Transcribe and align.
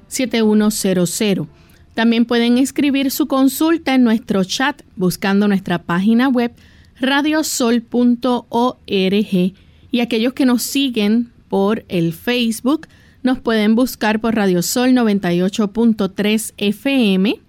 763-7100. 0.09 1.47
También 1.93 2.25
pueden 2.25 2.57
escribir 2.57 3.11
su 3.11 3.27
consulta 3.27 3.95
en 3.95 4.03
nuestro 4.03 4.43
chat 4.43 4.81
buscando 4.97 5.47
nuestra 5.47 5.81
página 5.81 6.27
web 6.27 6.51
radiosol.org 6.99 9.53
y 9.91 9.99
aquellos 10.01 10.33
que 10.33 10.45
nos 10.45 10.63
siguen 10.63 11.31
por 11.47 11.85
el 11.87 12.11
Facebook 12.11 12.89
nos 13.21 13.39
pueden 13.39 13.75
buscar 13.75 14.19
por 14.19 14.35
Radiosol 14.35 14.89
98.3 14.89 16.53
FM. 16.57 17.39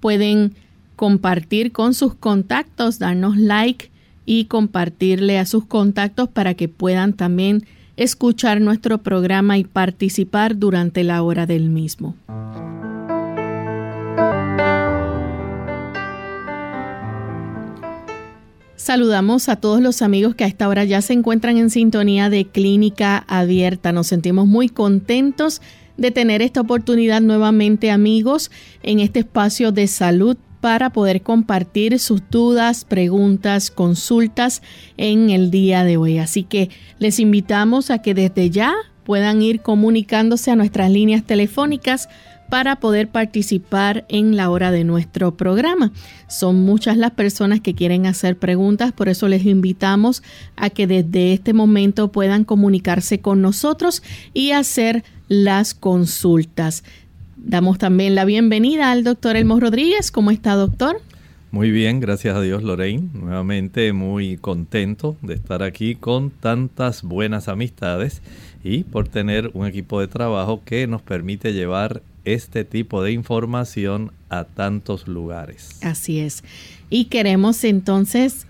Pueden 0.00 0.54
compartir 0.98 1.70
con 1.70 1.94
sus 1.94 2.12
contactos, 2.14 2.98
darnos 2.98 3.36
like 3.36 3.92
y 4.26 4.46
compartirle 4.46 5.38
a 5.38 5.46
sus 5.46 5.64
contactos 5.64 6.28
para 6.28 6.54
que 6.54 6.68
puedan 6.68 7.12
también 7.12 7.64
escuchar 7.96 8.60
nuestro 8.60 8.98
programa 8.98 9.56
y 9.58 9.64
participar 9.64 10.58
durante 10.58 11.04
la 11.04 11.22
hora 11.22 11.46
del 11.46 11.70
mismo. 11.70 12.16
Saludamos 18.74 19.48
a 19.48 19.54
todos 19.54 19.80
los 19.80 20.02
amigos 20.02 20.34
que 20.34 20.42
a 20.42 20.48
esta 20.48 20.68
hora 20.68 20.82
ya 20.82 21.00
se 21.00 21.12
encuentran 21.12 21.58
en 21.58 21.70
sintonía 21.70 22.28
de 22.28 22.44
Clínica 22.44 23.24
Abierta. 23.28 23.92
Nos 23.92 24.08
sentimos 24.08 24.48
muy 24.48 24.68
contentos 24.68 25.62
de 25.96 26.10
tener 26.10 26.42
esta 26.42 26.60
oportunidad 26.60 27.20
nuevamente 27.20 27.92
amigos 27.92 28.50
en 28.82 28.98
este 28.98 29.20
espacio 29.20 29.70
de 29.70 29.86
salud 29.86 30.36
para 30.60 30.90
poder 30.90 31.22
compartir 31.22 31.98
sus 31.98 32.22
dudas, 32.30 32.84
preguntas, 32.84 33.70
consultas 33.70 34.62
en 34.96 35.30
el 35.30 35.50
día 35.50 35.84
de 35.84 35.96
hoy. 35.96 36.18
Así 36.18 36.42
que 36.42 36.70
les 36.98 37.20
invitamos 37.20 37.90
a 37.90 38.02
que 38.02 38.14
desde 38.14 38.50
ya 38.50 38.74
puedan 39.04 39.40
ir 39.40 39.60
comunicándose 39.60 40.50
a 40.50 40.56
nuestras 40.56 40.90
líneas 40.90 41.24
telefónicas 41.24 42.08
para 42.48 42.76
poder 42.76 43.08
participar 43.08 44.04
en 44.08 44.36
la 44.36 44.50
hora 44.50 44.70
de 44.70 44.84
nuestro 44.84 45.36
programa. 45.36 45.92
Son 46.28 46.60
muchas 46.60 46.96
las 46.96 47.12
personas 47.12 47.60
que 47.60 47.74
quieren 47.74 48.06
hacer 48.06 48.38
preguntas, 48.38 48.92
por 48.92 49.08
eso 49.08 49.28
les 49.28 49.44
invitamos 49.44 50.22
a 50.56 50.70
que 50.70 50.86
desde 50.86 51.32
este 51.32 51.52
momento 51.52 52.10
puedan 52.10 52.44
comunicarse 52.44 53.20
con 53.20 53.42
nosotros 53.42 54.02
y 54.32 54.52
hacer 54.52 55.04
las 55.28 55.74
consultas. 55.74 56.84
Damos 57.48 57.78
también 57.78 58.14
la 58.14 58.26
bienvenida 58.26 58.92
al 58.92 59.04
doctor 59.04 59.34
Elmo 59.34 59.58
Rodríguez. 59.58 60.10
¿Cómo 60.10 60.30
está, 60.30 60.54
doctor? 60.54 61.00
Muy 61.50 61.70
bien, 61.70 61.98
gracias 61.98 62.36
a 62.36 62.42
Dios, 62.42 62.62
Lorraine. 62.62 63.08
Nuevamente 63.14 63.94
muy 63.94 64.36
contento 64.36 65.16
de 65.22 65.32
estar 65.32 65.62
aquí 65.62 65.94
con 65.94 66.28
tantas 66.28 67.02
buenas 67.02 67.48
amistades 67.48 68.20
y 68.62 68.84
por 68.84 69.08
tener 69.08 69.50
un 69.54 69.66
equipo 69.66 69.98
de 69.98 70.08
trabajo 70.08 70.60
que 70.62 70.86
nos 70.86 71.00
permite 71.00 71.54
llevar 71.54 72.02
este 72.26 72.66
tipo 72.66 73.02
de 73.02 73.12
información 73.12 74.12
a 74.28 74.44
tantos 74.44 75.08
lugares. 75.08 75.78
Así 75.82 76.18
es. 76.18 76.44
Y 76.90 77.06
queremos 77.06 77.64
entonces 77.64 78.46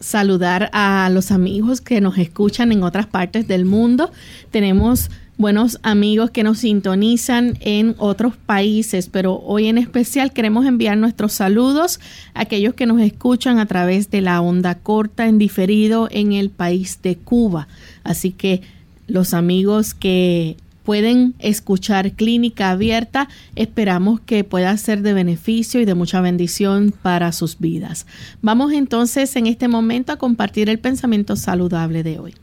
saludar 0.00 0.70
a 0.72 1.08
los 1.12 1.30
amigos 1.30 1.80
que 1.80 2.00
nos 2.00 2.18
escuchan 2.18 2.72
en 2.72 2.82
otras 2.82 3.06
partes 3.06 3.46
del 3.46 3.64
mundo. 3.64 4.10
Tenemos 4.50 5.08
buenos 5.40 5.78
amigos 5.82 6.30
que 6.30 6.42
nos 6.42 6.58
sintonizan 6.58 7.56
en 7.60 7.94
otros 7.96 8.36
países, 8.36 9.08
pero 9.08 9.40
hoy 9.40 9.68
en 9.68 9.78
especial 9.78 10.34
queremos 10.34 10.66
enviar 10.66 10.98
nuestros 10.98 11.32
saludos 11.32 11.98
a 12.34 12.42
aquellos 12.42 12.74
que 12.74 12.84
nos 12.84 13.00
escuchan 13.00 13.58
a 13.58 13.64
través 13.64 14.10
de 14.10 14.20
la 14.20 14.42
onda 14.42 14.74
corta 14.74 15.26
en 15.26 15.38
diferido 15.38 16.08
en 16.10 16.34
el 16.34 16.50
país 16.50 17.00
de 17.02 17.16
Cuba. 17.16 17.68
Así 18.04 18.32
que 18.32 18.60
los 19.06 19.32
amigos 19.32 19.94
que 19.94 20.58
pueden 20.84 21.34
escuchar 21.38 22.12
Clínica 22.12 22.70
Abierta, 22.70 23.28
esperamos 23.56 24.20
que 24.20 24.44
pueda 24.44 24.76
ser 24.76 25.00
de 25.00 25.14
beneficio 25.14 25.80
y 25.80 25.86
de 25.86 25.94
mucha 25.94 26.20
bendición 26.20 26.92
para 27.02 27.32
sus 27.32 27.58
vidas. 27.58 28.06
Vamos 28.42 28.74
entonces 28.74 29.34
en 29.36 29.46
este 29.46 29.68
momento 29.68 30.12
a 30.12 30.18
compartir 30.18 30.68
el 30.68 30.80
pensamiento 30.80 31.34
saludable 31.34 32.02
de 32.02 32.18
hoy. 32.18 32.34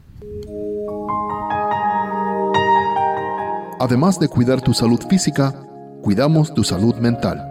Además 3.80 4.20
de 4.20 4.28
cuidar 4.28 4.60
tu 4.60 4.74
salud 4.74 5.00
física, 5.08 5.54
cuidamos 6.02 6.52
tu 6.52 6.64
salud 6.64 6.96
mental. 6.96 7.48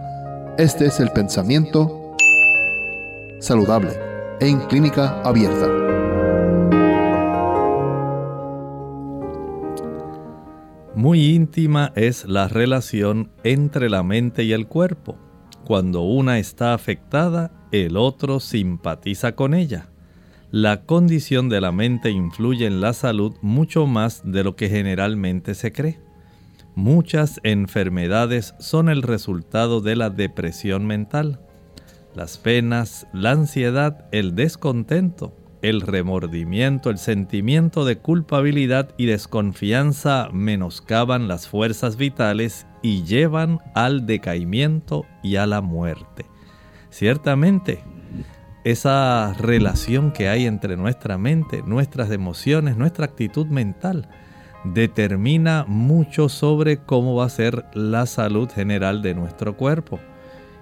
Este 0.57 0.87
es 0.87 0.99
el 0.99 1.09
pensamiento 1.11 2.15
saludable 3.39 3.91
en 4.41 4.59
clínica 4.67 5.21
abierta. 5.21 5.67
Muy 10.95 11.33
íntima 11.33 11.93
es 11.95 12.25
la 12.25 12.49
relación 12.49 13.31
entre 13.45 13.89
la 13.89 14.03
mente 14.03 14.43
y 14.43 14.51
el 14.51 14.67
cuerpo. 14.67 15.15
Cuando 15.63 16.01
una 16.01 16.39
está 16.39 16.73
afectada, 16.73 17.51
el 17.71 17.95
otro 17.95 18.41
simpatiza 18.41 19.33
con 19.33 19.53
ella. 19.53 19.87
La 20.51 20.81
condición 20.81 21.47
de 21.47 21.61
la 21.61 21.71
mente 21.71 22.09
influye 22.09 22.65
en 22.65 22.81
la 22.81 22.91
salud 22.91 23.35
mucho 23.41 23.85
más 23.85 24.23
de 24.25 24.43
lo 24.43 24.57
que 24.57 24.67
generalmente 24.67 25.55
se 25.55 25.71
cree. 25.71 26.06
Muchas 26.77 27.39
enfermedades 27.41 28.53
son 28.59 28.87
el 28.87 29.01
resultado 29.01 29.81
de 29.81 29.95
la 29.95 30.11
depresión 30.11 30.85
mental. 30.85 31.39
Las 32.13 32.37
penas, 32.37 33.07
la 33.13 33.31
ansiedad, 33.31 34.05
el 34.11 34.35
descontento, 34.35 35.35
el 35.63 35.81
remordimiento, 35.81 36.91
el 36.91 36.99
sentimiento 36.99 37.83
de 37.83 37.97
culpabilidad 37.97 38.93
y 38.95 39.07
desconfianza 39.07 40.29
menoscaban 40.31 41.27
las 41.27 41.47
fuerzas 41.47 41.97
vitales 41.97 42.67
y 42.83 43.01
llevan 43.05 43.57
al 43.73 44.05
decaimiento 44.05 45.03
y 45.23 45.37
a 45.37 45.47
la 45.47 45.61
muerte. 45.61 46.27
Ciertamente, 46.91 47.83
esa 48.65 49.33
relación 49.33 50.11
que 50.11 50.29
hay 50.29 50.45
entre 50.45 50.77
nuestra 50.77 51.17
mente, 51.17 51.63
nuestras 51.65 52.11
emociones, 52.11 52.77
nuestra 52.77 53.05
actitud 53.05 53.47
mental, 53.47 54.09
determina 54.63 55.65
mucho 55.67 56.29
sobre 56.29 56.77
cómo 56.77 57.15
va 57.15 57.25
a 57.25 57.29
ser 57.29 57.65
la 57.73 58.05
salud 58.05 58.49
general 58.49 59.01
de 59.01 59.13
nuestro 59.15 59.55
cuerpo. 59.55 59.99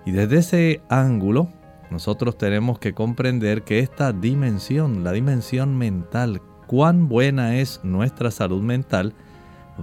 Y 0.06 0.12
desde 0.12 0.38
ese 0.38 0.81
ángulo, 0.89 1.50
nosotros 1.89 2.38
tenemos 2.38 2.80
que 2.80 2.94
comprender 2.94 3.63
que 3.63 3.80
esta 3.80 4.12
dimensión, 4.12 5.03
la 5.03 5.12
dimensión 5.12 5.77
mental, 5.77 6.42
cuán 6.68 7.07
buena 7.07 7.57
es 7.57 7.80
nuestra 7.83 8.31
salud 8.31 8.62
mental, 8.62 9.13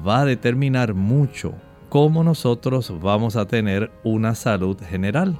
va 0.07 0.21
a 0.21 0.25
determinar 0.25 0.95
mucho 0.95 1.55
cómo 1.89 2.25
nosotros 2.25 2.93
vamos 3.01 3.37
a 3.37 3.47
tener 3.47 3.91
una 4.05 4.35
salud 4.35 4.79
general. 4.81 5.39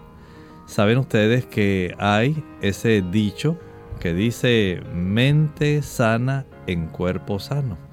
Saben 0.67 0.99
ustedes 0.99 1.47
que 1.47 1.95
hay 1.99 2.43
ese 2.61 3.03
dicho 3.03 3.59
que 4.01 4.15
dice 4.15 4.81
mente 4.95 5.83
sana 5.83 6.45
en 6.67 6.89
cuerpo 6.89 7.39
sano 7.39 7.92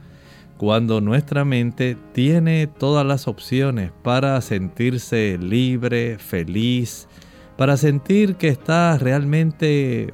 cuando 0.59 0.99
nuestra 0.99 1.45
mente 1.45 1.95
tiene 2.11 2.67
todas 2.67 3.05
las 3.05 3.29
opciones 3.29 3.93
para 4.03 4.41
sentirse 4.41 5.37
libre, 5.41 6.17
feliz, 6.19 7.07
para 7.55 7.77
sentir 7.77 8.35
que 8.35 8.49
está 8.49 8.97
realmente 8.97 10.13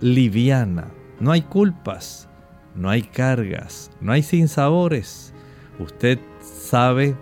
liviana. 0.00 0.88
No 1.20 1.32
hay 1.32 1.42
culpas, 1.42 2.30
no 2.74 2.88
hay 2.88 3.02
cargas, 3.02 3.90
no 4.00 4.12
hay 4.12 4.22
sinsabores. 4.22 5.34
Usted 5.78 6.18
sabe 6.40 7.14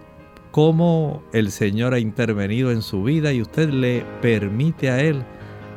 cómo 0.52 1.24
el 1.32 1.50
Señor 1.50 1.94
ha 1.94 1.98
intervenido 1.98 2.70
en 2.70 2.82
su 2.82 3.02
vida 3.02 3.32
y 3.32 3.42
usted 3.42 3.70
le 3.70 4.04
permite 4.20 4.88
a 4.88 5.00
Él 5.00 5.24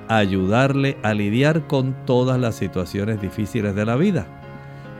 ayudarle 0.07 0.97
a 1.01 1.15
lidiar 1.15 1.65
con 1.65 1.95
todas 2.05 2.39
las 2.39 2.53
situaciones 2.53 3.19
difíciles 3.19 3.73
de 3.73 3.85
la 3.87 3.95
vida. 3.95 4.44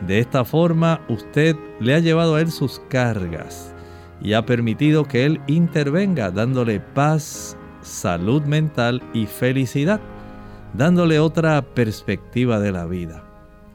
De 0.01 0.19
esta 0.19 0.45
forma 0.45 1.01
usted 1.07 1.55
le 1.79 1.95
ha 1.95 1.99
llevado 1.99 2.35
a 2.35 2.41
Él 2.41 2.51
sus 2.51 2.79
cargas 2.89 3.73
y 4.21 4.33
ha 4.33 4.45
permitido 4.45 5.05
que 5.05 5.25
Él 5.25 5.41
intervenga 5.47 6.31
dándole 6.31 6.79
paz, 6.79 7.57
salud 7.81 8.43
mental 8.43 9.01
y 9.13 9.25
felicidad, 9.25 10.01
dándole 10.73 11.19
otra 11.19 11.61
perspectiva 11.61 12.59
de 12.59 12.71
la 12.71 12.85
vida. 12.85 13.23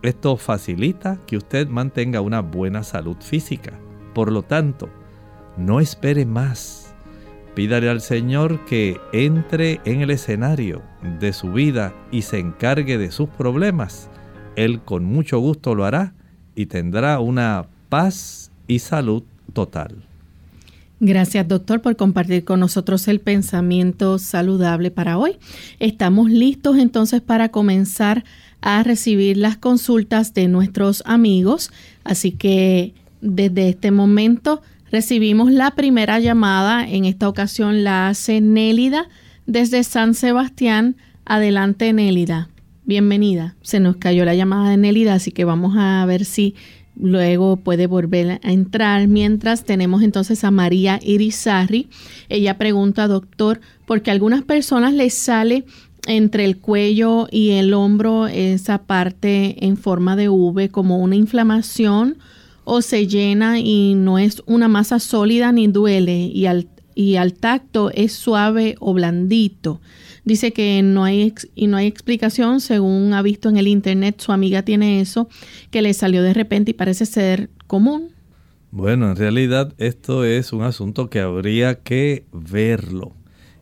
Esto 0.02 0.36
facilita 0.36 1.18
que 1.26 1.36
usted 1.36 1.68
mantenga 1.68 2.20
una 2.20 2.40
buena 2.40 2.82
salud 2.82 3.16
física. 3.20 3.72
Por 4.14 4.32
lo 4.32 4.42
tanto, 4.42 4.88
no 5.56 5.80
espere 5.80 6.24
más. 6.24 6.94
Pídale 7.54 7.90
al 7.90 8.00
Señor 8.00 8.64
que 8.64 8.98
entre 9.12 9.80
en 9.84 10.00
el 10.00 10.10
escenario 10.10 10.82
de 11.18 11.32
su 11.32 11.52
vida 11.52 11.92
y 12.10 12.22
se 12.22 12.38
encargue 12.38 12.96
de 12.96 13.10
sus 13.10 13.28
problemas. 13.28 14.09
Él 14.64 14.80
con 14.80 15.04
mucho 15.04 15.38
gusto 15.38 15.74
lo 15.74 15.84
hará 15.84 16.14
y 16.54 16.66
tendrá 16.66 17.20
una 17.20 17.66
paz 17.88 18.50
y 18.66 18.78
salud 18.78 19.22
total. 19.52 19.96
Gracias 21.00 21.48
doctor 21.48 21.80
por 21.80 21.96
compartir 21.96 22.44
con 22.44 22.60
nosotros 22.60 23.08
el 23.08 23.20
pensamiento 23.20 24.18
saludable 24.18 24.90
para 24.90 25.16
hoy. 25.16 25.36
Estamos 25.78 26.30
listos 26.30 26.76
entonces 26.76 27.22
para 27.22 27.48
comenzar 27.48 28.24
a 28.60 28.82
recibir 28.82 29.38
las 29.38 29.56
consultas 29.56 30.34
de 30.34 30.48
nuestros 30.48 31.02
amigos, 31.06 31.70
así 32.04 32.32
que 32.32 32.92
desde 33.22 33.70
este 33.70 33.90
momento 33.90 34.60
Recibimos 34.90 35.52
la 35.52 35.70
primera 35.72 36.18
llamada, 36.18 36.84
en 36.86 37.04
esta 37.04 37.28
ocasión 37.28 37.84
la 37.84 38.08
hace 38.08 38.40
Nélida 38.40 39.08
desde 39.46 39.84
San 39.84 40.14
Sebastián. 40.14 40.96
Adelante 41.24 41.92
Nélida, 41.92 42.48
bienvenida. 42.84 43.56
Se 43.62 43.80
nos 43.80 43.96
cayó 43.96 44.24
la 44.24 44.34
llamada 44.34 44.70
de 44.70 44.76
Nélida, 44.76 45.14
así 45.14 45.30
que 45.30 45.44
vamos 45.44 45.74
a 45.76 46.04
ver 46.06 46.24
si 46.24 46.54
luego 46.96 47.56
puede 47.56 47.86
volver 47.86 48.40
a 48.42 48.52
entrar. 48.52 49.08
Mientras 49.08 49.64
tenemos 49.64 50.02
entonces 50.02 50.44
a 50.44 50.50
María 50.50 50.98
Irizarri. 51.02 51.88
Ella 52.28 52.58
pregunta, 52.58 53.08
doctor, 53.08 53.60
¿por 53.86 54.02
qué 54.02 54.10
a 54.10 54.14
algunas 54.14 54.42
personas 54.42 54.92
les 54.92 55.14
sale 55.14 55.64
entre 56.06 56.44
el 56.44 56.58
cuello 56.58 57.28
y 57.30 57.50
el 57.50 57.74
hombro 57.74 58.26
esa 58.26 58.82
parte 58.82 59.64
en 59.66 59.76
forma 59.76 60.16
de 60.16 60.28
V 60.28 60.70
como 60.70 60.98
una 60.98 61.16
inflamación 61.16 62.18
o 62.64 62.82
se 62.82 63.06
llena 63.06 63.58
y 63.58 63.94
no 63.94 64.18
es 64.18 64.42
una 64.46 64.68
masa 64.68 64.98
sólida 64.98 65.52
ni 65.52 65.66
duele 65.66 66.30
y 66.32 66.46
al, 66.46 66.68
y 66.94 67.16
al 67.16 67.34
tacto 67.34 67.90
es 67.92 68.12
suave 68.12 68.76
o 68.80 68.94
blandito. 68.94 69.80
Dice 70.24 70.52
que 70.52 70.82
no 70.82 71.04
hay 71.04 71.34
y 71.54 71.66
no 71.66 71.76
hay 71.76 71.86
explicación 71.86 72.60
según 72.60 73.14
ha 73.14 73.22
visto 73.22 73.48
en 73.48 73.56
el 73.56 73.66
internet 73.66 74.20
su 74.20 74.32
amiga 74.32 74.62
tiene 74.62 75.00
eso 75.00 75.28
que 75.70 75.82
le 75.82 75.94
salió 75.94 76.22
de 76.22 76.34
repente 76.34 76.72
y 76.72 76.74
parece 76.74 77.06
ser 77.06 77.50
común. 77.66 78.12
Bueno, 78.70 79.10
en 79.10 79.16
realidad 79.16 79.74
esto 79.78 80.24
es 80.24 80.52
un 80.52 80.62
asunto 80.62 81.10
que 81.10 81.20
habría 81.20 81.80
que 81.80 82.24
verlo. 82.32 83.14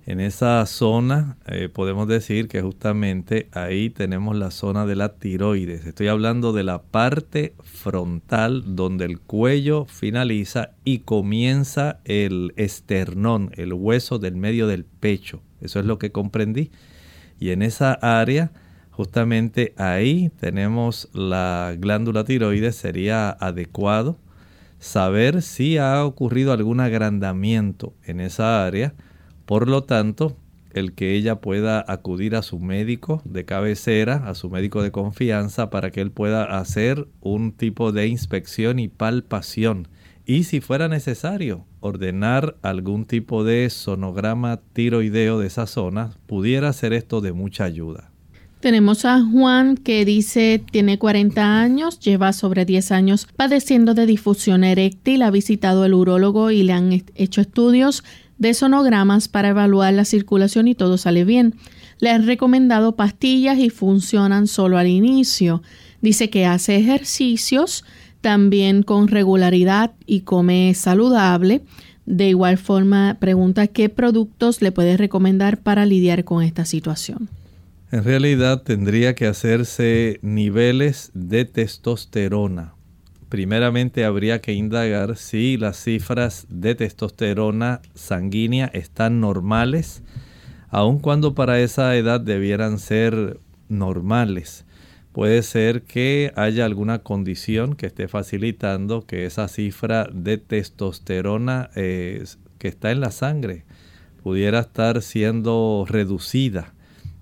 En 0.05 0.21
esa 0.21 0.65
zona 0.65 1.37
eh, 1.47 1.69
podemos 1.69 2.09
decir 2.09 2.49
que 2.49 2.63
justamente 2.63 3.49
ahí 3.53 3.91
tenemos 3.91 4.37
la 4.37 4.51
zona 4.51 4.87
de 4.87 4.97
la 4.97 5.15
tiroides. 5.15 5.85
Estoy 5.85 6.09
hablando 6.09 6.55
de 6.55 6.65
la 6.65 6.81
parte 6.81 7.55
frontal 7.63 8.75
donde 8.75 9.05
el 9.05 9.21
cuello 9.21 9.85
finaliza 9.85 10.71
y 10.83 11.01
comienza 11.01 12.01
el 12.05 12.55
esternón, 12.57 13.51
el 13.57 13.75
hueso 13.75 14.19
del 14.19 14.37
medio 14.37 14.67
del 14.67 14.87
pecho. 14.87 15.43
Eso 15.61 15.81
es 15.81 15.87
lo 15.87 15.99
que 15.99 16.13
comprendí. 16.13 16.71
Y 17.39 17.51
en 17.51 17.63
esa 17.63 17.93
área, 17.93 18.53
justamente 18.91 19.75
ahí 19.77 20.31
tenemos 20.41 21.09
la 21.13 21.75
glándula 21.79 22.25
tiroides. 22.25 22.77
Sería 22.77 23.31
adecuado 23.31 24.19
saber 24.79 25.43
si 25.43 25.79
ha 25.79 26.05
ocurrido 26.05 26.53
algún 26.53 26.81
agrandamiento 26.81 27.95
en 28.05 28.21
esa 28.21 28.65
área 28.65 28.95
por 29.49 29.67
lo 29.67 29.83
tanto, 29.83 30.37
el 30.75 30.93
que 30.93 31.15
ella 31.15 31.37
pueda 31.37 31.83
acudir 31.89 32.37
a 32.37 32.43
su 32.43 32.59
médico 32.59 33.23
de 33.25 33.47
cabecera, 33.47 34.29
a 34.29 34.35
su 34.35 34.51
médico 34.51 34.83
de 34.83 34.91
confianza, 34.91 35.71
para 35.71 35.91
que 35.91 36.03
él 36.03 36.11
pueda 36.11 36.59
hacer 36.59 37.09
un 37.23 37.53
tipo 37.53 37.91
de 37.91 38.09
inspección 38.09 38.79
y 38.79 38.89
palpación. 38.89 39.89
Y 40.31 40.45
si 40.45 40.61
fuera 40.61 40.89
necesario, 40.89 41.65
ordenar 41.81 42.59
algún 42.61 43.07
tipo 43.07 43.45
de 43.45 43.71
sonograma 43.71 44.61
tiroideo 44.75 45.39
de 45.39 45.47
esa 45.47 45.67
zona, 45.67 46.11
pudiera 46.27 46.71
ser 46.75 46.93
esto 46.93 47.23
de 47.23 47.33
mucha 47.33 47.65
ayuda. 47.65 48.11
Tenemos 48.61 49.07
a 49.07 49.23
Juan 49.25 49.79
que 49.79 50.05
dice 50.05 50.63
tiene 50.71 50.99
40 50.99 51.59
años, 51.59 51.99
lleva 51.99 52.35
sobre 52.35 52.67
10 52.67 52.93
años 52.93 53.27
padeciendo 53.37 53.95
de 53.95 54.05
difusión 54.05 54.65
eréctil, 54.65 55.23
ha 55.23 55.31
visitado 55.31 55.87
el 55.87 55.95
urólogo 55.95 56.51
y 56.51 56.63
le 56.63 56.75
han 56.75 57.05
hecho 57.15 57.41
estudios 57.41 58.05
de 58.37 58.53
sonogramas 58.53 59.29
para 59.29 59.49
evaluar 59.49 59.95
la 59.95 60.05
circulación 60.05 60.69
y 60.69 60.75
todo 60.75 60.99
sale 60.99 61.25
bien. 61.25 61.55
Le 62.01 62.11
han 62.11 62.27
recomendado 62.27 62.97
pastillas 62.97 63.59
y 63.59 63.71
funcionan 63.71 64.47
solo 64.47 64.77
al 64.77 64.89
inicio. 64.89 65.63
Dice 66.03 66.29
que 66.29 66.45
hace 66.45 66.77
ejercicios 66.77 67.83
también 68.21 68.83
con 68.83 69.09
regularidad 69.09 69.93
y 70.07 70.21
come 70.21 70.75
saludable. 70.75 71.63
De 72.07 72.29
igual 72.29 72.59
forma, 72.59 73.17
pregunta 73.21 73.67
qué 73.67 73.89
productos 73.89 74.63
le 74.63 74.73
puede 74.73 74.97
recomendar 74.97 75.59
para 75.59 75.87
lidiar 75.87 76.25
con 76.25 76.43
esta 76.43 76.65
situación. 76.65 77.29
En 77.91 78.05
realidad 78.05 78.63
tendría 78.63 79.15
que 79.15 79.27
hacerse 79.27 80.19
niveles 80.23 81.11
de 81.15 81.45
testosterona 81.45 82.75
primeramente 83.29 84.05
habría 84.05 84.41
que 84.41 84.53
indagar 84.53 85.17
si 85.17 85.57
las 85.57 85.83
cifras 85.83 86.47
de 86.49 86.75
testosterona 86.75 87.81
sanguínea 87.95 88.71
están 88.73 89.21
normales, 89.21 90.03
aun 90.71 90.99
cuando 90.99 91.35
para 91.35 91.61
esa 91.61 91.95
edad 91.97 92.21
debieran 92.21 92.79
ser 92.79 93.39
normales. 93.69 94.65
Puede 95.13 95.43
ser 95.43 95.83
que 95.83 96.33
haya 96.37 96.65
alguna 96.65 97.01
condición 97.01 97.75
que 97.75 97.87
esté 97.87 98.09
facilitando 98.09 99.07
que 99.07 99.27
esa 99.27 99.49
cifra 99.49 100.09
de 100.13 100.39
testosterona 100.39 101.71
eh, 101.75 102.25
que 102.59 102.69
está 102.69 102.91
en 102.91 103.01
la 103.01 103.11
sangre 103.11 103.65
pudiera 104.23 104.61
estar 104.61 105.01
siendo 105.03 105.87
reducida 105.89 106.75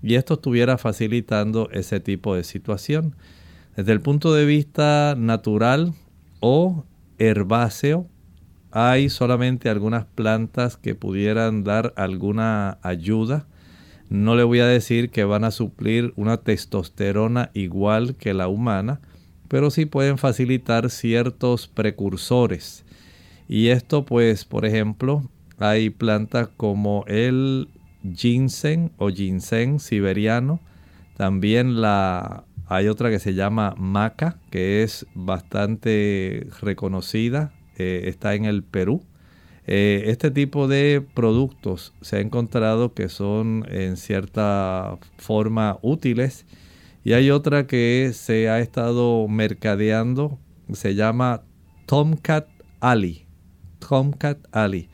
y 0.02 0.14
esto 0.14 0.34
estuviera 0.34 0.78
facilitando 0.78 1.68
ese 1.72 2.00
tipo 2.00 2.34
de 2.34 2.44
situación. 2.44 3.16
Desde 3.76 3.92
el 3.92 4.00
punto 4.00 4.32
de 4.32 4.44
vista 4.44 5.14
natural 5.18 5.94
o 6.40 6.84
herbáceo, 7.18 8.06
hay 8.70 9.08
solamente 9.08 9.68
algunas 9.68 10.04
plantas 10.04 10.76
que 10.76 10.94
pudieran 10.94 11.64
dar 11.64 11.92
alguna 11.96 12.78
ayuda. 12.82 13.46
No 14.08 14.36
le 14.36 14.44
voy 14.44 14.60
a 14.60 14.66
decir 14.66 15.10
que 15.10 15.24
van 15.24 15.44
a 15.44 15.50
suplir 15.50 16.12
una 16.16 16.38
testosterona 16.38 17.50
igual 17.54 18.16
que 18.16 18.34
la 18.34 18.48
humana, 18.48 19.00
pero 19.48 19.70
sí 19.70 19.86
pueden 19.86 20.18
facilitar 20.18 20.90
ciertos 20.90 21.66
precursores. 21.68 22.84
Y 23.48 23.68
esto 23.68 24.04
pues, 24.04 24.44
por 24.44 24.64
ejemplo, 24.64 25.28
hay 25.58 25.90
plantas 25.90 26.48
como 26.56 27.04
el 27.08 27.68
ginseng 28.14 28.92
o 28.98 29.10
ginseng 29.10 29.80
siberiano, 29.80 30.60
también 31.16 31.80
la 31.80 32.44
hay 32.68 32.88
otra 32.88 33.10
que 33.10 33.20
se 33.20 33.34
llama 33.34 33.74
maca, 33.78 34.38
que 34.50 34.82
es 34.82 35.06
bastante 35.14 36.48
reconocida, 36.60 37.52
eh, 37.76 38.02
está 38.06 38.34
en 38.34 38.44
el 38.44 38.64
Perú. 38.64 39.04
Eh, 39.68 40.04
este 40.06 40.30
tipo 40.30 40.68
de 40.68 41.04
productos 41.14 41.92
se 42.00 42.16
ha 42.16 42.20
encontrado 42.20 42.94
que 42.94 43.08
son 43.08 43.66
en 43.68 43.96
cierta 43.96 44.96
forma 45.18 45.78
útiles 45.82 46.46
y 47.02 47.14
hay 47.14 47.30
otra 47.30 47.66
que 47.66 48.12
se 48.14 48.48
ha 48.48 48.60
estado 48.60 49.26
mercadeando, 49.28 50.38
se 50.72 50.94
llama 50.94 51.42
Tomcat 51.86 52.48
Ali. 52.80 53.26
Tomcat 53.78 54.38
Ali. 54.52 54.88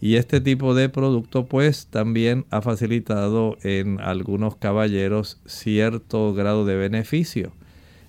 Y 0.00 0.16
este 0.16 0.42
tipo 0.42 0.74
de 0.74 0.90
producto 0.90 1.46
pues 1.46 1.86
también 1.86 2.44
ha 2.50 2.60
facilitado 2.60 3.56
en 3.62 4.00
algunos 4.00 4.56
caballeros 4.56 5.40
cierto 5.46 6.34
grado 6.34 6.66
de 6.66 6.76
beneficio. 6.76 7.52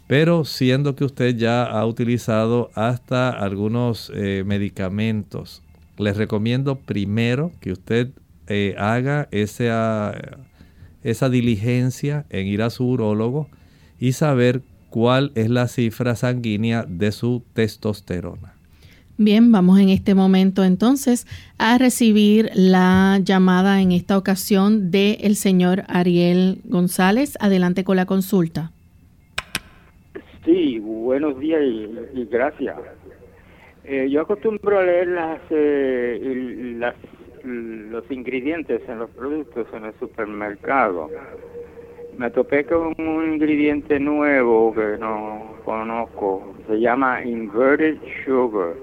Pero 0.08 0.44
siendo 0.44 0.96
que 0.96 1.06
usted 1.06 1.36
ya 1.38 1.64
ha 1.64 1.86
utilizado 1.86 2.70
hasta 2.76 3.30
algunos 3.30 4.12
eh, 4.14 4.44
medicamentos, 4.46 5.64
les 5.98 6.18
recomiendo 6.18 6.78
primero 6.80 7.52
que 7.60 7.72
usted 7.72 8.10
eh, 8.48 8.76
haga 8.78 9.28
esa 9.32 10.14
esa 11.06 11.30
diligencia 11.30 12.26
en 12.32 12.48
ir 12.48 12.64
a 12.64 12.72
su 12.72 12.88
urólogo 12.88 13.48
y 14.00 14.14
saber 14.14 14.64
cuál 14.90 15.32
es 15.36 15.50
la 15.52 15.68
cifra 15.68 16.16
sanguínea 16.16 16.84
de 16.84 17.12
su 17.12 17.44
testosterona. 17.54 18.56
Bien, 19.18 19.52
vamos 19.52 19.80
en 19.80 19.90
este 19.90 20.16
momento 20.16 20.64
entonces 20.64 21.28
a 21.58 21.78
recibir 21.78 22.50
la 22.56 23.20
llamada 23.24 23.82
en 23.82 23.92
esta 23.92 24.18
ocasión 24.18 24.90
del 24.90 25.18
el 25.22 25.36
señor 25.36 25.84
Ariel 25.88 26.60
González. 26.66 27.38
Adelante 27.40 27.84
con 27.84 27.98
la 27.98 28.06
consulta. 28.06 28.72
Sí, 30.44 30.80
buenos 30.80 31.40
días 31.40 31.62
y, 31.64 32.26
gracias. 32.26 32.76
Eh, 33.88 34.10
yo 34.10 34.22
acostumbro 34.22 34.80
a 34.80 34.84
leer 34.84 35.08
las, 35.08 35.40
eh, 35.50 36.76
las, 36.78 36.96
los 37.44 38.10
ingredientes 38.12 38.82
en 38.88 39.00
los 39.00 39.10
productos 39.12 39.68
en 39.74 39.86
el 39.86 39.94
supermercado 40.00 41.10
me 42.18 42.32
topé 42.32 42.66
con 42.66 42.94
un 42.98 43.34
ingrediente 43.34 44.00
nuevo 44.00 44.74
que 44.74 44.98
no 45.00 45.56
conozco. 45.64 46.56
Se 46.68 46.80
llama 46.80 47.24
inverted 47.24 47.98
sugar, 48.26 48.74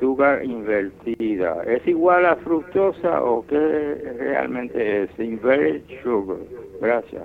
sugar 0.00 0.44
invertida. 0.44 1.62
¿Es 1.64 1.86
igual 1.86 2.26
a 2.26 2.36
fructosa 2.36 3.22
o 3.22 3.46
qué 3.46 4.14
realmente 4.18 5.04
es 5.04 5.10
inverted 5.18 5.82
sugar? 6.02 6.38
Gracias. 6.80 7.22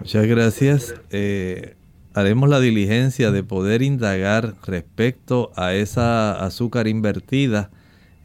Muchas 0.00 0.26
gracias. 0.26 0.94
Eh, 1.10 1.74
haremos 2.14 2.48
la 2.48 2.60
diligencia 2.60 3.30
de 3.30 3.42
poder 3.42 3.82
indagar 3.82 4.54
respecto 4.66 5.52
a 5.56 5.74
esa 5.74 6.44
azúcar 6.44 6.88
invertida. 6.88 7.70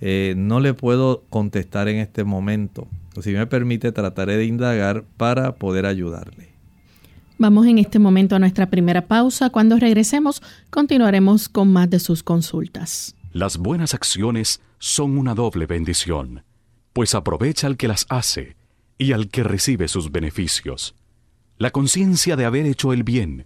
Eh, 0.01 0.35
no 0.37 0.59
le 0.59 0.73
puedo 0.73 1.23
contestar 1.29 1.87
en 1.87 1.97
este 1.97 2.23
momento. 2.23 2.87
Si 3.21 3.31
me 3.31 3.47
permite, 3.47 3.91
trataré 3.91 4.37
de 4.37 4.45
indagar 4.45 5.03
para 5.17 5.55
poder 5.55 5.85
ayudarle. 5.85 6.49
Vamos 7.39 7.67
en 7.67 7.77
este 7.77 7.99
momento 7.99 8.35
a 8.35 8.39
nuestra 8.39 8.69
primera 8.69 9.07
pausa. 9.07 9.49
Cuando 9.49 9.77
regresemos, 9.77 10.41
continuaremos 10.69 11.49
con 11.49 11.71
más 11.71 11.89
de 11.89 11.99
sus 11.99 12.23
consultas. 12.23 13.15
Las 13.31 13.57
buenas 13.57 13.93
acciones 13.93 14.61
son 14.79 15.17
una 15.17 15.35
doble 15.35 15.65
bendición, 15.65 16.43
pues 16.93 17.13
aprovecha 17.13 17.67
al 17.67 17.77
que 17.77 17.87
las 17.87 18.05
hace 18.09 18.55
y 18.97 19.11
al 19.11 19.29
que 19.29 19.43
recibe 19.43 19.87
sus 19.87 20.11
beneficios. 20.11 20.95
La 21.59 21.71
conciencia 21.71 22.35
de 22.35 22.45
haber 22.45 22.65
hecho 22.65 22.93
el 22.93 23.03
bien 23.03 23.45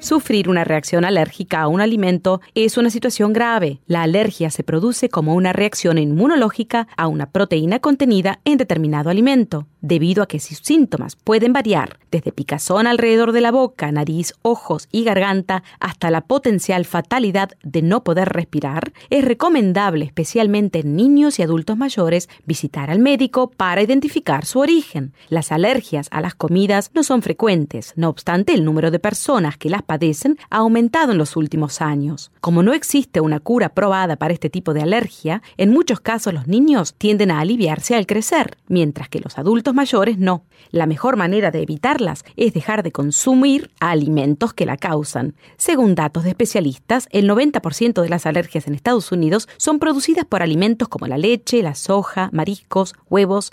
Sufrir 0.00 0.48
una 0.48 0.64
reacción 0.64 1.04
alérgica 1.04 1.60
a 1.60 1.68
un 1.68 1.82
alimento 1.82 2.40
es 2.54 2.78
una 2.78 2.88
situación 2.88 3.34
grave. 3.34 3.80
La 3.86 4.02
alergia 4.02 4.48
se 4.48 4.64
produce 4.64 5.10
como 5.10 5.34
una 5.34 5.52
reacción 5.52 5.98
inmunológica 5.98 6.88
a 6.96 7.06
una 7.06 7.30
proteína 7.30 7.80
contenida 7.80 8.40
en 8.46 8.56
determinado 8.56 9.10
alimento, 9.10 9.66
debido 9.82 10.22
a 10.22 10.26
que 10.26 10.40
sus 10.40 10.58
síntomas 10.58 11.16
pueden 11.16 11.52
variar 11.52 11.98
desde 12.10 12.32
picazón 12.32 12.86
alrededor 12.86 13.32
de 13.32 13.42
la 13.42 13.52
boca, 13.52 13.92
nariz, 13.92 14.34
ojos 14.42 14.88
y 14.90 15.04
garganta 15.04 15.62
hasta 15.80 16.10
la 16.10 16.22
potencial 16.22 16.86
fatalidad 16.86 17.50
de 17.62 17.82
no 17.82 18.02
poder 18.02 18.30
respirar. 18.30 18.92
Es 19.10 19.24
recomendable, 19.24 20.06
especialmente 20.06 20.80
en 20.80 20.96
niños 20.96 21.38
y 21.38 21.42
adultos 21.42 21.76
mayores, 21.76 22.28
visitar 22.46 22.90
al 22.90 23.00
médico 23.00 23.50
para 23.50 23.82
identificar 23.82 24.46
su 24.46 24.60
origen. 24.60 25.12
Las 25.28 25.52
alergias 25.52 26.08
a 26.10 26.22
las 26.22 26.34
comidas 26.34 26.90
no 26.94 27.02
son 27.02 27.20
frecuentes, 27.20 27.92
no 27.96 28.08
obstante 28.08 28.54
el 28.54 28.64
número 28.64 28.90
de 28.90 28.98
personas 28.98 29.58
que 29.58 29.70
las 29.70 29.82
padecen 29.90 30.38
ha 30.50 30.58
aumentado 30.58 31.10
en 31.10 31.18
los 31.18 31.34
últimos 31.34 31.80
años. 31.80 32.30
Como 32.40 32.62
no 32.62 32.74
existe 32.74 33.20
una 33.20 33.40
cura 33.40 33.70
probada 33.70 34.14
para 34.14 34.32
este 34.32 34.48
tipo 34.48 34.72
de 34.72 34.82
alergia, 34.82 35.42
en 35.56 35.72
muchos 35.72 35.98
casos 35.98 36.32
los 36.32 36.46
niños 36.46 36.94
tienden 36.96 37.32
a 37.32 37.40
aliviarse 37.40 37.96
al 37.96 38.06
crecer, 38.06 38.56
mientras 38.68 39.08
que 39.08 39.18
los 39.18 39.36
adultos 39.36 39.74
mayores 39.74 40.16
no. 40.16 40.44
La 40.70 40.86
mejor 40.86 41.16
manera 41.16 41.50
de 41.50 41.62
evitarlas 41.62 42.24
es 42.36 42.54
dejar 42.54 42.84
de 42.84 42.92
consumir 42.92 43.72
alimentos 43.80 44.54
que 44.54 44.64
la 44.64 44.76
causan. 44.76 45.34
Según 45.56 45.96
datos 45.96 46.22
de 46.22 46.30
especialistas, 46.30 47.08
el 47.10 47.28
90% 47.28 48.00
de 48.00 48.08
las 48.08 48.26
alergias 48.26 48.68
en 48.68 48.74
Estados 48.74 49.10
Unidos 49.10 49.48
son 49.56 49.80
producidas 49.80 50.24
por 50.24 50.40
alimentos 50.40 50.86
como 50.86 51.08
la 51.08 51.18
leche, 51.18 51.64
la 51.64 51.74
soja, 51.74 52.30
mariscos, 52.32 52.94
huevos 53.08 53.52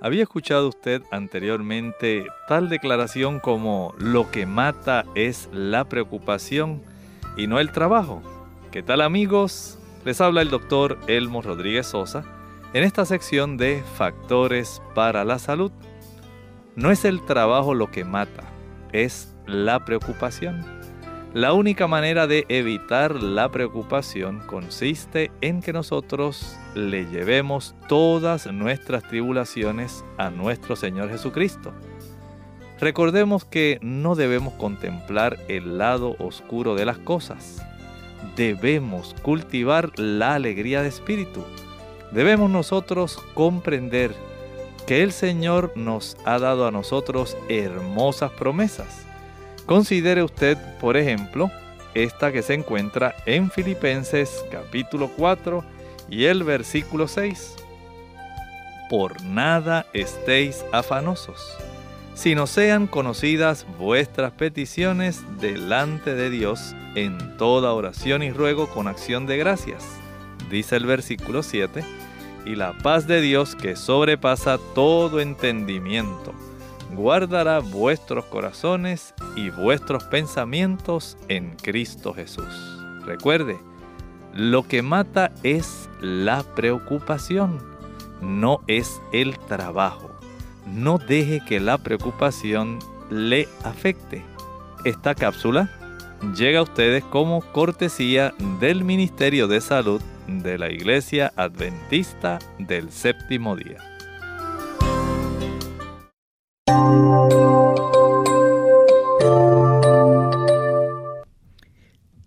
¿Había 0.00 0.22
escuchado 0.22 0.68
usted 0.68 1.02
anteriormente 1.10 2.26
tal 2.46 2.68
declaración 2.68 3.40
como 3.40 3.94
lo 3.98 4.30
que 4.30 4.46
mata 4.46 5.04
es 5.16 5.48
la 5.52 5.88
preocupación 5.88 6.82
y 7.36 7.48
no 7.48 7.58
el 7.58 7.72
trabajo? 7.72 8.22
¿Qué 8.70 8.84
tal 8.84 9.00
amigos? 9.00 9.76
Les 10.04 10.20
habla 10.20 10.42
el 10.42 10.50
doctor 10.50 10.98
Elmo 11.08 11.42
Rodríguez 11.42 11.88
Sosa 11.88 12.22
en 12.74 12.84
esta 12.84 13.06
sección 13.06 13.56
de 13.56 13.82
Factores 13.96 14.80
para 14.94 15.24
la 15.24 15.40
Salud. 15.40 15.72
No 16.76 16.92
es 16.92 17.04
el 17.04 17.24
trabajo 17.24 17.74
lo 17.74 17.90
que 17.90 18.04
mata, 18.04 18.44
es 18.92 19.34
la 19.46 19.84
preocupación. 19.84 20.77
La 21.34 21.52
única 21.52 21.86
manera 21.86 22.26
de 22.26 22.46
evitar 22.48 23.22
la 23.22 23.50
preocupación 23.50 24.40
consiste 24.46 25.30
en 25.42 25.60
que 25.60 25.74
nosotros 25.74 26.56
le 26.74 27.04
llevemos 27.04 27.74
todas 27.86 28.50
nuestras 28.50 29.02
tribulaciones 29.02 30.06
a 30.16 30.30
nuestro 30.30 30.74
Señor 30.74 31.10
Jesucristo. 31.10 31.74
Recordemos 32.80 33.44
que 33.44 33.78
no 33.82 34.14
debemos 34.14 34.54
contemplar 34.54 35.38
el 35.48 35.76
lado 35.76 36.16
oscuro 36.18 36.74
de 36.74 36.86
las 36.86 36.96
cosas. 36.96 37.62
Debemos 38.34 39.14
cultivar 39.20 39.98
la 39.98 40.34
alegría 40.34 40.80
de 40.80 40.88
espíritu. 40.88 41.44
Debemos 42.10 42.48
nosotros 42.48 43.18
comprender 43.34 44.14
que 44.86 45.02
el 45.02 45.12
Señor 45.12 45.72
nos 45.76 46.16
ha 46.24 46.38
dado 46.38 46.66
a 46.66 46.70
nosotros 46.70 47.36
hermosas 47.50 48.30
promesas 48.30 49.07
Considere 49.68 50.22
usted, 50.22 50.56
por 50.80 50.96
ejemplo, 50.96 51.50
esta 51.92 52.32
que 52.32 52.40
se 52.40 52.54
encuentra 52.54 53.14
en 53.26 53.50
Filipenses 53.50 54.42
capítulo 54.50 55.10
4 55.14 55.62
y 56.08 56.24
el 56.24 56.42
versículo 56.42 57.06
6. 57.06 57.54
Por 58.88 59.22
nada 59.24 59.84
estéis 59.92 60.64
afanosos, 60.72 61.38
sino 62.14 62.46
sean 62.46 62.86
conocidas 62.86 63.66
vuestras 63.78 64.32
peticiones 64.32 65.20
delante 65.38 66.14
de 66.14 66.30
Dios 66.30 66.74
en 66.94 67.36
toda 67.36 67.74
oración 67.74 68.22
y 68.22 68.30
ruego 68.30 68.70
con 68.70 68.88
acción 68.88 69.26
de 69.26 69.36
gracias. 69.36 69.84
Dice 70.50 70.76
el 70.76 70.86
versículo 70.86 71.42
7, 71.42 71.84
y 72.46 72.54
la 72.54 72.72
paz 72.72 73.06
de 73.06 73.20
Dios 73.20 73.54
que 73.54 73.76
sobrepasa 73.76 74.58
todo 74.74 75.20
entendimiento 75.20 76.32
guardará 76.94 77.60
vuestros 77.60 78.24
corazones 78.26 79.14
y 79.36 79.50
vuestros 79.50 80.04
pensamientos 80.04 81.16
en 81.28 81.56
Cristo 81.56 82.14
Jesús. 82.14 82.78
Recuerde, 83.04 83.58
lo 84.34 84.62
que 84.62 84.82
mata 84.82 85.32
es 85.42 85.88
la 86.00 86.42
preocupación, 86.54 87.58
no 88.20 88.60
es 88.66 89.00
el 89.12 89.38
trabajo. 89.38 90.10
No 90.66 90.98
deje 90.98 91.40
que 91.46 91.60
la 91.60 91.78
preocupación 91.78 92.78
le 93.10 93.48
afecte. 93.64 94.24
Esta 94.84 95.14
cápsula 95.14 95.70
llega 96.36 96.60
a 96.60 96.62
ustedes 96.62 97.02
como 97.04 97.40
cortesía 97.40 98.34
del 98.60 98.84
Ministerio 98.84 99.48
de 99.48 99.60
Salud 99.60 100.02
de 100.26 100.58
la 100.58 100.70
Iglesia 100.70 101.32
Adventista 101.36 102.38
del 102.58 102.90
Séptimo 102.90 103.56
Día. 103.56 103.87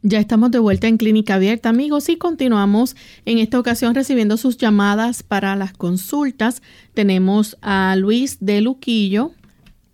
Ya 0.03 0.19
estamos 0.19 0.51
de 0.51 0.59
vuelta 0.59 0.87
en 0.87 0.97
Clínica 0.97 1.35
Abierta, 1.35 1.69
amigos, 1.69 2.09
y 2.09 2.17
continuamos 2.17 2.95
en 3.25 3.37
esta 3.37 3.59
ocasión 3.59 3.95
recibiendo 3.95 4.35
sus 4.35 4.57
llamadas 4.57 5.23
para 5.23 5.55
las 5.55 5.73
consultas. 5.73 6.61
Tenemos 6.93 7.57
a 7.61 7.95
Luis 7.95 8.43
de 8.43 8.61
Luquillo. 8.61 9.31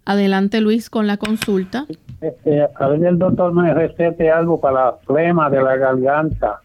Adelante, 0.05 0.61
Luis, 0.61 0.89
con 0.89 1.07
la 1.07 1.17
consulta. 1.17 1.85
Este, 2.21 2.61
a 2.63 2.87
ver, 2.87 3.03
el 3.03 3.19
doctor 3.19 3.53
me 3.53 3.73
recete 3.73 4.31
algo 4.31 4.59
para 4.59 4.85
la 4.85 4.97
flema 5.05 5.49
de 5.49 5.61
la 5.61 5.75
garganta. 5.75 6.61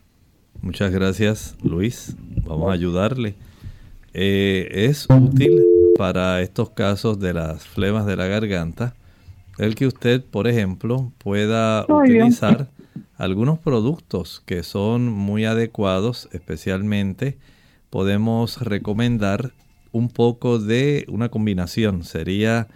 Muchas 0.62 0.92
gracias, 0.92 1.58
Luis. 1.62 2.16
Vamos 2.46 2.70
a 2.70 2.72
ayudarle. 2.72 3.34
Eh, 4.14 4.68
es 4.70 5.08
útil 5.10 5.60
para 5.96 6.40
estos 6.40 6.70
casos 6.70 7.18
de 7.20 7.34
las 7.34 7.66
flemas 7.66 8.06
de 8.06 8.16
la 8.16 8.26
garganta 8.26 8.94
el 9.58 9.75
que 9.75 9.87
usted, 9.87 10.25
por 10.25 10.49
ejemplo, 10.49 11.12
pueda 11.18 11.84
utilizar 11.88 12.68
algunos 13.16 13.58
productos 13.58 14.42
que 14.46 14.62
son 14.62 15.06
muy 15.06 15.44
adecuados, 15.44 16.28
especialmente 16.32 17.38
podemos 17.90 18.61
recomendar 18.62 19.52
un 19.92 20.08
poco 20.08 20.58
de 20.58 21.04
una 21.08 21.28
combinación. 21.28 22.04
Sería 22.04 22.68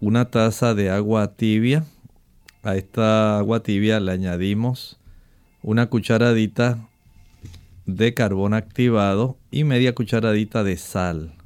una 0.00 0.26
taza 0.26 0.74
de 0.74 0.90
agua 0.90 1.34
tibia. 1.34 1.84
A 2.62 2.76
esta 2.76 3.38
agua 3.38 3.62
tibia 3.62 3.98
le 4.00 4.12
añadimos 4.12 4.98
una 5.62 5.86
cucharadita 5.86 6.78
de 7.86 8.12
carbón 8.12 8.52
activado 8.52 9.38
y 9.50 9.64
media 9.64 9.94
cucharadita 9.94 10.62
de 10.62 10.76
sal. 10.76 11.39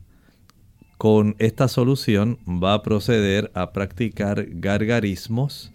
Con 1.05 1.37
esta 1.39 1.69
solución 1.69 2.39
va 2.49 2.73
a 2.73 2.83
proceder 2.83 3.51
a 3.53 3.75
practicar 3.75 4.47
gargarismos 4.49 5.71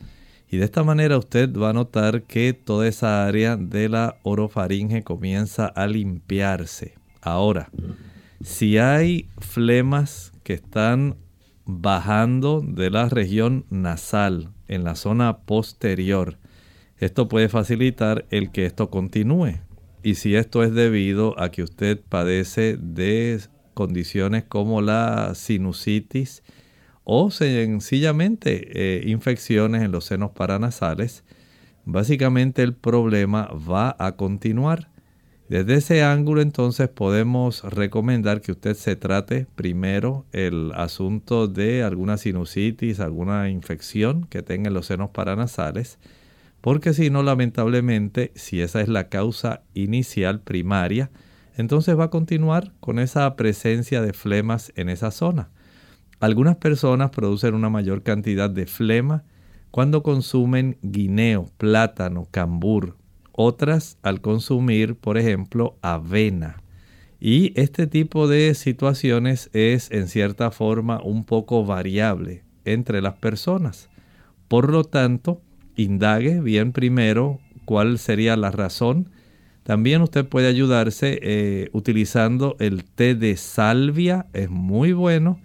y 0.49 0.57
de 0.57 0.65
esta 0.65 0.83
manera 0.83 1.19
usted 1.19 1.55
va 1.55 1.69
a 1.69 1.73
notar 1.73 2.23
que 2.23 2.53
toda 2.53 2.87
esa 2.87 3.27
área 3.27 3.55
de 3.55 3.89
la 3.89 4.17
orofaringe 4.23 5.03
comienza 5.03 5.67
a 5.67 5.85
limpiarse. 5.85 6.95
Ahora, 7.21 7.69
si 8.41 8.79
hay 8.79 9.29
flemas 9.37 10.33
que 10.41 10.53
están 10.53 11.15
bajando 11.63 12.63
de 12.65 12.89
la 12.89 13.07
región 13.07 13.65
nasal 13.69 14.49
en 14.67 14.83
la 14.83 14.95
zona 14.95 15.41
posterior, 15.41 16.39
esto 16.97 17.27
puede 17.27 17.49
facilitar 17.49 18.25
el 18.31 18.51
que 18.51 18.65
esto 18.65 18.89
continúe. 18.89 19.59
Y 20.01 20.15
si 20.15 20.33
esto 20.33 20.63
es 20.63 20.73
debido 20.73 21.39
a 21.39 21.51
que 21.51 21.61
usted 21.61 22.01
padece 22.09 22.77
de 22.77 23.35
condiciones 23.79 24.43
como 24.43 24.81
la 24.81 25.35
sinusitis, 25.35 26.43
o 27.05 27.31
sencillamente 27.31 28.67
eh, 28.73 29.07
infecciones 29.07 29.83
en 29.83 29.93
los 29.93 30.03
senos 30.03 30.31
paranasales, 30.31 31.23
básicamente 31.85 32.61
el 32.61 32.73
problema 32.73 33.49
va 33.53 33.95
a 33.97 34.17
continuar. 34.17 34.89
Desde 35.47 35.75
ese 35.75 36.03
ángulo 36.03 36.41
entonces 36.41 36.89
podemos 36.89 37.63
recomendar 37.63 38.41
que 38.41 38.51
usted 38.51 38.75
se 38.75 38.97
trate 38.97 39.47
primero 39.55 40.25
el 40.33 40.73
asunto 40.75 41.47
de 41.47 41.83
alguna 41.83 42.17
sinusitis, 42.17 42.99
alguna 42.99 43.49
infección 43.49 44.25
que 44.25 44.43
tenga 44.43 44.67
en 44.67 44.73
los 44.73 44.87
senos 44.87 45.11
paranasales, 45.11 45.99
porque 46.59 46.93
si 46.93 47.09
no, 47.09 47.23
lamentablemente, 47.23 48.33
si 48.35 48.59
esa 48.59 48.81
es 48.81 48.89
la 48.89 49.07
causa 49.07 49.61
inicial 49.73 50.41
primaria, 50.41 51.09
entonces 51.55 51.97
va 51.97 52.05
a 52.05 52.09
continuar 52.09 52.71
con 52.79 52.99
esa 52.99 53.35
presencia 53.35 54.01
de 54.01 54.13
flemas 54.13 54.71
en 54.75 54.89
esa 54.89 55.11
zona. 55.11 55.49
Algunas 56.19 56.57
personas 56.57 57.11
producen 57.11 57.53
una 57.53 57.69
mayor 57.69 58.03
cantidad 58.03 58.49
de 58.49 58.65
flema 58.65 59.23
cuando 59.71 60.03
consumen 60.03 60.77
guineo, 60.81 61.49
plátano, 61.57 62.27
cambur. 62.31 62.97
Otras 63.31 63.97
al 64.01 64.19
consumir, 64.19 64.95
por 64.95 65.17
ejemplo, 65.17 65.77
avena. 65.81 66.61
Y 67.19 67.53
este 67.59 67.87
tipo 67.87 68.27
de 68.27 68.53
situaciones 68.55 69.49
es 69.53 69.91
en 69.91 70.07
cierta 70.07 70.51
forma 70.51 71.01
un 71.01 71.23
poco 71.23 71.65
variable 71.65 72.43
entre 72.65 73.01
las 73.01 73.15
personas. 73.15 73.89
Por 74.47 74.71
lo 74.71 74.83
tanto, 74.83 75.41
indague 75.75 76.41
bien 76.41 76.71
primero 76.71 77.39
cuál 77.65 77.99
sería 77.99 78.35
la 78.35 78.51
razón. 78.51 79.09
También 79.69 80.01
usted 80.01 80.25
puede 80.25 80.47
ayudarse 80.47 81.19
eh, 81.21 81.69
utilizando 81.73 82.55
el 82.59 82.83
té 82.83 83.13
de 83.13 83.37
salvia, 83.37 84.25
es 84.33 84.49
muy 84.49 84.93
bueno 84.93 85.37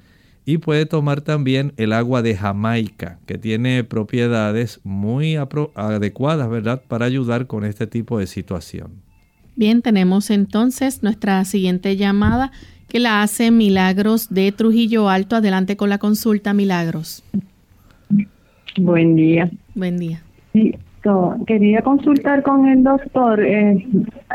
y 0.46 0.56
puede 0.56 0.86
tomar 0.86 1.20
también 1.20 1.74
el 1.76 1.92
agua 1.92 2.22
de 2.22 2.34
Jamaica, 2.34 3.18
que 3.26 3.36
tiene 3.36 3.84
propiedades 3.84 4.80
muy 4.82 5.36
adecuadas, 5.74 6.48
¿verdad?, 6.48 6.80
para 6.88 7.04
ayudar 7.04 7.46
con 7.46 7.66
este 7.66 7.86
tipo 7.86 8.18
de 8.18 8.26
situación. 8.26 8.92
Bien, 9.56 9.82
tenemos 9.82 10.30
entonces 10.30 11.02
nuestra 11.02 11.44
siguiente 11.44 11.98
llamada 11.98 12.50
que 12.88 13.00
la 13.00 13.22
hace 13.22 13.50
Milagros 13.50 14.32
de 14.32 14.52
Trujillo 14.52 15.10
Alto. 15.10 15.36
Adelante 15.36 15.76
con 15.76 15.90
la 15.90 15.98
consulta, 15.98 16.54
Milagros. 16.54 17.22
Buen 18.78 19.16
día. 19.16 19.50
Buen 19.74 19.98
día. 19.98 20.22
Quería 21.46 21.82
consultar 21.82 22.42
con 22.42 22.66
el 22.66 22.82
doctor. 22.82 23.42
Eh, 23.42 23.86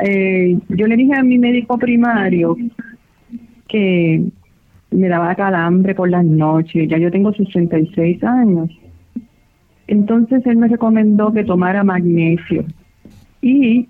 eh, 0.03 0.57
yo 0.69 0.87
le 0.87 0.95
dije 0.95 1.15
a 1.15 1.23
mi 1.23 1.37
médico 1.37 1.77
primario 1.77 2.55
que 3.67 4.23
me 4.91 5.07
daba 5.07 5.35
calambre 5.35 5.93
por 5.93 6.09
las 6.09 6.25
noches, 6.25 6.87
ya 6.89 6.97
yo 6.97 7.11
tengo 7.11 7.33
66 7.33 8.23
años. 8.23 8.69
Entonces 9.87 10.45
él 10.45 10.57
me 10.57 10.67
recomendó 10.67 11.31
que 11.31 11.43
tomara 11.43 11.83
magnesio. 11.83 12.65
Y 13.41 13.87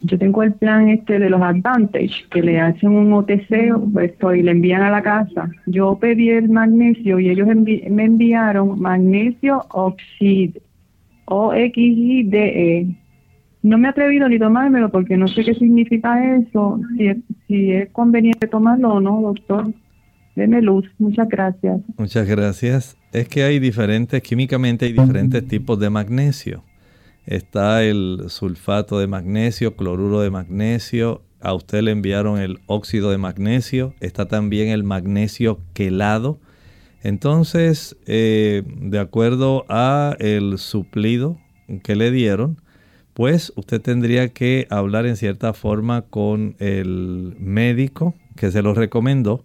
yo 0.00 0.18
tengo 0.18 0.42
el 0.42 0.52
plan 0.52 0.88
este 0.88 1.18
de 1.18 1.30
los 1.30 1.42
Advantage, 1.42 2.26
que 2.30 2.42
le 2.42 2.60
hacen 2.60 2.90
un 2.90 3.12
OTC 3.12 3.74
pues, 3.92 4.12
y 4.36 4.42
le 4.42 4.50
envían 4.50 4.82
a 4.82 4.90
la 4.90 5.02
casa. 5.02 5.50
Yo 5.66 5.98
pedí 5.98 6.30
el 6.30 6.48
magnesio 6.48 7.18
y 7.18 7.30
ellos 7.30 7.48
me 7.48 8.04
enviaron 8.04 8.80
magnesio 8.80 9.64
oxide, 9.70 10.60
O-X-I-D-E. 11.26 12.86
No 13.62 13.78
me 13.78 13.88
he 13.88 13.90
atrevido 13.90 14.28
ni 14.28 14.38
tomármelo 14.38 14.90
porque 14.90 15.16
no 15.16 15.28
sé 15.28 15.44
qué 15.44 15.54
significa 15.54 16.36
eso, 16.36 16.80
si 17.48 17.72
es 17.72 17.90
conveniente 17.90 18.46
tomarlo 18.46 18.94
o 18.94 19.00
no, 19.00 19.20
doctor. 19.20 19.72
Deme 20.36 20.60
luz, 20.62 20.84
muchas 20.98 21.28
gracias. 21.28 21.80
Muchas 21.96 22.28
gracias. 22.28 22.96
Es 23.12 23.26
que 23.28 23.42
hay 23.42 23.58
diferentes, 23.58 24.22
químicamente 24.22 24.84
hay 24.84 24.92
diferentes 24.92 25.48
tipos 25.48 25.80
de 25.80 25.90
magnesio. 25.90 26.62
Está 27.24 27.82
el 27.82 28.24
sulfato 28.28 29.00
de 29.00 29.08
magnesio, 29.08 29.74
cloruro 29.74 30.20
de 30.20 30.30
magnesio. 30.30 31.22
A 31.40 31.54
usted 31.54 31.82
le 31.82 31.90
enviaron 31.90 32.38
el 32.38 32.60
óxido 32.66 33.10
de 33.10 33.18
magnesio. 33.18 33.94
Está 34.00 34.26
también 34.26 34.68
el 34.68 34.84
magnesio 34.84 35.58
quelado. 35.72 36.38
Entonces, 37.06 37.96
eh, 38.06 38.64
de 38.66 38.98
acuerdo 38.98 39.64
a 39.68 40.16
el 40.18 40.58
suplido 40.58 41.38
que 41.84 41.94
le 41.94 42.10
dieron, 42.10 42.60
pues 43.14 43.52
usted 43.54 43.80
tendría 43.80 44.30
que 44.30 44.66
hablar 44.70 45.06
en 45.06 45.16
cierta 45.16 45.52
forma 45.52 46.02
con 46.02 46.56
el 46.58 47.36
médico 47.38 48.16
que 48.34 48.50
se 48.50 48.60
lo 48.60 48.74
recomendó 48.74 49.44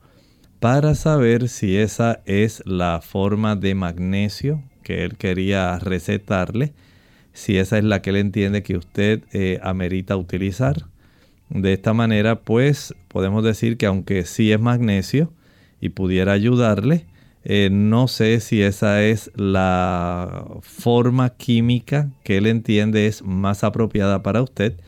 para 0.60 0.96
saber 0.96 1.50
si 1.50 1.78
esa 1.78 2.24
es 2.26 2.64
la 2.66 3.00
forma 3.00 3.56
de 3.56 3.76
magnesio 3.76 4.64
que 4.82 5.04
él 5.04 5.18
quería 5.18 5.78
recetarle, 5.78 6.74
si 7.32 7.60
esa 7.60 7.78
es 7.78 7.84
la 7.84 8.02
que 8.02 8.10
él 8.10 8.16
entiende 8.16 8.64
que 8.64 8.76
usted 8.76 9.22
eh, 9.34 9.60
amerita 9.62 10.18
utilizar. 10.18 10.88
De 11.50 11.74
esta 11.74 11.94
manera, 11.94 12.40
pues 12.40 12.96
podemos 13.08 13.44
decir 13.44 13.78
que 13.78 13.86
aunque 13.86 14.26
sí 14.26 14.52
es 14.52 14.60
magnesio 14.60 15.32
y 15.80 15.90
pudiera 15.90 16.32
ayudarle, 16.32 17.06
eh, 17.44 17.70
no 17.72 18.08
sé 18.08 18.40
si 18.40 18.62
esa 18.62 19.04
es 19.04 19.32
la 19.36 20.46
forma 20.62 21.32
química 21.32 22.12
que 22.24 22.38
él 22.38 22.46
entiende 22.46 23.08
es 23.08 23.24
más 23.24 23.64
apropiada 23.64 24.22
para 24.22 24.44
usted. 24.44 24.80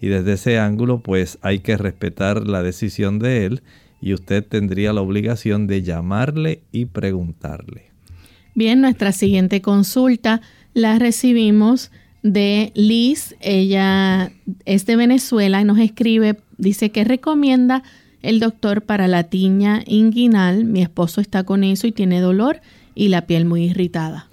Y 0.00 0.08
desde 0.08 0.34
ese 0.34 0.58
ángulo, 0.58 1.00
pues 1.00 1.38
hay 1.40 1.60
que 1.60 1.76
respetar 1.78 2.46
la 2.46 2.62
decisión 2.62 3.18
de 3.18 3.46
él 3.46 3.62
y 4.02 4.12
usted 4.12 4.44
tendría 4.44 4.92
la 4.92 5.00
obligación 5.00 5.66
de 5.66 5.82
llamarle 5.82 6.60
y 6.72 6.84
preguntarle. 6.84 7.90
Bien, 8.54 8.82
nuestra 8.82 9.12
siguiente 9.12 9.62
consulta 9.62 10.42
la 10.74 10.98
recibimos 10.98 11.90
de 12.22 12.70
Liz. 12.74 13.34
Ella 13.40 14.30
es 14.66 14.84
de 14.84 14.96
Venezuela 14.96 15.62
y 15.62 15.64
nos 15.64 15.78
escribe, 15.78 16.36
dice 16.58 16.90
que 16.90 17.04
recomienda 17.04 17.82
el 18.24 18.40
doctor 18.40 18.82
para 18.82 19.06
la 19.06 19.24
tiña 19.24 19.82
inguinal. 19.86 20.64
Mi 20.64 20.80
esposo 20.80 21.20
está 21.20 21.44
con 21.44 21.62
eso 21.62 21.86
y 21.86 21.92
tiene 21.92 22.20
dolor 22.20 22.60
y 22.94 23.08
la 23.08 23.26
piel 23.26 23.44
muy 23.44 23.64
irritada. 23.64 24.28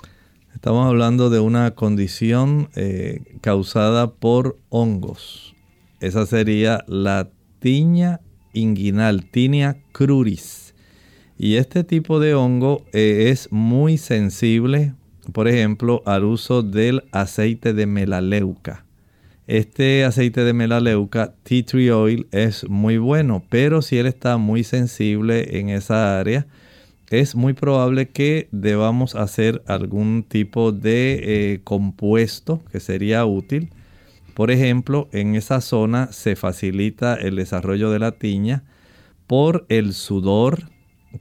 Estamos 0.55 0.87
hablando 0.87 1.29
de 1.29 1.39
una 1.39 1.71
condición 1.71 2.69
eh, 2.75 3.21
causada 3.41 4.11
por 4.11 4.57
hongos. 4.69 5.53
Esa 5.99 6.25
sería 6.25 6.85
la 6.87 7.29
tiña 7.59 8.21
inguinal, 8.53 9.25
tinea 9.25 9.77
cruris. 9.91 10.73
Y 11.37 11.55
este 11.55 11.83
tipo 11.83 12.19
de 12.19 12.33
hongo 12.33 12.85
eh, 12.93 13.29
es 13.29 13.51
muy 13.51 13.97
sensible, 13.97 14.93
por 15.33 15.47
ejemplo, 15.47 16.01
al 16.05 16.23
uso 16.23 16.63
del 16.63 17.03
aceite 17.11 17.73
de 17.73 17.87
melaleuca. 17.87 18.85
Este 19.51 20.05
aceite 20.05 20.45
de 20.45 20.53
melaleuca, 20.53 21.33
tea 21.43 21.65
tree 21.65 21.91
oil, 21.91 22.25
es 22.31 22.69
muy 22.69 22.97
bueno, 22.97 23.43
pero 23.49 23.81
si 23.81 23.97
él 23.97 24.05
está 24.05 24.37
muy 24.37 24.63
sensible 24.63 25.59
en 25.59 25.67
esa 25.67 26.17
área, 26.17 26.47
es 27.09 27.35
muy 27.35 27.51
probable 27.51 28.07
que 28.07 28.47
debamos 28.53 29.13
hacer 29.13 29.61
algún 29.67 30.23
tipo 30.23 30.71
de 30.71 31.19
eh, 31.21 31.59
compuesto 31.65 32.63
que 32.71 32.79
sería 32.79 33.25
útil. 33.25 33.73
Por 34.35 34.51
ejemplo, 34.51 35.09
en 35.11 35.35
esa 35.35 35.59
zona 35.59 36.13
se 36.13 36.37
facilita 36.37 37.15
el 37.15 37.35
desarrollo 37.35 37.91
de 37.91 37.99
la 37.99 38.13
tiña 38.13 38.63
por 39.27 39.65
el 39.67 39.91
sudor, 39.91 40.69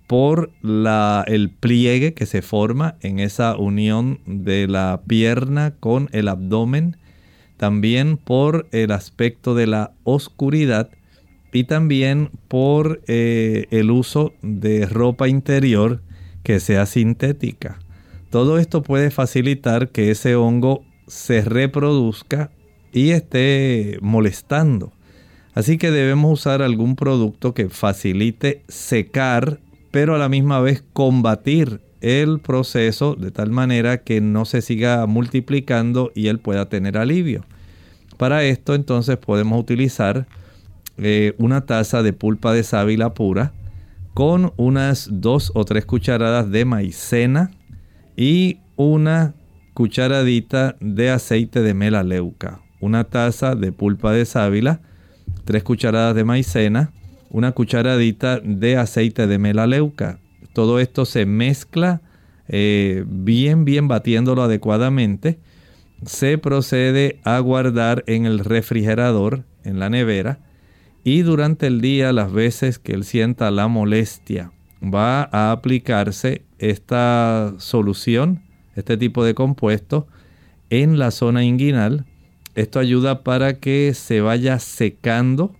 por 0.06 0.52
la, 0.62 1.24
el 1.26 1.50
pliegue 1.50 2.14
que 2.14 2.26
se 2.26 2.42
forma 2.42 2.94
en 3.00 3.18
esa 3.18 3.56
unión 3.56 4.20
de 4.24 4.68
la 4.68 5.00
pierna 5.04 5.74
con 5.80 6.08
el 6.12 6.28
abdomen, 6.28 6.96
también 7.60 8.16
por 8.16 8.66
el 8.72 8.90
aspecto 8.90 9.54
de 9.54 9.66
la 9.66 9.92
oscuridad 10.04 10.88
y 11.52 11.64
también 11.64 12.30
por 12.48 13.02
eh, 13.06 13.66
el 13.70 13.90
uso 13.90 14.32
de 14.40 14.86
ropa 14.86 15.28
interior 15.28 16.00
que 16.42 16.58
sea 16.58 16.86
sintética. 16.86 17.78
Todo 18.30 18.56
esto 18.56 18.82
puede 18.82 19.10
facilitar 19.10 19.90
que 19.90 20.10
ese 20.10 20.36
hongo 20.36 20.86
se 21.06 21.42
reproduzca 21.42 22.50
y 22.94 23.10
esté 23.10 23.98
molestando. 24.00 24.94
Así 25.52 25.76
que 25.76 25.90
debemos 25.90 26.40
usar 26.40 26.62
algún 26.62 26.96
producto 26.96 27.52
que 27.52 27.68
facilite 27.68 28.64
secar, 28.68 29.60
pero 29.90 30.14
a 30.14 30.18
la 30.18 30.30
misma 30.30 30.60
vez 30.60 30.82
combatir 30.94 31.82
el 32.00 32.40
proceso 32.40 33.14
de 33.14 33.30
tal 33.30 33.50
manera 33.50 33.98
que 33.98 34.20
no 34.20 34.44
se 34.44 34.62
siga 34.62 35.06
multiplicando 35.06 36.12
y 36.14 36.28
él 36.28 36.38
pueda 36.38 36.68
tener 36.68 36.96
alivio. 36.96 37.44
Para 38.16 38.44
esto 38.44 38.74
entonces 38.74 39.16
podemos 39.16 39.58
utilizar 39.60 40.26
eh, 40.98 41.34
una 41.38 41.62
taza 41.66 42.02
de 42.02 42.12
pulpa 42.12 42.52
de 42.52 42.62
sábila 42.62 43.14
pura 43.14 43.52
con 44.14 44.52
unas 44.56 45.08
dos 45.10 45.52
o 45.54 45.64
tres 45.64 45.86
cucharadas 45.86 46.50
de 46.50 46.64
maicena 46.64 47.50
y 48.16 48.58
una 48.76 49.34
cucharadita 49.74 50.76
de 50.80 51.10
aceite 51.10 51.62
de 51.62 51.74
melaleuca. 51.74 52.60
Una 52.80 53.04
taza 53.04 53.54
de 53.54 53.72
pulpa 53.72 54.12
de 54.12 54.26
sábila, 54.26 54.80
tres 55.44 55.62
cucharadas 55.62 56.14
de 56.14 56.24
maicena, 56.24 56.92
una 57.30 57.52
cucharadita 57.52 58.40
de 58.40 58.76
aceite 58.76 59.26
de 59.26 59.38
melaleuca. 59.38 60.18
Todo 60.52 60.80
esto 60.80 61.04
se 61.04 61.26
mezcla 61.26 62.02
eh, 62.48 63.04
bien, 63.06 63.64
bien 63.64 63.88
batiéndolo 63.88 64.42
adecuadamente. 64.42 65.38
Se 66.04 66.38
procede 66.38 67.20
a 67.24 67.38
guardar 67.38 68.04
en 68.06 68.26
el 68.26 68.40
refrigerador, 68.40 69.44
en 69.64 69.78
la 69.78 69.90
nevera, 69.90 70.40
y 71.04 71.22
durante 71.22 71.66
el 71.66 71.80
día 71.80 72.12
las 72.12 72.32
veces 72.32 72.78
que 72.78 72.92
él 72.92 73.04
sienta 73.04 73.50
la 73.50 73.68
molestia 73.68 74.52
va 74.82 75.28
a 75.32 75.52
aplicarse 75.52 76.42
esta 76.58 77.54
solución, 77.58 78.42
este 78.74 78.96
tipo 78.96 79.24
de 79.24 79.34
compuesto 79.34 80.06
en 80.70 80.98
la 80.98 81.10
zona 81.10 81.44
inguinal. 81.44 82.06
Esto 82.54 82.78
ayuda 82.78 83.22
para 83.22 83.54
que 83.54 83.92
se 83.94 84.20
vaya 84.20 84.58
secando 84.58 85.54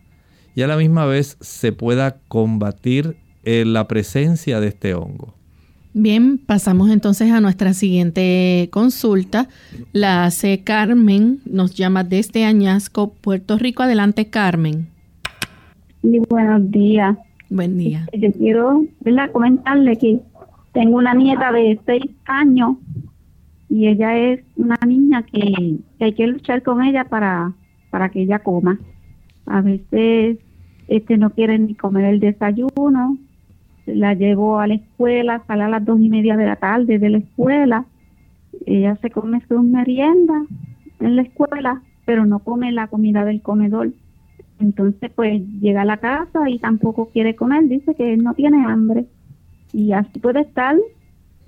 y 0.55 0.63
a 0.63 0.67
la 0.67 0.77
misma 0.77 1.07
vez 1.07 1.37
se 1.41 1.73
pueda 1.73 2.19
combatir 2.29 3.17
eh, 3.45 3.65
la 3.67 3.89
presencia 3.89 4.61
de 4.61 4.69
este 4.69 4.95
hongo. 4.95 5.35
Bien, 5.93 6.39
pasamos 6.39 6.91
entonces 6.91 7.33
a 7.33 7.41
nuestra 7.41 7.75
siguiente 7.75 8.69
consulta. 8.71 9.49
La 9.93 10.25
hace 10.25 10.63
Carmen, 10.63 11.41
nos 11.47 11.75
llama 11.75 12.05
desde 12.05 12.45
Añasco, 12.45 13.13
Puerto 13.21 13.59
Rico. 13.59 13.83
Adelante, 13.83 14.27
Carmen. 14.27 14.87
Sí, 16.03 16.21
buenos 16.29 16.71
días. 16.71 17.19
Buen 17.49 17.77
día. 17.77 18.07
Yo 18.13 18.31
quiero 18.33 18.85
comentarle 19.33 19.97
que 19.97 20.21
tengo 20.73 20.99
una 20.99 21.15
nieta 21.15 21.51
de 21.51 21.81
seis 21.85 22.05
años 22.27 22.77
y 23.69 23.89
ella 23.89 24.17
es 24.17 24.41
una 24.57 24.79
niña 24.87 25.25
que, 25.25 25.79
hay 25.99 26.13
que 26.13 26.27
luchar 26.29 26.63
con 26.63 26.83
ella 26.85 27.05
para, 27.05 27.53
para 27.91 28.11
que 28.11 28.23
ella 28.23 28.39
coma. 28.39 28.79
A 29.47 29.61
veces 29.61 30.39
este 30.87 31.17
no 31.17 31.31
quiere 31.31 31.59
ni 31.59 31.75
comer 31.75 32.05
el 32.05 32.21
desayuno, 32.21 33.19
la 33.95 34.15
llevo 34.15 34.59
a 34.59 34.67
la 34.67 34.75
escuela, 34.75 35.43
sale 35.47 35.65
a 35.65 35.69
las 35.69 35.85
dos 35.85 36.01
y 36.01 36.09
media 36.09 36.37
de 36.37 36.47
la 36.47 36.57
tarde 36.57 36.99
de 36.99 37.11
la 37.11 37.19
escuela, 37.19 37.87
ella 38.67 38.97
se 38.97 39.11
come 39.11 39.41
su 39.49 39.63
merienda 39.63 40.45
en 41.01 41.17
la 41.17 41.23
escuela, 41.23 41.83
pero 42.05 42.27
no 42.27 42.41
come 42.41 42.73
la 42.73 42.89
comida 42.89 43.25
del 43.25 43.43
comedor. 43.43 43.93
Entonces, 44.59 45.11
pues 45.15 45.43
llega 45.61 45.83
a 45.83 45.87
la 45.87 45.97
casa 45.97 46.49
y 46.49 46.59
tampoco 46.59 47.07
quiere 47.07 47.35
comer, 47.35 47.67
dice 47.69 47.95
que 47.95 48.17
no 48.17 48.35
tiene 48.35 48.65
hambre. 48.67 49.07
Y 49.73 49.93
así 49.93 50.19
puede 50.19 50.41
estar, 50.41 50.77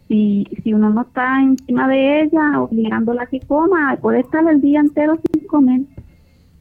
si, 0.09 0.47
si 0.63 0.73
uno 0.73 0.91
no 0.91 1.03
está 1.03 1.43
encima 1.43 1.89
de 1.89 2.23
ella, 2.23 2.61
obligándola 2.63 3.25
a 3.25 3.27
que 3.27 3.41
coma, 3.41 3.99
puede 4.01 4.21
estar 4.21 4.49
el 4.49 4.61
día 4.61 4.81
entero 4.81 5.19
sin 5.33 5.47
comer, 5.47 5.83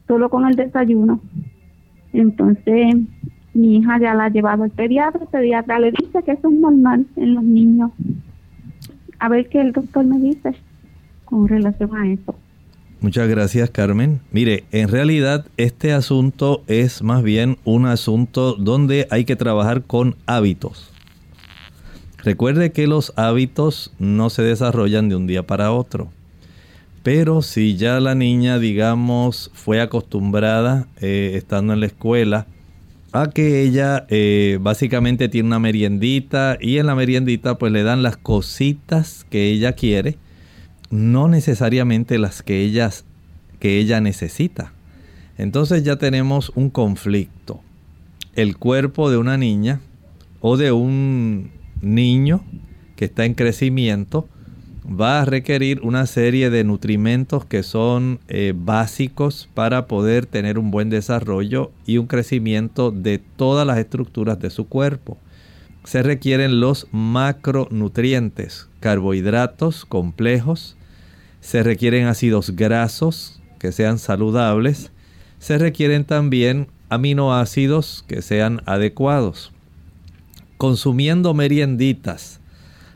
solo 0.07 0.29
con 0.29 0.45
el 0.45 0.55
desayuno. 0.55 1.21
Entonces, 2.11 2.95
mi 3.53 3.77
hija 3.77 3.99
ya 3.99 4.13
la 4.13 4.25
ha 4.25 4.29
llevado 4.29 4.63
al 4.63 4.71
pediatra, 4.71 5.21
el 5.21 5.27
pediatra 5.27 5.79
le 5.79 5.91
dice 5.91 6.23
que 6.23 6.31
eso 6.31 6.49
es 6.49 6.53
normal 6.53 7.05
en 7.15 7.35
los 7.35 7.43
niños. 7.43 7.91
A 9.19 9.29
ver 9.29 9.49
qué 9.49 9.61
el 9.61 9.71
doctor 9.71 10.05
me 10.05 10.19
dice 10.19 10.55
con 11.25 11.47
relación 11.47 11.95
a 11.95 12.07
eso. 12.07 12.35
Muchas 13.01 13.27
gracias 13.27 13.69
Carmen. 13.71 14.21
Mire, 14.31 14.63
en 14.71 14.87
realidad 14.87 15.47
este 15.57 15.91
asunto 15.91 16.63
es 16.67 17.01
más 17.01 17.23
bien 17.23 17.57
un 17.63 17.87
asunto 17.87 18.53
donde 18.53 19.07
hay 19.09 19.25
que 19.25 19.35
trabajar 19.35 19.83
con 19.83 20.15
hábitos. 20.27 20.91
Recuerde 22.23 22.71
que 22.71 22.85
los 22.85 23.13
hábitos 23.15 23.91
no 23.97 24.29
se 24.29 24.43
desarrollan 24.43 25.09
de 25.09 25.15
un 25.15 25.25
día 25.25 25.41
para 25.47 25.71
otro. 25.71 26.09
Pero 27.01 27.41
si 27.41 27.75
ya 27.75 27.99
la 27.99 28.13
niña, 28.13 28.59
digamos, 28.59 29.49
fue 29.55 29.81
acostumbrada, 29.81 30.87
eh, 31.01 31.31
estando 31.33 31.73
en 31.73 31.79
la 31.79 31.87
escuela, 31.87 32.45
a 33.11 33.29
que 33.29 33.61
ella 33.61 34.05
eh, 34.09 34.57
básicamente 34.61 35.27
tiene 35.29 35.47
una 35.47 35.59
meriendita 35.59 36.57
y 36.59 36.77
en 36.77 36.87
la 36.87 36.95
meriendita 36.95 37.57
pues 37.57 37.71
le 37.71 37.83
dan 37.83 38.03
las 38.03 38.17
cositas 38.17 39.25
que 39.29 39.49
ella 39.49 39.73
quiere 39.73 40.17
no 40.91 41.27
necesariamente 41.27 42.19
las 42.19 42.43
que, 42.43 42.61
ellas, 42.61 43.05
que 43.59 43.79
ella 43.79 44.01
necesita. 44.01 44.73
Entonces 45.37 45.83
ya 45.83 45.95
tenemos 45.95 46.51
un 46.55 46.69
conflicto. 46.69 47.61
El 48.35 48.57
cuerpo 48.57 49.09
de 49.09 49.17
una 49.17 49.37
niña 49.37 49.81
o 50.41 50.57
de 50.57 50.71
un 50.71 51.51
niño 51.81 52.43
que 52.95 53.05
está 53.05 53.25
en 53.25 53.33
crecimiento 53.33 54.27
va 54.85 55.21
a 55.21 55.25
requerir 55.25 55.81
una 55.83 56.05
serie 56.05 56.49
de 56.49 56.63
nutrimentos 56.63 57.45
que 57.45 57.63
son 57.63 58.19
eh, 58.27 58.53
básicos 58.55 59.47
para 59.53 59.87
poder 59.87 60.25
tener 60.25 60.57
un 60.57 60.71
buen 60.71 60.89
desarrollo 60.89 61.71
y 61.85 61.97
un 61.97 62.07
crecimiento 62.07 62.91
de 62.91 63.19
todas 63.19 63.67
las 63.67 63.77
estructuras 63.77 64.39
de 64.39 64.49
su 64.49 64.67
cuerpo. 64.67 65.17
Se 65.83 66.03
requieren 66.03 66.59
los 66.59 66.87
macronutrientes, 66.91 68.69
carbohidratos 68.79 69.85
complejos, 69.85 70.77
se 71.41 71.63
requieren 71.63 72.05
ácidos 72.05 72.55
grasos 72.55 73.41
que 73.59 73.71
sean 73.71 73.97
saludables, 73.97 74.91
se 75.39 75.57
requieren 75.57 76.05
también 76.05 76.67
aminoácidos 76.89 78.03
que 78.07 78.21
sean 78.21 78.61
adecuados. 78.65 79.51
Consumiendo 80.57 81.33
merienditas 81.33 82.40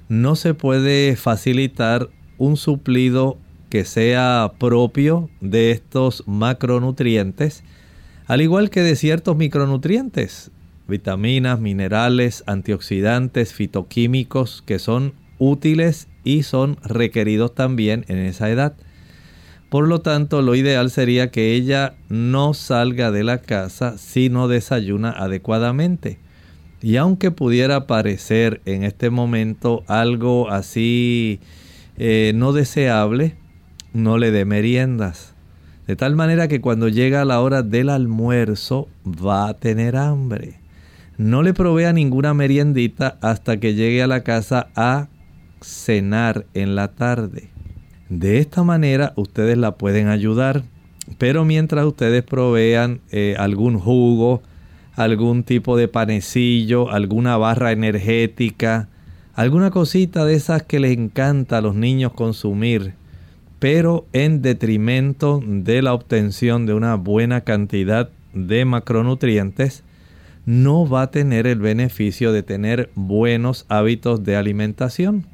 no 0.09 0.35
se 0.35 0.53
puede 0.53 1.15
facilitar 1.15 2.09
un 2.37 2.57
suplido 2.57 3.37
que 3.69 3.85
sea 3.85 4.53
propio 4.59 5.29
de 5.41 5.71
estos 5.71 6.23
macronutrientes, 6.27 7.63
al 8.27 8.41
igual 8.41 8.69
que 8.69 8.81
de 8.81 8.95
ciertos 8.95 9.35
micronutrientes, 9.37 10.51
vitaminas, 10.87 11.59
minerales, 11.59 12.43
antioxidantes, 12.47 13.53
fitoquímicos 13.53 14.63
que 14.65 14.79
son 14.79 15.13
útiles 15.39 16.07
y 16.23 16.43
son 16.43 16.77
requeridos 16.83 17.53
también 17.53 18.05
en 18.07 18.17
esa 18.19 18.49
edad. 18.49 18.75
Por 19.69 19.87
lo 19.87 19.99
tanto, 20.01 20.41
lo 20.41 20.55
ideal 20.55 20.89
sería 20.91 21.31
que 21.31 21.53
ella 21.53 21.95
no 22.07 22.53
salga 22.53 23.11
de 23.11 23.23
la 23.23 23.39
casa 23.39 23.97
si 23.97 24.29
no 24.29 24.47
desayuna 24.47 25.11
adecuadamente. 25.11 26.19
Y 26.85 26.97
aunque 26.97 27.31
pudiera 27.31 27.87
parecer 27.87 28.61
en 28.65 28.83
este 28.83 29.09
momento 29.09 29.83
algo 29.87 30.51
así 30.51 31.39
eh, 31.97 32.31
no 32.35 32.53
deseable, 32.53 33.33
no 33.93 34.19
le 34.19 34.29
dé 34.29 34.45
meriendas. 34.45 35.33
De 35.87 35.95
tal 35.95 36.15
manera 36.15 36.47
que 36.47 36.61
cuando 36.61 36.87
llega 36.87 37.25
la 37.25 37.41
hora 37.41 37.63
del 37.63 37.89
almuerzo 37.89 38.87
va 39.03 39.47
a 39.47 39.55
tener 39.55 39.95
hambre. 39.95 40.59
No 41.17 41.41
le 41.41 41.55
provea 41.55 41.91
ninguna 41.91 42.35
meriendita 42.35 43.17
hasta 43.19 43.57
que 43.59 43.73
llegue 43.73 44.03
a 44.03 44.07
la 44.07 44.21
casa 44.21 44.67
a 44.75 45.07
cenar 45.61 46.45
en 46.53 46.75
la 46.75 46.89
tarde. 46.89 47.49
De 48.09 48.37
esta 48.37 48.61
manera 48.61 49.11
ustedes 49.15 49.57
la 49.57 49.71
pueden 49.71 50.07
ayudar. 50.07 50.61
Pero 51.17 51.45
mientras 51.45 51.83
ustedes 51.83 52.21
provean 52.21 53.01
eh, 53.09 53.35
algún 53.39 53.79
jugo, 53.79 54.43
algún 54.95 55.43
tipo 55.43 55.77
de 55.77 55.87
panecillo, 55.87 56.89
alguna 56.91 57.37
barra 57.37 57.71
energética, 57.71 58.89
alguna 59.33 59.71
cosita 59.71 60.25
de 60.25 60.35
esas 60.35 60.63
que 60.63 60.79
les 60.79 60.97
encanta 60.97 61.57
a 61.57 61.61
los 61.61 61.75
niños 61.75 62.13
consumir, 62.13 62.93
pero 63.59 64.05
en 64.13 64.41
detrimento 64.41 65.41
de 65.45 65.81
la 65.81 65.93
obtención 65.93 66.65
de 66.65 66.73
una 66.73 66.95
buena 66.95 67.41
cantidad 67.41 68.09
de 68.33 68.65
macronutrientes, 68.65 69.83
no 70.45 70.87
va 70.87 71.03
a 71.03 71.11
tener 71.11 71.47
el 71.47 71.59
beneficio 71.59 72.31
de 72.31 72.43
tener 72.43 72.89
buenos 72.95 73.65
hábitos 73.67 74.23
de 74.23 74.35
alimentación. 74.35 75.25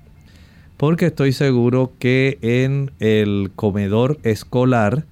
Porque 0.77 1.07
estoy 1.07 1.33
seguro 1.33 1.91
que 1.99 2.39
en 2.41 2.91
el 2.99 3.51
comedor 3.55 4.19
escolar 4.23 5.05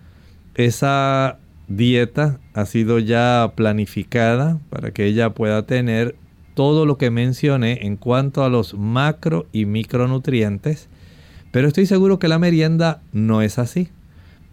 esa 0.55 1.37
dieta 1.67 2.39
ha 2.59 2.65
sido 2.65 2.99
ya 2.99 3.53
planificada 3.55 4.59
para 4.69 4.91
que 4.91 5.05
ella 5.05 5.33
pueda 5.33 5.65
tener 5.65 6.15
todo 6.53 6.85
lo 6.85 6.97
que 6.97 7.09
mencioné 7.09 7.85
en 7.85 7.95
cuanto 7.95 8.43
a 8.43 8.49
los 8.49 8.73
macro 8.73 9.47
y 9.53 9.65
micronutrientes, 9.65 10.89
pero 11.51 11.67
estoy 11.67 11.85
seguro 11.85 12.19
que 12.19 12.27
la 12.27 12.39
merienda 12.39 13.01
no 13.13 13.41
es 13.41 13.59
así. 13.59 13.89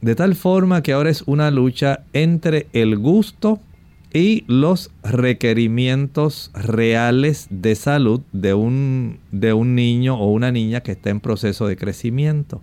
De 0.01 0.15
tal 0.15 0.35
forma 0.37 0.83
que 0.83 0.93
ahora 0.93 1.11
es 1.11 1.23
una 1.23 1.51
lucha 1.51 2.05
entre 2.13 2.69
el 2.73 2.97
gusto 2.97 3.59
y 4.13 4.45
los 4.47 4.91
requerimientos 5.03 6.51
reales 6.55 7.49
de 7.51 7.75
salud 7.75 8.21
de 8.33 8.55
un, 8.55 9.19
de 9.33 9.53
un 9.53 9.75
niño 9.75 10.17
o 10.17 10.31
una 10.31 10.53
niña 10.53 10.81
que 10.83 10.93
está 10.93 11.11
en 11.11 11.21
proceso 11.21 11.67
de 11.67 11.77
crecimiento. 11.77 12.63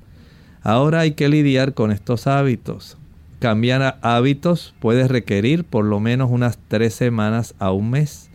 Ahora 0.61 1.01
hay 1.01 1.11
que 1.11 1.27
lidiar 1.27 1.73
con 1.73 1.91
estos 1.91 2.27
hábitos. 2.27 2.97
Cambiar 3.43 3.97
hábitos 4.03 4.73
puede 4.79 5.05
requerir 5.05 5.65
por 5.65 5.83
lo 5.83 5.99
menos 5.99 6.31
unas 6.31 6.57
tres 6.69 6.93
semanas 6.93 7.55
a 7.59 7.73
un 7.73 7.89
mes. 7.89 8.29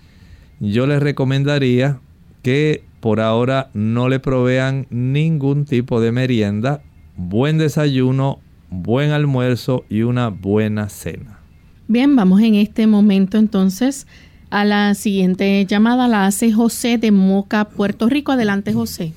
Yo 0.61 0.87
les 0.87 1.03
recomendaría 1.03 1.99
que 2.43 2.83
por 3.01 3.21
ahora 3.21 3.71
no 3.73 4.11
le 4.11 4.21
provean 4.21 4.87
ningún 4.91 5.65
tipo 5.65 6.03
de 6.03 6.13
merienda, 6.13 6.83
buen 7.17 7.57
desayuno, 7.57 8.41
buen 8.69 9.13
almuerzo 9.13 9.87
y 9.89 10.03
una 10.03 10.29
buena 10.29 10.91
cena. 10.91 11.39
Bien, 11.87 12.15
vamos 12.15 12.43
en 12.43 12.57
este 12.57 12.87
momento 12.87 13.39
entonces 13.39 14.07
a 14.51 14.67
la 14.67 14.93
siguiente 14.93 15.65
llamada. 15.65 16.07
La 16.07 16.27
hace 16.27 16.53
José 16.53 16.99
de 16.99 17.13
Moca, 17.13 17.65
Puerto 17.65 18.11
Rico. 18.11 18.33
Adelante, 18.33 18.75
José. 18.75 19.15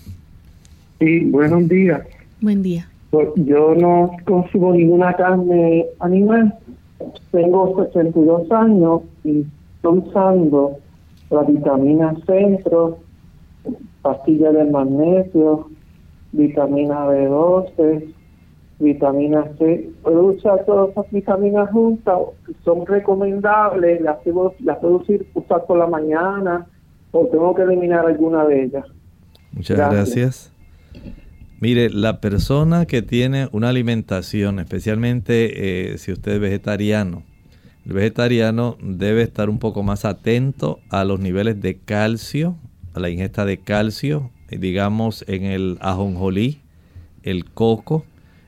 Sí, 1.01 1.19
buenos 1.25 1.67
días. 1.67 1.99
Buen 2.39 2.63
día. 2.63 2.90
Pues, 3.11 3.27
yo 3.35 3.75
no 3.75 4.11
consumo 4.25 4.73
ninguna 4.73 5.13
carne 5.13 5.85
animal. 5.99 6.57
Tengo 7.31 7.85
62 7.85 8.51
años 8.51 9.01
y 9.23 9.45
estoy 9.75 9.99
usando 9.99 10.77
la 11.29 11.43
vitamina 11.43 12.15
Centro, 12.25 12.99
pastilla 14.01 14.51
de 14.51 14.63
magnesio, 14.65 15.69
vitamina 16.31 17.05
B12, 17.07 18.13
vitamina 18.79 19.45
C. 19.57 19.89
Puedo 20.03 20.27
usar 20.27 20.63
todas 20.65 20.91
esas 20.91 21.11
vitaminas 21.11 21.69
juntas, 21.71 22.17
son 22.63 22.85
recomendables, 22.85 24.01
las 24.01 24.19
puedo, 24.19 24.55
las 24.59 24.77
puedo 24.79 25.03
usar 25.33 25.65
por 25.65 25.77
la 25.77 25.87
mañana 25.87 26.65
o 27.11 27.25
tengo 27.27 27.53
que 27.55 27.63
eliminar 27.63 28.05
alguna 28.05 28.45
de 28.45 28.63
ellas. 28.63 28.85
Muchas 29.51 29.77
gracias. 29.77 30.53
Mire, 31.61 31.91
la 31.91 32.21
persona 32.21 32.87
que 32.87 33.03
tiene 33.03 33.47
una 33.51 33.69
alimentación, 33.69 34.57
especialmente 34.57 35.91
eh, 35.91 35.99
si 35.99 36.11
usted 36.11 36.31
es 36.31 36.39
vegetariano, 36.39 37.23
el 37.85 37.93
vegetariano 37.93 38.77
debe 38.81 39.21
estar 39.21 39.47
un 39.47 39.59
poco 39.59 39.83
más 39.83 40.03
atento 40.03 40.79
a 40.89 41.03
los 41.03 41.19
niveles 41.19 41.61
de 41.61 41.77
calcio, 41.77 42.57
a 42.95 42.99
la 42.99 43.11
ingesta 43.11 43.45
de 43.45 43.59
calcio, 43.59 44.31
eh, 44.49 44.57
digamos 44.57 45.23
en 45.27 45.43
el 45.43 45.77
ajonjolí, 45.81 46.61
el 47.21 47.45
coco, 47.45 48.05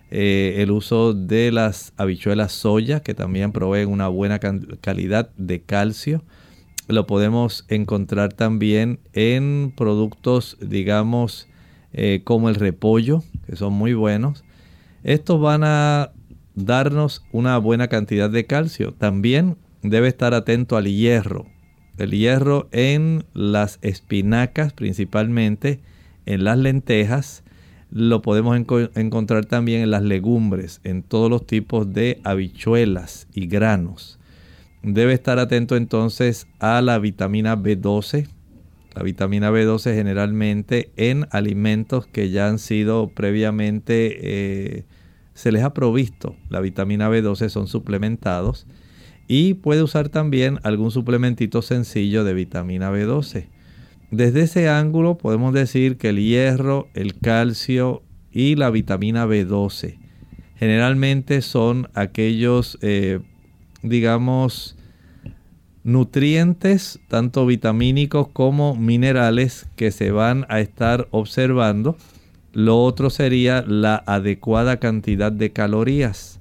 eh, 0.09 0.55
el 0.63 0.71
uso 0.71 1.13
de 1.13 1.51
las 1.51 1.93
habichuelas 1.97 2.51
soya, 2.51 3.01
que 3.01 3.13
también 3.13 3.51
proveen 3.51 3.89
una 3.89 4.07
buena 4.07 4.39
calidad 4.39 5.29
de 5.37 5.61
calcio. 5.61 6.23
Lo 6.87 7.05
podemos 7.05 7.65
encontrar 7.67 8.33
también 8.33 8.97
en 9.13 9.71
productos, 9.77 10.57
digamos, 10.59 11.47
eh, 11.93 12.21
como 12.23 12.49
el 12.49 12.55
repollo, 12.55 13.23
que 13.45 13.55
son 13.55 13.73
muy 13.73 13.93
buenos. 13.93 14.43
Estos 15.03 15.39
van 15.39 15.63
a 15.63 16.11
darnos 16.55 17.23
una 17.31 17.57
buena 17.57 17.87
cantidad 17.87 18.29
de 18.29 18.45
calcio. 18.45 18.93
También 18.93 19.57
debe 19.81 20.07
estar 20.07 20.33
atento 20.33 20.77
al 20.77 20.85
hierro. 20.85 21.45
El 21.97 22.11
hierro 22.11 22.67
en 22.71 23.25
las 23.33 23.79
espinacas 23.81 24.73
principalmente, 24.73 25.79
en 26.25 26.43
las 26.43 26.57
lentejas, 26.57 27.43
lo 27.91 28.23
podemos 28.23 28.57
encontrar 28.95 29.45
también 29.45 29.81
en 29.81 29.91
las 29.91 30.01
legumbres, 30.01 30.81
en 30.83 31.03
todos 31.03 31.29
los 31.29 31.45
tipos 31.45 31.93
de 31.93 32.19
habichuelas 32.23 33.27
y 33.35 33.45
granos. 33.45 34.17
Debe 34.81 35.13
estar 35.13 35.37
atento 35.37 35.75
entonces 35.75 36.47
a 36.59 36.81
la 36.81 36.97
vitamina 36.97 37.55
B12. 37.55 38.27
La 38.95 39.03
vitamina 39.03 39.51
B12 39.51 39.95
generalmente 39.95 40.91
en 40.97 41.27
alimentos 41.31 42.05
que 42.05 42.29
ya 42.29 42.47
han 42.47 42.59
sido 42.59 43.09
previamente, 43.09 44.19
eh, 44.21 44.85
se 45.33 45.51
les 45.51 45.63
ha 45.63 45.73
provisto. 45.73 46.35
La 46.49 46.59
vitamina 46.59 47.09
B12 47.09 47.49
son 47.49 47.67
suplementados. 47.67 48.67
Y 49.27 49.55
puede 49.55 49.81
usar 49.81 50.09
también 50.09 50.59
algún 50.63 50.91
suplementito 50.91 51.61
sencillo 51.61 52.23
de 52.23 52.33
vitamina 52.33 52.91
B12. 52.91 53.47
Desde 54.11 54.41
ese 54.41 54.69
ángulo 54.69 55.17
podemos 55.17 55.53
decir 55.53 55.97
que 55.97 56.09
el 56.09 56.19
hierro, 56.19 56.87
el 56.93 57.17
calcio 57.19 58.03
y 58.31 58.55
la 58.55 58.69
vitamina 58.69 59.25
B12 59.25 59.97
generalmente 60.63 61.41
son 61.41 61.89
aquellos, 61.93 62.77
eh, 62.81 63.19
digamos, 63.81 64.77
nutrientes, 65.83 66.99
tanto 67.07 67.45
vitamínicos 67.45 68.27
como 68.29 68.75
minerales, 68.75 69.67
que 69.75 69.91
se 69.91 70.11
van 70.11 70.45
a 70.49 70.59
estar 70.59 71.07
observando. 71.11 71.97
Lo 72.53 72.83
otro 72.83 73.09
sería 73.09 73.63
la 73.67 74.03
adecuada 74.05 74.77
cantidad 74.77 75.31
de 75.31 75.51
calorías. 75.51 76.39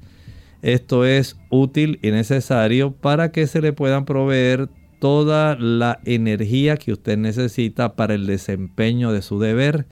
Esto 0.63 1.05
es 1.05 1.37
útil 1.51 1.99
y 2.03 2.11
necesario 2.13 2.93
para 2.93 3.33
que 3.33 3.47
se 3.47 3.61
le 3.61 3.73
puedan 3.73 4.05
proveer 4.05 4.69
toda 5.01 5.57
la 5.57 5.99
energía 6.05 6.77
que 6.77 6.93
usted 6.93 7.19
necesita 7.19 7.97
para 7.97 8.15
el 8.15 8.27
desempeño 8.27 9.11
de 9.11 9.23
su 9.23 9.41
deber 9.41 9.87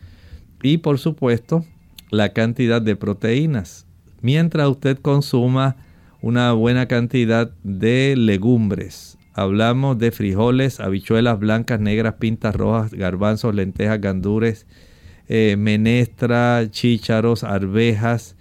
y 0.62 0.78
por 0.78 1.00
supuesto 1.00 1.64
la 2.10 2.28
cantidad 2.28 2.80
de 2.80 2.94
proteínas. 2.94 3.86
Mientras 4.20 4.68
usted 4.68 4.98
consuma 4.98 5.76
una 6.20 6.52
buena 6.52 6.86
cantidad 6.86 7.50
de 7.64 8.14
legumbres, 8.16 9.18
hablamos 9.40 9.98
de 9.98 10.11
frijoles, 10.11 10.81
habichuelas 10.81 11.38
blancas, 11.38 11.81
negras, 11.81 12.14
pintas 12.14 12.55
rojas, 12.55 12.92
garbanzos, 12.92 13.55
lentejas, 13.55 13.98
gandures, 13.98 14.66
eh, 15.29 15.57
menestra, 15.59 16.66
chícharos, 16.70 17.42
arvejas, 17.42 18.37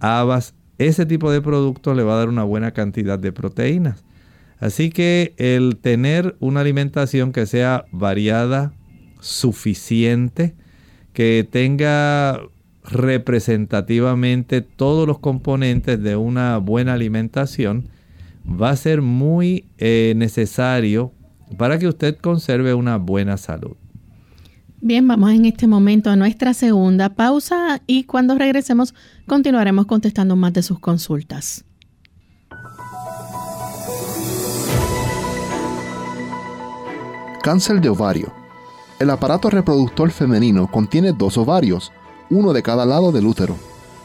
habas, 0.00 0.54
ese 0.78 1.06
tipo 1.06 1.30
de 1.30 1.40
productos 1.40 1.96
le 1.96 2.02
va 2.02 2.14
a 2.14 2.18
dar 2.18 2.28
una 2.28 2.42
buena 2.42 2.72
cantidad 2.72 3.16
de 3.18 3.30
proteínas. 3.30 4.04
Así 4.58 4.90
que 4.90 5.34
el 5.36 5.76
tener 5.76 6.36
una 6.40 6.60
alimentación 6.60 7.30
que 7.30 7.46
sea 7.46 7.84
variada, 7.92 8.72
suficiente, 9.20 10.54
que 11.12 11.46
tenga 11.48 12.40
representativamente 12.82 14.62
todos 14.62 15.06
los 15.06 15.20
componentes 15.20 16.02
de 16.02 16.16
una 16.16 16.56
buena 16.56 16.94
alimentación, 16.94 17.88
va 18.50 18.70
a 18.70 18.76
ser 18.76 19.02
muy 19.02 19.70
eh, 19.78 20.14
necesario 20.16 21.12
para 21.56 21.78
que 21.78 21.88
usted 21.88 22.16
conserve 22.16 22.74
una 22.74 22.96
buena 22.96 23.36
salud. 23.36 23.76
Bien, 24.82 25.06
vamos 25.06 25.32
en 25.32 25.44
este 25.44 25.66
momento 25.66 26.08
a 26.10 26.16
nuestra 26.16 26.54
segunda 26.54 27.10
pausa 27.10 27.82
y 27.86 28.04
cuando 28.04 28.36
regresemos 28.36 28.94
continuaremos 29.26 29.86
contestando 29.86 30.36
más 30.36 30.54
de 30.54 30.62
sus 30.62 30.78
consultas. 30.78 31.64
Cáncer 37.42 37.80
de 37.80 37.88
ovario. 37.88 38.32
El 38.98 39.10
aparato 39.10 39.48
reproductor 39.48 40.10
femenino 40.10 40.70
contiene 40.70 41.12
dos 41.12 41.38
ovarios, 41.38 41.90
uno 42.28 42.52
de 42.52 42.62
cada 42.62 42.84
lado 42.84 43.12
del 43.12 43.26
útero. 43.26 43.56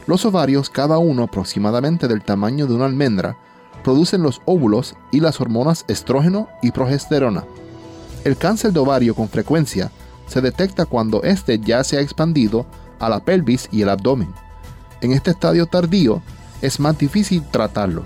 Los 0.07 0.25
ovarios, 0.25 0.69
cada 0.69 0.97
uno 0.99 1.23
aproximadamente 1.23 2.07
del 2.07 2.23
tamaño 2.23 2.65
de 2.67 2.75
una 2.75 2.85
almendra, 2.85 3.37
producen 3.85 4.23
los 4.23 4.41
óvulos 4.45 4.95
y 5.11 5.19
las 5.19 5.39
hormonas 5.39 5.85
estrógeno 5.87 6.49
y 6.63 6.71
progesterona. 6.71 7.43
El 8.23 8.35
cáncer 8.35 8.73
de 8.73 8.79
ovario 8.79 9.13
con 9.13 9.29
frecuencia 9.29 9.91
se 10.25 10.41
detecta 10.41 10.87
cuando 10.87 11.21
éste 11.21 11.59
ya 11.59 11.83
se 11.83 11.97
ha 11.97 12.01
expandido 12.01 12.65
a 12.97 13.09
la 13.09 13.19
pelvis 13.19 13.69
y 13.71 13.83
el 13.83 13.89
abdomen. 13.89 14.33
En 15.01 15.11
este 15.11 15.29
estadio 15.29 15.67
tardío 15.67 16.23
es 16.63 16.79
más 16.79 16.97
difícil 16.97 17.43
tratarlo. 17.43 18.05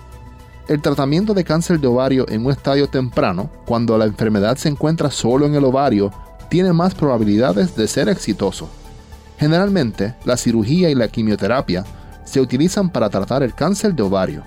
El 0.67 0.81
tratamiento 0.81 1.33
de 1.33 1.45
cáncer 1.45 1.79
de 1.79 1.87
ovario 1.87 2.27
en 2.27 2.45
un 2.45 2.51
estadio 2.51 2.87
temprano, 2.87 3.49
cuando 3.65 3.97
la 3.97 4.03
enfermedad 4.03 4.57
se 4.57 4.67
encuentra 4.67 5.09
solo 5.09 5.45
en 5.45 5.55
el 5.55 5.63
ovario, 5.63 6.11
tiene 6.49 6.73
más 6.73 6.93
probabilidades 6.93 7.77
de 7.77 7.87
ser 7.87 8.09
exitoso. 8.09 8.67
Generalmente, 9.37 10.13
la 10.25 10.35
cirugía 10.35 10.89
y 10.89 10.95
la 10.95 11.07
quimioterapia 11.07 11.85
se 12.25 12.41
utilizan 12.41 12.89
para 12.89 13.09
tratar 13.09 13.43
el 13.43 13.53
cáncer 13.53 13.95
de 13.95 14.03
ovario. 14.03 14.43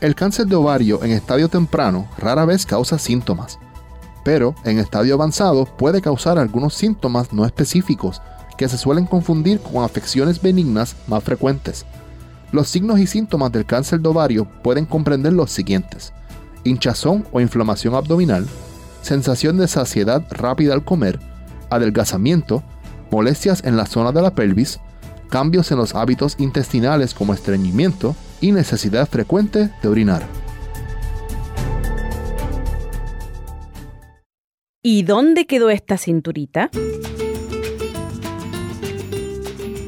El 0.00 0.14
cáncer 0.14 0.46
de 0.46 0.56
ovario 0.56 1.04
en 1.04 1.10
estadio 1.10 1.50
temprano 1.50 2.08
rara 2.16 2.46
vez 2.46 2.64
causa 2.64 2.98
síntomas, 2.98 3.58
pero 4.24 4.54
en 4.64 4.78
estadio 4.78 5.12
avanzado 5.12 5.66
puede 5.66 6.00
causar 6.00 6.38
algunos 6.38 6.72
síntomas 6.72 7.34
no 7.34 7.44
específicos 7.44 8.22
que 8.56 8.66
se 8.66 8.78
suelen 8.78 9.04
confundir 9.04 9.60
con 9.60 9.84
afecciones 9.84 10.40
benignas 10.40 10.96
más 11.06 11.22
frecuentes. 11.22 11.84
Los 12.50 12.68
signos 12.68 12.98
y 12.98 13.06
síntomas 13.06 13.52
del 13.52 13.66
cáncer 13.66 14.00
de 14.00 14.08
ovario 14.08 14.46
pueden 14.62 14.86
comprender 14.86 15.34
los 15.34 15.50
siguientes. 15.50 16.14
Hinchazón 16.64 17.26
o 17.30 17.42
inflamación 17.42 17.94
abdominal, 17.94 18.46
sensación 19.02 19.58
de 19.58 19.68
saciedad 19.68 20.24
rápida 20.30 20.72
al 20.72 20.82
comer, 20.82 21.20
adelgazamiento, 21.68 22.62
molestias 23.10 23.64
en 23.64 23.76
la 23.76 23.84
zona 23.84 24.12
de 24.12 24.22
la 24.22 24.34
pelvis, 24.34 24.80
cambios 25.28 25.70
en 25.70 25.76
los 25.76 25.94
hábitos 25.94 26.36
intestinales 26.38 27.12
como 27.12 27.34
estreñimiento 27.34 28.16
y 28.40 28.52
necesidad 28.52 29.08
frecuente 29.08 29.70
de 29.82 29.88
orinar. 29.88 30.26
¿Y 34.82 35.02
dónde 35.02 35.46
quedó 35.46 35.70
esta 35.70 35.98
cinturita? 35.98 36.70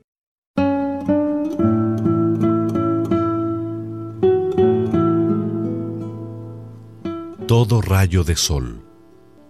Todo 7.47 7.83
rayo 7.83 8.25
de 8.25 8.37
sol 8.37 8.84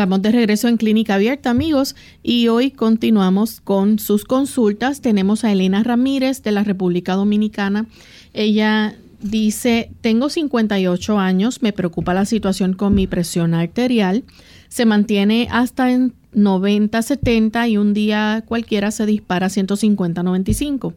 Estamos 0.00 0.22
de 0.22 0.32
regreso 0.32 0.66
en 0.68 0.78
Clínica 0.78 1.16
Abierta, 1.16 1.50
amigos, 1.50 1.94
y 2.22 2.48
hoy 2.48 2.70
continuamos 2.70 3.60
con 3.60 3.98
sus 3.98 4.24
consultas. 4.24 5.02
Tenemos 5.02 5.44
a 5.44 5.52
Elena 5.52 5.82
Ramírez 5.82 6.42
de 6.42 6.52
la 6.52 6.64
República 6.64 7.16
Dominicana. 7.16 7.84
Ella 8.32 8.96
dice, 9.20 9.90
tengo 10.00 10.30
58 10.30 11.18
años, 11.18 11.60
me 11.60 11.74
preocupa 11.74 12.14
la 12.14 12.24
situación 12.24 12.72
con 12.72 12.94
mi 12.94 13.06
presión 13.06 13.52
arterial. 13.52 14.24
Se 14.68 14.86
mantiene 14.86 15.48
hasta 15.50 15.92
en 15.92 16.14
90-70 16.34 17.68
y 17.68 17.76
un 17.76 17.92
día 17.92 18.42
cualquiera 18.48 18.92
se 18.92 19.04
dispara 19.04 19.48
a 19.48 19.50
150-95. 19.50 20.94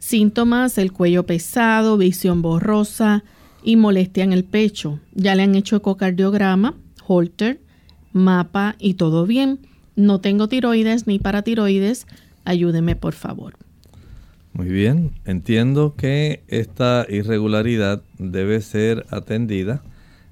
Síntomas, 0.00 0.78
el 0.78 0.90
cuello 0.90 1.26
pesado, 1.26 1.96
visión 1.96 2.42
borrosa 2.42 3.22
y 3.62 3.76
molestia 3.76 4.24
en 4.24 4.32
el 4.32 4.42
pecho. 4.42 4.98
Ya 5.14 5.36
le 5.36 5.44
han 5.44 5.54
hecho 5.54 5.76
ecocardiograma, 5.76 6.74
Holter, 7.06 7.61
mapa 8.12 8.76
y 8.78 8.94
todo 8.94 9.26
bien. 9.26 9.60
No 9.96 10.20
tengo 10.20 10.48
tiroides 10.48 11.06
ni 11.06 11.18
paratiroides. 11.18 12.06
Ayúdeme, 12.44 12.96
por 12.96 13.14
favor. 13.14 13.54
Muy 14.54 14.68
bien, 14.68 15.12
entiendo 15.24 15.94
que 15.96 16.42
esta 16.48 17.06
irregularidad 17.08 18.02
debe 18.18 18.60
ser 18.60 19.06
atendida. 19.10 19.82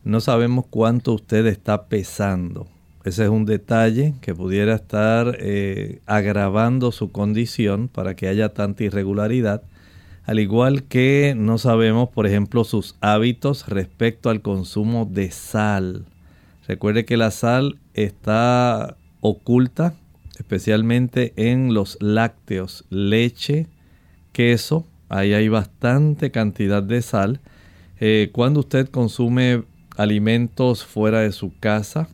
No 0.05 0.21
sabemos 0.21 0.67
cuánto 0.69 1.15
usted 1.15 1.47
está 1.47 1.87
pesando. 1.87 2.67
Ese 3.05 3.25
es 3.25 3.31
un 3.31 3.47
detalle 3.47 4.15
que 4.21 4.35
pudiera 4.35 4.75
estar 4.75 5.39
eh, 5.41 6.01
agravando 6.05 6.93
su 6.93 7.11
condición 7.11 7.89
para 7.89 8.15
que 8.15 8.29
haya 8.29 8.51
tanta 8.51 8.85
irregularidad. 8.85 9.63
Al 10.27 10.39
igual 10.39 10.83
que 10.83 11.35
no 11.35 11.57
sabemos, 11.57 12.11
por 12.11 12.27
ejemplo, 12.27 12.65
sus 12.65 12.97
hábitos 13.01 13.69
respecto 13.69 14.29
al 14.29 14.43
consumo 14.43 15.09
de 15.11 15.31
sal. 15.31 16.05
Recuerde 16.71 17.05
que 17.05 17.17
la 17.17 17.33
sal 17.33 17.81
está 17.95 18.97
oculta, 19.21 19.95
especialmente 20.39 21.33
en 21.35 21.75
los 21.75 21.99
lácteos, 22.01 22.85
leche, 22.91 23.67
queso. 24.31 24.87
Ahí 25.09 25.33
hay 25.33 25.49
bastante 25.49 26.31
cantidad 26.31 26.81
de 26.81 27.03
sal. 27.03 27.41
Eh, 27.99 28.31
cuando 28.31 28.61
usted 28.61 28.89
consume 28.89 29.65
alimentos 29.97 30.85
fuera 30.85 31.23
de 31.23 31.33
su 31.33 31.53
casa, 31.59 32.09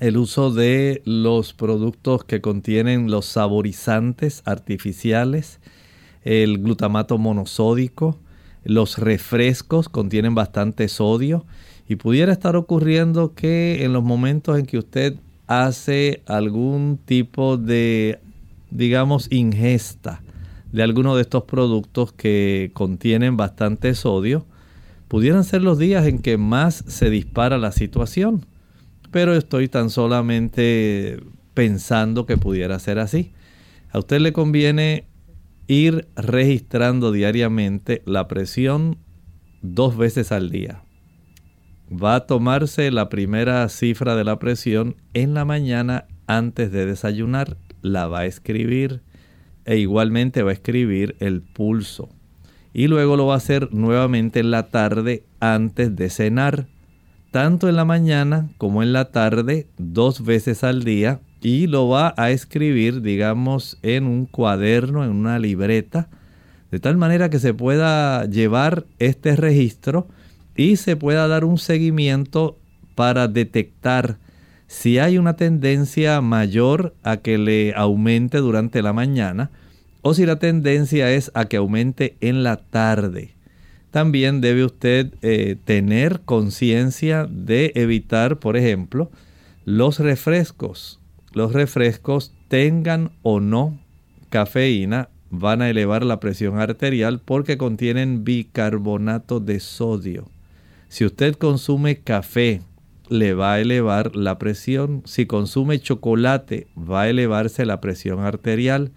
el 0.00 0.18
uso 0.18 0.52
de 0.52 1.00
los 1.06 1.54
productos 1.54 2.24
que 2.24 2.42
contienen 2.42 3.10
los 3.10 3.24
saborizantes 3.24 4.42
artificiales, 4.44 5.60
el 6.24 6.58
glutamato 6.58 7.16
monosódico, 7.16 8.18
los 8.64 8.98
refrescos 8.98 9.88
contienen 9.88 10.34
bastante 10.34 10.88
sodio 10.88 11.46
y 11.88 11.96
pudiera 11.96 12.32
estar 12.32 12.54
ocurriendo 12.54 13.34
que 13.34 13.82
en 13.82 13.94
los 13.94 14.04
momentos 14.04 14.58
en 14.58 14.66
que 14.66 14.76
usted 14.76 15.14
hace 15.46 16.22
algún 16.26 16.98
tipo 17.02 17.56
de, 17.56 18.20
digamos, 18.70 19.32
ingesta 19.32 20.22
de 20.70 20.82
alguno 20.82 21.16
de 21.16 21.22
estos 21.22 21.44
productos 21.44 22.12
que 22.12 22.70
contienen 22.74 23.38
bastante 23.38 23.94
sodio, 23.94 24.44
pudieran 25.08 25.44
ser 25.44 25.62
los 25.62 25.78
días 25.78 26.06
en 26.06 26.18
que 26.18 26.36
más 26.36 26.84
se 26.86 27.08
dispara 27.08 27.56
la 27.56 27.72
situación. 27.72 28.44
Pero 29.10 29.34
estoy 29.34 29.68
tan 29.68 29.88
solamente 29.88 31.22
pensando 31.54 32.26
que 32.26 32.36
pudiera 32.36 32.78
ser 32.78 32.98
así. 32.98 33.32
A 33.90 33.98
usted 33.98 34.20
le 34.20 34.34
conviene 34.34 35.06
ir 35.66 36.06
registrando 36.16 37.12
diariamente 37.12 38.02
la 38.04 38.28
presión 38.28 38.98
dos 39.62 39.96
veces 39.96 40.32
al 40.32 40.50
día 40.50 40.82
va 41.90 42.16
a 42.16 42.26
tomarse 42.26 42.90
la 42.90 43.08
primera 43.08 43.68
cifra 43.68 44.14
de 44.14 44.24
la 44.24 44.38
presión 44.38 44.96
en 45.14 45.34
la 45.34 45.44
mañana 45.44 46.06
antes 46.26 46.70
de 46.70 46.86
desayunar, 46.86 47.56
la 47.82 48.06
va 48.06 48.20
a 48.20 48.26
escribir 48.26 49.02
e 49.64 49.78
igualmente 49.78 50.42
va 50.42 50.50
a 50.50 50.54
escribir 50.54 51.16
el 51.20 51.42
pulso. 51.42 52.08
Y 52.72 52.86
luego 52.86 53.16
lo 53.16 53.26
va 53.26 53.34
a 53.34 53.38
hacer 53.38 53.72
nuevamente 53.72 54.40
en 54.40 54.50
la 54.50 54.64
tarde 54.64 55.24
antes 55.40 55.96
de 55.96 56.10
cenar, 56.10 56.66
tanto 57.30 57.68
en 57.68 57.76
la 57.76 57.84
mañana 57.84 58.48
como 58.58 58.82
en 58.82 58.92
la 58.92 59.10
tarde, 59.10 59.66
dos 59.76 60.24
veces 60.24 60.64
al 60.64 60.84
día, 60.84 61.20
y 61.40 61.66
lo 61.66 61.88
va 61.88 62.14
a 62.16 62.30
escribir, 62.30 63.02
digamos, 63.02 63.78
en 63.82 64.06
un 64.06 64.26
cuaderno, 64.26 65.04
en 65.04 65.10
una 65.10 65.38
libreta, 65.38 66.08
de 66.70 66.80
tal 66.80 66.96
manera 66.96 67.30
que 67.30 67.38
se 67.38 67.54
pueda 67.54 68.24
llevar 68.26 68.86
este 68.98 69.36
registro 69.36 70.08
y 70.58 70.76
se 70.76 70.96
pueda 70.96 71.28
dar 71.28 71.44
un 71.44 71.56
seguimiento 71.56 72.58
para 72.96 73.28
detectar 73.28 74.18
si 74.66 74.98
hay 74.98 75.16
una 75.16 75.36
tendencia 75.36 76.20
mayor 76.20 76.94
a 77.04 77.18
que 77.18 77.38
le 77.38 77.72
aumente 77.74 78.38
durante 78.38 78.82
la 78.82 78.92
mañana 78.92 79.50
o 80.02 80.14
si 80.14 80.26
la 80.26 80.40
tendencia 80.40 81.12
es 81.12 81.30
a 81.34 81.44
que 81.44 81.58
aumente 81.58 82.16
en 82.20 82.42
la 82.42 82.56
tarde. 82.56 83.34
También 83.92 84.40
debe 84.40 84.64
usted 84.64 85.14
eh, 85.22 85.56
tener 85.64 86.22
conciencia 86.24 87.26
de 87.30 87.70
evitar, 87.76 88.38
por 88.38 88.56
ejemplo, 88.56 89.12
los 89.64 90.00
refrescos. 90.00 90.98
Los 91.32 91.52
refrescos 91.52 92.32
tengan 92.48 93.12
o 93.22 93.38
no 93.38 93.78
cafeína 94.28 95.08
van 95.30 95.62
a 95.62 95.70
elevar 95.70 96.04
la 96.04 96.18
presión 96.18 96.58
arterial 96.58 97.20
porque 97.24 97.56
contienen 97.58 98.24
bicarbonato 98.24 99.38
de 99.38 99.60
sodio. 99.60 100.28
Si 100.88 101.04
usted 101.04 101.34
consume 101.34 102.00
café, 102.00 102.62
le 103.08 103.34
va 103.34 103.54
a 103.54 103.60
elevar 103.60 104.16
la 104.16 104.38
presión. 104.38 105.02
Si 105.04 105.26
consume 105.26 105.80
chocolate, 105.80 106.68
va 106.76 107.02
a 107.02 107.08
elevarse 107.08 107.66
la 107.66 107.80
presión 107.80 108.20
arterial. 108.20 108.92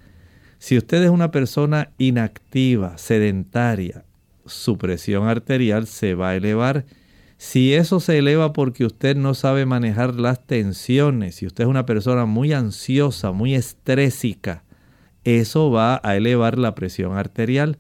Si 0.58 0.78
usted 0.78 1.04
es 1.04 1.10
una 1.10 1.32
persona 1.32 1.92
inactiva, 1.98 2.98
sedentaria, 2.98 4.06
su 4.46 4.78
presión 4.78 5.28
arterial 5.28 5.88
se 5.88 6.14
va 6.14 6.30
a 6.30 6.36
elevar. 6.36 6.86
Si 7.38 7.74
eso 7.74 8.00
se 8.00 8.20
eleva 8.20 8.54
porque 8.54 8.86
usted 8.86 9.16
no 9.16 9.34
sabe 9.34 9.66
manejar 9.66 10.16
las 10.16 10.46
tensiones, 10.46 11.36
si 11.36 11.48
usted 11.48 11.64
es 11.64 11.70
una 11.70 11.86
persona 11.88 12.26
muy 12.26 12.54
ansiosa, 12.54 13.32
muy 13.32 13.56
estrésica, 13.56 14.64
eso 15.24 15.72
va 15.72 16.00
a 16.04 16.16
elevar 16.16 16.58
la 16.60 16.76
presión 16.76 17.18
arterial 17.18 17.78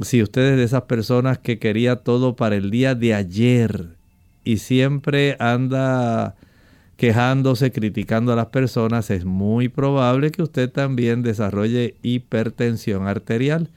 si 0.00 0.22
usted 0.22 0.52
es 0.52 0.56
de 0.56 0.64
esas 0.64 0.82
personas 0.82 1.38
que 1.38 1.58
quería 1.58 1.96
todo 1.96 2.36
para 2.36 2.56
el 2.56 2.70
día 2.70 2.94
de 2.94 3.14
ayer 3.14 3.96
y 4.44 4.58
siempre 4.58 5.36
anda 5.40 6.36
quejándose, 6.96 7.70
criticando 7.70 8.32
a 8.32 8.36
las 8.36 8.46
personas, 8.46 9.10
es 9.10 9.24
muy 9.24 9.68
probable 9.68 10.30
que 10.30 10.42
usted 10.42 10.70
también 10.70 11.22
desarrolle 11.22 11.96
hipertensión 12.02 13.06
arterial. 13.06 13.70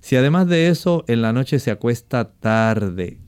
Si 0.00 0.16
además 0.16 0.46
de 0.48 0.68
eso 0.68 1.04
en 1.08 1.20
la 1.20 1.32
noche 1.32 1.58
se 1.58 1.70
acuesta 1.70 2.30
tarde, 2.30 3.18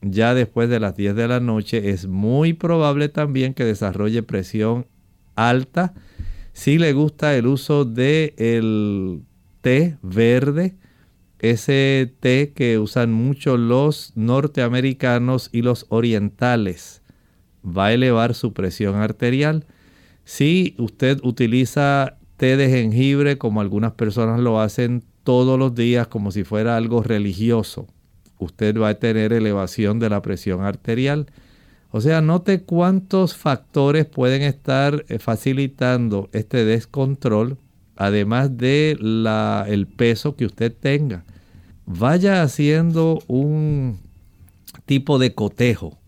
ya 0.00 0.34
después 0.34 0.68
de 0.68 0.80
las 0.80 0.96
10 0.96 1.14
de 1.16 1.28
la 1.28 1.40
noche, 1.40 1.90
es 1.90 2.06
muy 2.06 2.52
probable 2.52 3.08
también 3.08 3.54
que 3.54 3.64
desarrolle 3.64 4.22
presión 4.22 4.86
alta. 5.34 5.94
Si 6.52 6.78
le 6.78 6.92
gusta 6.92 7.36
el 7.36 7.46
uso 7.46 7.84
del 7.84 8.34
el 8.36 9.22
té 9.60 9.96
verde, 10.02 10.76
ese 11.38 12.12
té 12.20 12.52
que 12.54 12.78
usan 12.78 13.12
mucho 13.12 13.56
los 13.56 14.12
norteamericanos 14.16 15.50
y 15.52 15.62
los 15.62 15.86
orientales 15.88 17.02
va 17.64 17.86
a 17.86 17.92
elevar 17.92 18.34
su 18.34 18.52
presión 18.52 18.96
arterial. 18.96 19.66
Si 20.24 20.74
usted 20.78 21.20
utiliza 21.22 22.18
té 22.36 22.56
de 22.56 22.68
jengibre 22.68 23.38
como 23.38 23.60
algunas 23.60 23.92
personas 23.92 24.40
lo 24.40 24.60
hacen 24.60 25.04
todos 25.24 25.58
los 25.58 25.74
días 25.74 26.06
como 26.06 26.30
si 26.30 26.44
fuera 26.44 26.76
algo 26.76 27.02
religioso, 27.02 27.86
usted 28.38 28.78
va 28.78 28.90
a 28.90 28.94
tener 28.94 29.32
elevación 29.32 29.98
de 29.98 30.10
la 30.10 30.22
presión 30.22 30.62
arterial. 30.62 31.26
O 31.90 32.00
sea, 32.00 32.20
note 32.20 32.62
cuántos 32.62 33.34
factores 33.34 34.06
pueden 34.06 34.42
estar 34.42 35.04
eh, 35.08 35.18
facilitando 35.18 36.28
este 36.32 36.64
descontrol 36.64 37.58
además 37.98 38.56
de 38.56 38.96
la, 39.00 39.66
el 39.68 39.88
peso 39.88 40.36
que 40.36 40.46
usted 40.46 40.72
tenga. 40.72 41.24
Vaya 41.84 42.42
haciendo 42.42 43.18
un 43.26 43.98
tipo 44.86 45.18
de 45.18 45.34
cotejo 45.34 45.98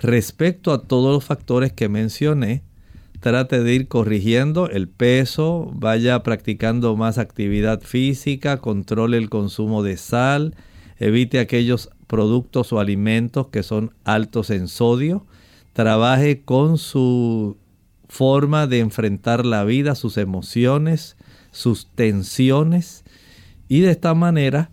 respecto 0.00 0.72
a 0.72 0.82
todos 0.82 1.12
los 1.12 1.24
factores 1.24 1.72
que 1.74 1.90
mencioné. 1.90 2.62
Trate 3.20 3.62
de 3.62 3.74
ir 3.74 3.88
corrigiendo 3.88 4.70
el 4.70 4.88
peso, 4.88 5.70
vaya 5.74 6.22
practicando 6.22 6.96
más 6.96 7.18
actividad 7.18 7.82
física, 7.82 8.58
controle 8.58 9.18
el 9.18 9.28
consumo 9.28 9.82
de 9.82 9.98
sal, 9.98 10.54
evite 10.98 11.38
aquellos 11.38 11.90
productos 12.06 12.72
o 12.72 12.80
alimentos 12.80 13.48
que 13.48 13.62
son 13.62 13.92
altos 14.04 14.48
en 14.48 14.68
sodio, 14.68 15.26
trabaje 15.74 16.42
con 16.42 16.78
su 16.78 17.58
forma 18.08 18.66
de 18.66 18.78
enfrentar 18.78 19.44
la 19.44 19.64
vida, 19.64 19.94
sus 19.94 20.16
emociones, 20.16 21.16
sus 21.56 21.86
tensiones 21.86 23.02
y 23.66 23.80
de 23.80 23.90
esta 23.90 24.14
manera 24.14 24.70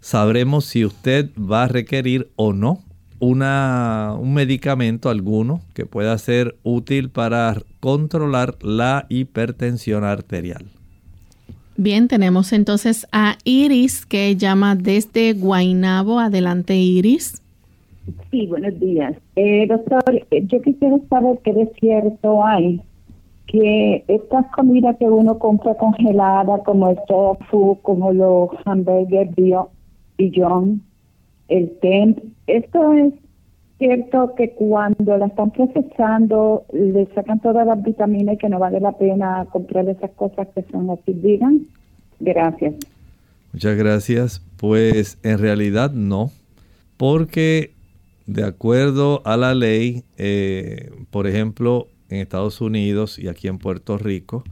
sabremos 0.00 0.64
si 0.64 0.84
usted 0.84 1.30
va 1.38 1.64
a 1.64 1.68
requerir 1.68 2.28
o 2.34 2.52
no 2.52 2.80
una, 3.20 4.16
un 4.18 4.34
medicamento 4.34 5.08
alguno 5.08 5.60
que 5.74 5.86
pueda 5.86 6.18
ser 6.18 6.56
útil 6.64 7.08
para 7.08 7.56
controlar 7.80 8.56
la 8.62 9.06
hipertensión 9.08 10.02
arterial. 10.02 10.66
Bien, 11.76 12.08
tenemos 12.08 12.52
entonces 12.52 13.06
a 13.12 13.38
Iris 13.44 14.04
que 14.04 14.36
llama 14.36 14.74
desde 14.74 15.32
Guainabo. 15.34 16.18
Adelante, 16.18 16.76
Iris. 16.76 17.42
Sí, 18.30 18.46
buenos 18.46 18.78
días. 18.80 19.16
Eh, 19.36 19.66
doctor, 19.68 20.26
eh, 20.30 20.44
yo 20.46 20.60
quisiera 20.60 20.96
saber 21.08 21.38
qué 21.44 21.52
desierto 21.52 22.44
hay 22.44 22.80
que 23.46 24.04
estas 24.08 24.46
comidas 24.52 24.96
que 24.98 25.04
uno 25.04 25.38
compra 25.38 25.74
congelada, 25.74 26.58
como 26.64 26.88
el 26.90 26.98
tofu, 27.06 27.78
como 27.82 28.12
los 28.12 28.50
hamburgues 28.64 29.30
John, 30.34 30.82
el 31.48 31.70
TEMP, 31.80 32.18
esto 32.46 32.92
es 32.94 33.12
cierto 33.78 34.34
que 34.36 34.50
cuando 34.50 35.18
la 35.18 35.26
están 35.26 35.50
procesando 35.50 36.64
le 36.72 37.06
sacan 37.14 37.40
todas 37.40 37.66
las 37.66 37.82
vitaminas 37.82 38.36
y 38.36 38.38
que 38.38 38.48
no 38.48 38.58
vale 38.58 38.80
la 38.80 38.92
pena 38.92 39.46
comprar 39.52 39.88
esas 39.88 40.10
cosas 40.12 40.48
que 40.54 40.64
son 40.70 40.90
así, 40.90 41.12
digan. 41.12 41.66
Gracias. 42.20 42.74
Muchas 43.52 43.76
gracias. 43.76 44.42
Pues 44.56 45.18
en 45.22 45.38
realidad 45.38 45.90
no, 45.92 46.30
porque 46.96 47.72
de 48.26 48.44
acuerdo 48.44 49.20
a 49.24 49.36
la 49.36 49.54
ley, 49.54 50.04
eh, 50.16 50.90
por 51.10 51.26
ejemplo, 51.26 51.88
en 52.14 52.20
Estados 52.20 52.60
Unidos 52.60 53.18
y 53.18 53.28
aquí 53.28 53.48
en 53.48 53.58
Puerto 53.58 53.98
Rico, 53.98 54.44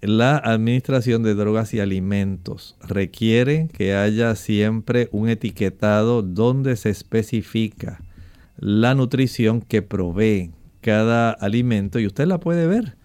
la 0.00 0.36
Administración 0.36 1.22
de 1.22 1.34
Drogas 1.34 1.72
y 1.74 1.80
Alimentos 1.80 2.76
requiere 2.86 3.68
que 3.72 3.94
haya 3.94 4.34
siempre 4.36 5.08
un 5.10 5.28
etiquetado 5.28 6.22
donde 6.22 6.76
se 6.76 6.90
especifica 6.90 8.00
la 8.58 8.94
nutrición 8.94 9.60
que 9.60 9.82
provee 9.82 10.52
cada 10.80 11.30
alimento 11.30 11.98
y 11.98 12.06
usted 12.06 12.26
la 12.26 12.38
puede 12.38 12.66
ver. 12.66 12.96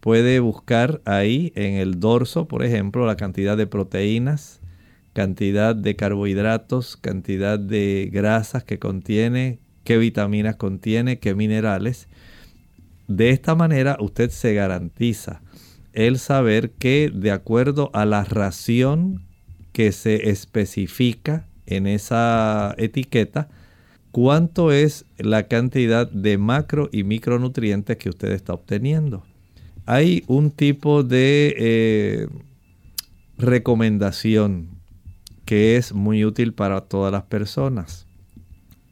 Puede 0.00 0.40
buscar 0.40 1.02
ahí 1.04 1.52
en 1.54 1.74
el 1.74 2.00
dorso, 2.00 2.48
por 2.48 2.64
ejemplo, 2.64 3.06
la 3.06 3.16
cantidad 3.16 3.56
de 3.56 3.66
proteínas, 3.66 4.60
cantidad 5.12 5.76
de 5.76 5.94
carbohidratos, 5.94 6.96
cantidad 6.96 7.58
de 7.58 8.08
grasas 8.10 8.64
que 8.64 8.78
contiene, 8.78 9.58
qué 9.84 9.98
vitaminas 9.98 10.56
contiene, 10.56 11.18
qué 11.18 11.34
minerales. 11.34 12.08
De 13.10 13.30
esta 13.30 13.56
manera 13.56 13.96
usted 13.98 14.30
se 14.30 14.54
garantiza 14.54 15.42
el 15.92 16.20
saber 16.20 16.70
que 16.70 17.10
de 17.12 17.32
acuerdo 17.32 17.90
a 17.92 18.04
la 18.04 18.22
ración 18.22 19.24
que 19.72 19.90
se 19.90 20.30
especifica 20.30 21.48
en 21.66 21.88
esa 21.88 22.72
etiqueta, 22.78 23.48
cuánto 24.12 24.70
es 24.70 25.06
la 25.18 25.48
cantidad 25.48 26.08
de 26.08 26.38
macro 26.38 26.88
y 26.92 27.02
micronutrientes 27.02 27.96
que 27.96 28.10
usted 28.10 28.30
está 28.30 28.54
obteniendo. 28.54 29.24
Hay 29.86 30.22
un 30.28 30.52
tipo 30.52 31.02
de 31.02 31.56
eh, 31.58 32.28
recomendación 33.38 34.68
que 35.46 35.76
es 35.76 35.92
muy 35.92 36.24
útil 36.24 36.52
para 36.54 36.82
todas 36.82 37.10
las 37.10 37.24
personas. 37.24 38.06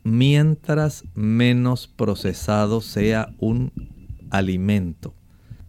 Mientras 0.03 1.05
menos 1.15 1.87
procesado 1.87 2.81
sea 2.81 3.33
un 3.39 3.71
alimento, 4.31 5.15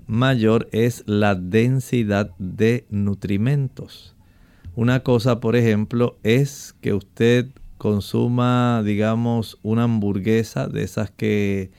mayor 0.07 0.67
es 0.71 1.03
la 1.05 1.35
densidad 1.35 2.31
de 2.39 2.85
nutrimentos. 2.89 4.15
Una 4.75 5.01
cosa, 5.01 5.39
por 5.39 5.55
ejemplo, 5.55 6.17
es 6.23 6.75
que 6.81 6.93
usted 6.93 7.47
consuma, 7.77 8.81
digamos, 8.83 9.59
una 9.61 9.83
hamburguesa 9.83 10.67
de 10.67 10.83
esas 10.83 11.11
que 11.11 11.71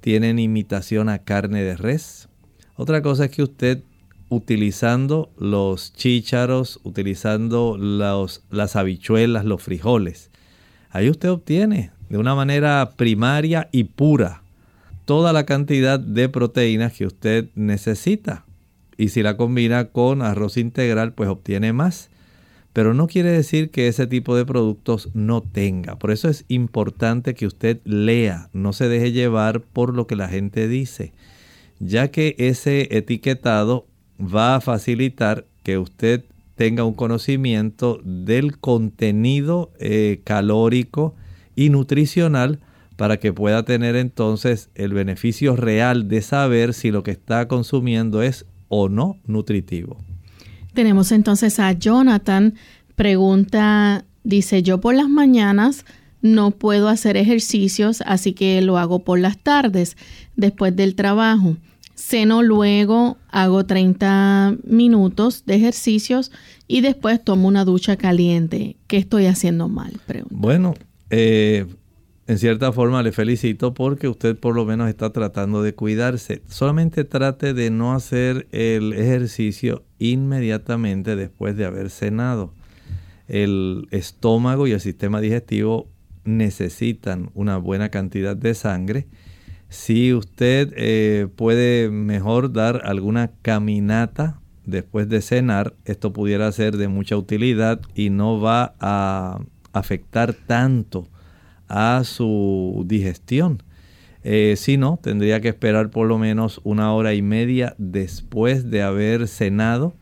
tienen 0.00 0.38
imitación 0.38 1.08
a 1.08 1.18
carne 1.18 1.62
de 1.62 1.76
res. 1.76 2.28
Otra 2.76 3.02
cosa 3.02 3.26
es 3.26 3.30
que 3.30 3.42
usted 3.42 3.82
utilizando 4.28 5.30
los 5.38 5.92
chícharos, 5.92 6.80
utilizando 6.84 7.76
las 7.78 8.76
habichuelas, 8.76 9.44
los 9.44 9.62
frijoles, 9.62 10.30
ahí 10.90 11.10
usted 11.10 11.30
obtiene 11.30 11.90
de 12.08 12.18
una 12.18 12.34
manera 12.34 12.92
primaria 12.96 13.68
y 13.72 13.84
pura 13.84 14.42
toda 15.10 15.32
la 15.32 15.44
cantidad 15.44 15.98
de 15.98 16.28
proteínas 16.28 16.92
que 16.92 17.04
usted 17.04 17.48
necesita. 17.56 18.44
Y 18.96 19.08
si 19.08 19.24
la 19.24 19.36
combina 19.36 19.86
con 19.86 20.22
arroz 20.22 20.56
integral, 20.56 21.14
pues 21.14 21.28
obtiene 21.28 21.72
más. 21.72 22.10
Pero 22.72 22.94
no 22.94 23.08
quiere 23.08 23.32
decir 23.32 23.72
que 23.72 23.88
ese 23.88 24.06
tipo 24.06 24.36
de 24.36 24.46
productos 24.46 25.08
no 25.12 25.40
tenga. 25.42 25.98
Por 25.98 26.12
eso 26.12 26.28
es 26.28 26.44
importante 26.46 27.34
que 27.34 27.48
usted 27.48 27.80
lea, 27.82 28.50
no 28.52 28.72
se 28.72 28.88
deje 28.88 29.10
llevar 29.10 29.62
por 29.62 29.96
lo 29.96 30.06
que 30.06 30.14
la 30.14 30.28
gente 30.28 30.68
dice, 30.68 31.12
ya 31.80 32.12
que 32.12 32.36
ese 32.38 32.96
etiquetado 32.96 33.88
va 34.16 34.54
a 34.54 34.60
facilitar 34.60 35.44
que 35.64 35.76
usted 35.76 36.24
tenga 36.54 36.84
un 36.84 36.94
conocimiento 36.94 38.00
del 38.04 38.58
contenido 38.58 39.72
eh, 39.80 40.20
calórico 40.22 41.16
y 41.56 41.70
nutricional 41.70 42.60
para 43.00 43.16
que 43.16 43.32
pueda 43.32 43.62
tener 43.62 43.96
entonces 43.96 44.68
el 44.74 44.92
beneficio 44.92 45.56
real 45.56 46.06
de 46.06 46.20
saber 46.20 46.74
si 46.74 46.90
lo 46.90 47.02
que 47.02 47.12
está 47.12 47.48
consumiendo 47.48 48.20
es 48.20 48.44
o 48.68 48.90
no 48.90 49.16
nutritivo. 49.24 49.96
Tenemos 50.74 51.10
entonces 51.10 51.58
a 51.60 51.72
Jonathan. 51.72 52.56
Pregunta, 52.96 54.04
dice, 54.22 54.62
yo 54.62 54.82
por 54.82 54.94
las 54.94 55.08
mañanas 55.08 55.86
no 56.20 56.50
puedo 56.50 56.88
hacer 56.88 57.16
ejercicios, 57.16 58.02
así 58.04 58.34
que 58.34 58.60
lo 58.60 58.76
hago 58.76 58.98
por 58.98 59.18
las 59.18 59.38
tardes, 59.38 59.96
después 60.36 60.76
del 60.76 60.94
trabajo. 60.94 61.56
Ceno 61.94 62.42
luego, 62.42 63.16
hago 63.30 63.64
30 63.64 64.56
minutos 64.64 65.46
de 65.46 65.54
ejercicios 65.54 66.32
y 66.68 66.82
después 66.82 67.24
tomo 67.24 67.48
una 67.48 67.64
ducha 67.64 67.96
caliente. 67.96 68.76
¿Qué 68.88 68.98
estoy 68.98 69.24
haciendo 69.24 69.70
mal? 69.70 69.98
Bueno, 70.28 70.74
eh, 71.08 71.64
en 72.30 72.38
cierta 72.38 72.70
forma 72.70 73.02
le 73.02 73.10
felicito 73.10 73.74
porque 73.74 74.06
usted 74.06 74.38
por 74.38 74.54
lo 74.54 74.64
menos 74.64 74.88
está 74.88 75.10
tratando 75.10 75.64
de 75.64 75.74
cuidarse. 75.74 76.42
Solamente 76.46 77.02
trate 77.02 77.54
de 77.54 77.70
no 77.70 77.92
hacer 77.92 78.46
el 78.52 78.92
ejercicio 78.92 79.82
inmediatamente 79.98 81.16
después 81.16 81.56
de 81.56 81.64
haber 81.64 81.90
cenado. 81.90 82.54
El 83.26 83.88
estómago 83.90 84.68
y 84.68 84.70
el 84.70 84.80
sistema 84.80 85.20
digestivo 85.20 85.88
necesitan 86.22 87.30
una 87.34 87.56
buena 87.56 87.88
cantidad 87.88 88.36
de 88.36 88.54
sangre. 88.54 89.08
Si 89.68 90.14
usted 90.14 90.72
eh, 90.76 91.26
puede 91.34 91.90
mejor 91.90 92.52
dar 92.52 92.82
alguna 92.84 93.32
caminata 93.42 94.40
después 94.66 95.08
de 95.08 95.20
cenar, 95.20 95.74
esto 95.84 96.12
pudiera 96.12 96.52
ser 96.52 96.76
de 96.76 96.86
mucha 96.86 97.16
utilidad 97.16 97.80
y 97.96 98.10
no 98.10 98.40
va 98.40 98.76
a 98.78 99.40
afectar 99.72 100.32
tanto 100.32 101.09
a 101.70 102.02
su 102.04 102.84
digestión. 102.86 103.62
Eh, 104.22 104.54
si 104.58 104.76
no, 104.76 104.98
tendría 105.02 105.40
que 105.40 105.48
esperar 105.48 105.90
por 105.90 106.06
lo 106.06 106.18
menos 106.18 106.60
una 106.62 106.92
hora 106.92 107.14
y 107.14 107.22
media 107.22 107.74
después 107.78 108.70
de 108.70 108.82
haber 108.82 109.28
cenado 109.28 109.94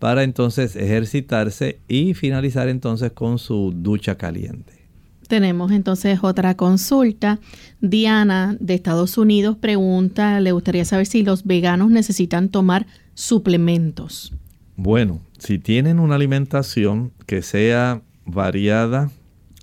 para 0.00 0.24
entonces 0.24 0.74
ejercitarse 0.74 1.78
y 1.86 2.14
finalizar 2.14 2.68
entonces 2.68 3.12
con 3.12 3.38
su 3.38 3.72
ducha 3.76 4.16
caliente. 4.16 4.80
Tenemos 5.28 5.70
entonces 5.70 6.18
otra 6.22 6.56
consulta. 6.56 7.38
Diana 7.80 8.56
de 8.58 8.74
Estados 8.74 9.16
Unidos 9.16 9.56
pregunta, 9.56 10.40
le 10.40 10.50
gustaría 10.50 10.84
saber 10.84 11.06
si 11.06 11.22
los 11.22 11.44
veganos 11.44 11.90
necesitan 11.90 12.48
tomar 12.48 12.86
suplementos. 13.14 14.32
Bueno, 14.74 15.20
si 15.38 15.58
tienen 15.58 16.00
una 16.00 16.16
alimentación 16.16 17.12
que 17.26 17.42
sea 17.42 18.02
variada, 18.24 19.10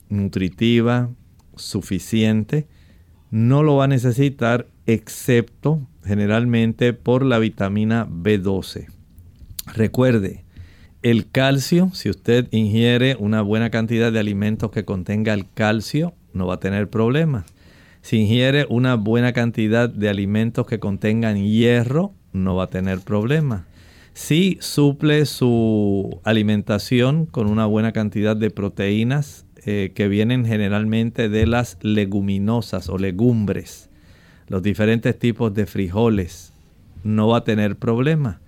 nutritiva, 0.07 1.09
suficiente, 1.57 2.67
no 3.29 3.63
lo 3.63 3.75
va 3.75 3.85
a 3.85 3.87
necesitar 3.87 4.67
excepto 4.85 5.87
generalmente 6.05 6.93
por 6.93 7.25
la 7.25 7.39
vitamina 7.39 8.07
B12. 8.07 8.87
Recuerde, 9.73 10.45
el 11.03 11.29
calcio, 11.29 11.91
si 11.93 12.09
usted 12.09 12.47
ingiere 12.51 13.15
una 13.19 13.41
buena 13.41 13.69
cantidad 13.69 14.11
de 14.11 14.19
alimentos 14.19 14.71
que 14.71 14.85
contenga 14.85 15.33
el 15.33 15.45
calcio, 15.53 16.13
no 16.33 16.47
va 16.47 16.55
a 16.55 16.59
tener 16.59 16.89
problemas. 16.89 17.45
Si 18.01 18.17
ingiere 18.17 18.65
una 18.69 18.95
buena 18.95 19.33
cantidad 19.33 19.89
de 19.89 20.09
alimentos 20.09 20.65
que 20.65 20.79
contengan 20.79 21.43
hierro, 21.43 22.13
no 22.31 22.55
va 22.55 22.65
a 22.65 22.69
tener 22.69 22.99
problemas. 23.01 23.63
Si 24.13 24.57
suple 24.61 25.25
su 25.25 26.21
alimentación 26.23 27.25
con 27.25 27.47
una 27.47 27.65
buena 27.65 27.91
cantidad 27.91 28.35
de 28.35 28.49
proteínas, 28.49 29.45
eh, 29.69 29.91
que 29.93 30.07
vienen 30.07 30.45
generalmente 30.45 31.27
de 31.27 31.45
las 31.45 31.77
leguminosas 31.81 32.87
o 32.87 32.97
legumbres, 32.97 33.89
los 34.47 34.63
diferentes 34.63 35.19
tipos 35.19 35.53
de 35.53 35.65
frijoles, 35.65 36.53
no 37.03 37.27
va 37.27 37.39
a 37.39 37.43
tener 37.43 37.75
problema. 37.75 38.39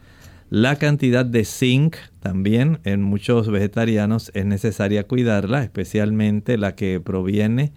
La 0.49 0.78
cantidad 0.78 1.26
de 1.26 1.43
zinc 1.43 1.97
también 2.22 2.80
en 2.86 3.03
muchos 3.03 3.51
vegetarianos 3.51 4.32
es 4.34 4.45
necesaria 4.45 5.03
cuidarla, 5.07 5.61
especialmente 5.61 6.57
la 6.57 6.76
que 6.76 7.01
proviene 7.01 7.74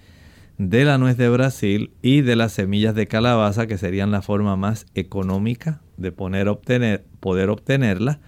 de 0.58 0.84
la 0.84 0.96
nuez 0.96 1.16
de 1.16 1.28
Brasil 1.28 1.90
y 2.00 2.20
de 2.20 2.36
las 2.36 2.52
semillas 2.52 2.94
de 2.94 3.08
calabaza, 3.08 3.66
que 3.66 3.76
serían 3.76 4.12
la 4.12 4.22
forma 4.22 4.54
más 4.54 4.86
económica 4.94 5.80
de 5.96 6.12
poder 6.12 6.46
obtenerla. 6.46 8.20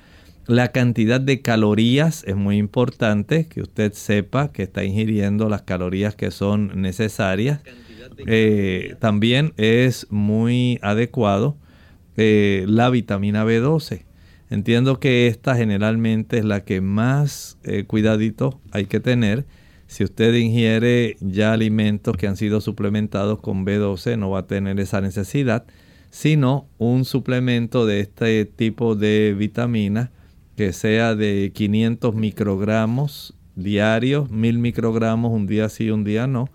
La 0.46 0.72
cantidad 0.72 1.20
de 1.22 1.40
calorías 1.40 2.22
es 2.26 2.36
muy 2.36 2.58
importante, 2.58 3.46
que 3.46 3.62
usted 3.62 3.94
sepa 3.94 4.52
que 4.52 4.64
está 4.64 4.84
ingiriendo 4.84 5.48
las 5.48 5.62
calorías 5.62 6.16
que 6.16 6.30
son 6.30 6.82
necesarias. 6.82 7.60
Eh, 8.26 8.96
también 8.98 9.54
es 9.56 10.06
muy 10.10 10.78
adecuado 10.82 11.56
eh, 12.18 12.66
la 12.68 12.90
vitamina 12.90 13.44
B12. 13.44 14.04
Entiendo 14.50 15.00
que 15.00 15.28
esta 15.28 15.56
generalmente 15.56 16.38
es 16.38 16.44
la 16.44 16.62
que 16.62 16.82
más 16.82 17.56
eh, 17.64 17.84
cuidadito 17.84 18.60
hay 18.70 18.84
que 18.84 19.00
tener. 19.00 19.46
Si 19.86 20.04
usted 20.04 20.34
ingiere 20.34 21.16
ya 21.20 21.54
alimentos 21.54 22.18
que 22.18 22.26
han 22.26 22.36
sido 22.36 22.60
suplementados 22.60 23.40
con 23.40 23.64
B12, 23.64 24.18
no 24.18 24.30
va 24.30 24.40
a 24.40 24.46
tener 24.46 24.78
esa 24.78 25.00
necesidad, 25.00 25.64
sino 26.10 26.68
un 26.76 27.06
suplemento 27.06 27.86
de 27.86 28.00
este 28.00 28.44
tipo 28.44 28.94
de 28.94 29.34
vitamina 29.36 30.10
que 30.56 30.72
sea 30.72 31.14
de 31.14 31.52
500 31.54 32.14
microgramos 32.14 33.34
diarios, 33.56 34.30
1000 34.30 34.58
microgramos 34.58 35.32
un 35.32 35.46
día 35.46 35.68
sí, 35.68 35.90
un 35.90 36.04
día 36.04 36.26
no, 36.26 36.48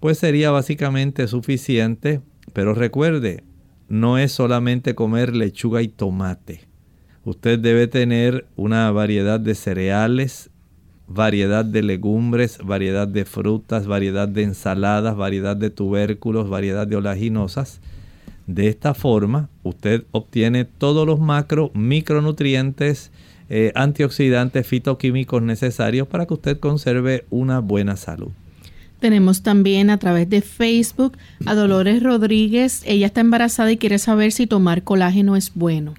pues 0.00 0.18
sería 0.18 0.50
básicamente 0.50 1.26
suficiente. 1.28 2.20
Pero 2.52 2.74
recuerde, 2.74 3.44
no 3.88 4.18
es 4.18 4.32
solamente 4.32 4.94
comer 4.94 5.34
lechuga 5.34 5.82
y 5.82 5.88
tomate. 5.88 6.68
Usted 7.24 7.58
debe 7.58 7.88
tener 7.88 8.46
una 8.56 8.90
variedad 8.92 9.40
de 9.40 9.54
cereales, 9.54 10.50
variedad 11.08 11.64
de 11.64 11.82
legumbres, 11.82 12.58
variedad 12.64 13.08
de 13.08 13.24
frutas, 13.24 13.86
variedad 13.86 14.28
de 14.28 14.44
ensaladas, 14.44 15.16
variedad 15.16 15.56
de 15.56 15.70
tubérculos, 15.70 16.48
variedad 16.48 16.86
de 16.86 16.96
olaginosas. 16.96 17.80
De 18.46 18.68
esta 18.68 18.94
forma, 18.94 19.50
usted 19.64 20.04
obtiene 20.12 20.64
todos 20.64 21.04
los 21.04 21.18
macro, 21.18 21.72
micronutrientes, 21.74 23.10
eh, 23.48 23.72
antioxidantes 23.74 24.66
fitoquímicos 24.66 25.42
necesarios 25.42 26.08
para 26.08 26.26
que 26.26 26.34
usted 26.34 26.58
conserve 26.58 27.24
una 27.30 27.60
buena 27.60 27.96
salud. 27.96 28.30
Tenemos 29.00 29.42
también 29.42 29.90
a 29.90 29.98
través 29.98 30.28
de 30.30 30.40
Facebook 30.40 31.16
a 31.44 31.54
Dolores 31.54 32.02
Rodríguez. 32.02 32.82
Ella 32.86 33.06
está 33.06 33.20
embarazada 33.20 33.70
y 33.70 33.76
quiere 33.76 33.98
saber 33.98 34.32
si 34.32 34.46
tomar 34.46 34.82
colágeno 34.82 35.36
es 35.36 35.52
bueno. 35.54 35.94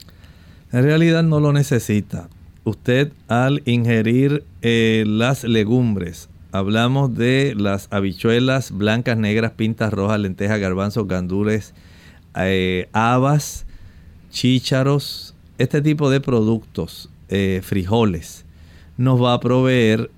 En 0.72 0.84
realidad 0.84 1.24
no 1.24 1.39
lo 1.39 1.54
necesita. 1.54 2.28
Usted 2.64 3.14
al 3.28 3.62
ingerir 3.66 4.43
eh, 4.62 5.06
las 5.08 5.43
legumbres, 5.43 6.28
hablamos 6.52 7.16
de 7.16 7.54
las 7.56 7.88
habichuelas 7.91 8.72
blancas, 8.72 9.18
negras, 9.18 9.52
pintas 9.52 9.93
rojas, 9.93 10.20
lentejas, 10.20 10.60
garbanzos, 10.60 11.08
gandules, 11.08 11.74
eh, 12.36 12.89
habas, 12.91 13.66
chícharos, 14.32 15.34
este 15.58 15.82
tipo 15.82 16.10
de 16.10 16.20
productos, 16.20 17.10
eh, 17.30 17.62
frijoles, 17.64 18.46
nos 18.98 19.22
va 19.22 19.34
a 19.34 19.40
proveer 19.40 20.10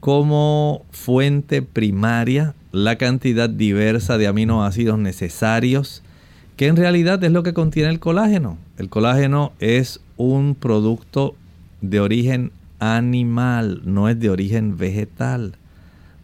como 0.00 0.84
fuente 0.90 1.62
primaria 1.62 2.54
la 2.72 2.96
cantidad 2.96 3.48
diversa 3.48 4.18
de 4.18 4.26
aminoácidos 4.26 4.98
necesarios, 4.98 6.02
que 6.56 6.66
en 6.66 6.76
realidad 6.76 7.22
es 7.24 7.32
lo 7.32 7.42
que 7.42 7.54
contiene 7.54 7.90
el 7.90 8.00
colágeno. 8.00 8.58
El 8.76 8.88
colágeno 8.88 9.52
es 9.58 10.00
un 10.16 10.54
producto 10.54 11.34
de 11.80 12.00
origen 12.00 12.52
animal, 12.78 13.82
no 13.84 14.08
es 14.08 14.18
de 14.18 14.30
origen 14.30 14.76
vegetal. 14.76 15.54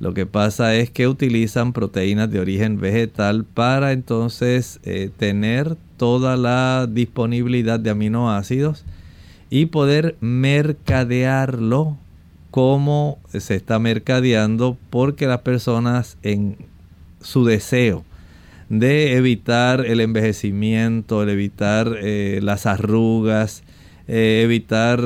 Lo 0.01 0.13
que 0.13 0.27
pasa 0.27 0.75
es 0.75 0.91
que 0.91 1.09
utilizan 1.09 1.73
proteínas 1.73 2.31
de 2.31 2.41
origen 2.41 2.81
vegetal 2.81 3.45
para 3.45 3.93
entonces 3.93 4.81
eh, 4.83 5.11
tener 5.17 5.77
toda 5.97 6.37
la 6.37 6.89
disponibilidad 6.91 7.81
de 7.81 7.91
aminoácidos 7.91 8.85
y 9.55 9.67
poder 9.67 10.17
mercadearlo 10.21 11.97
como 12.51 13.21
se 13.29 13.55
está 13.55 13.79
mercadeando 13.79 14.77
porque 14.91 15.29
las 15.29 15.43
personas 15.43 16.19
en 16.25 16.57
su 17.21 17.45
deseo 17.45 18.05
de 18.69 19.17
evitar 19.17 19.87
el 19.87 20.01
envejecimiento, 20.01 21.23
el 21.23 21.29
evitar 21.29 21.99
eh, 22.03 22.41
las 22.43 22.67
arrugas, 22.67 23.63
eh, 24.09 24.41
evitar 24.43 25.01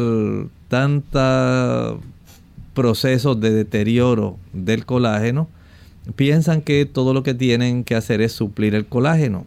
tantos 0.68 2.01
procesos 2.72 3.38
de 3.42 3.51
deterioro 3.51 4.38
del 4.55 4.86
colágeno, 4.86 5.46
piensan 6.16 6.62
que 6.62 6.86
todo 6.86 7.12
lo 7.12 7.22
que 7.22 7.34
tienen 7.34 7.84
que 7.84 7.96
hacer 7.96 8.22
es 8.22 8.32
suplir 8.32 8.74
el 8.74 8.86
colágeno 8.86 9.44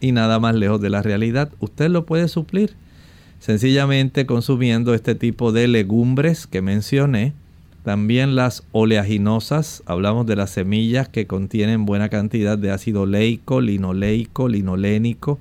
y 0.00 0.12
nada 0.12 0.38
más 0.38 0.54
lejos 0.54 0.80
de 0.80 0.90
la 0.90 1.02
realidad. 1.02 1.50
Usted 1.58 1.88
lo 1.88 2.06
puede 2.06 2.28
suplir 2.28 2.76
sencillamente 3.44 4.24
consumiendo 4.24 4.94
este 4.94 5.14
tipo 5.14 5.52
de 5.52 5.68
legumbres 5.68 6.46
que 6.46 6.62
mencioné, 6.62 7.34
también 7.82 8.36
las 8.36 8.62
oleaginosas, 8.72 9.82
hablamos 9.84 10.24
de 10.24 10.34
las 10.34 10.48
semillas 10.48 11.10
que 11.10 11.26
contienen 11.26 11.84
buena 11.84 12.08
cantidad 12.08 12.56
de 12.56 12.70
ácido 12.70 13.04
leico, 13.04 13.60
linoleico, 13.60 14.48
linolénico, 14.48 15.38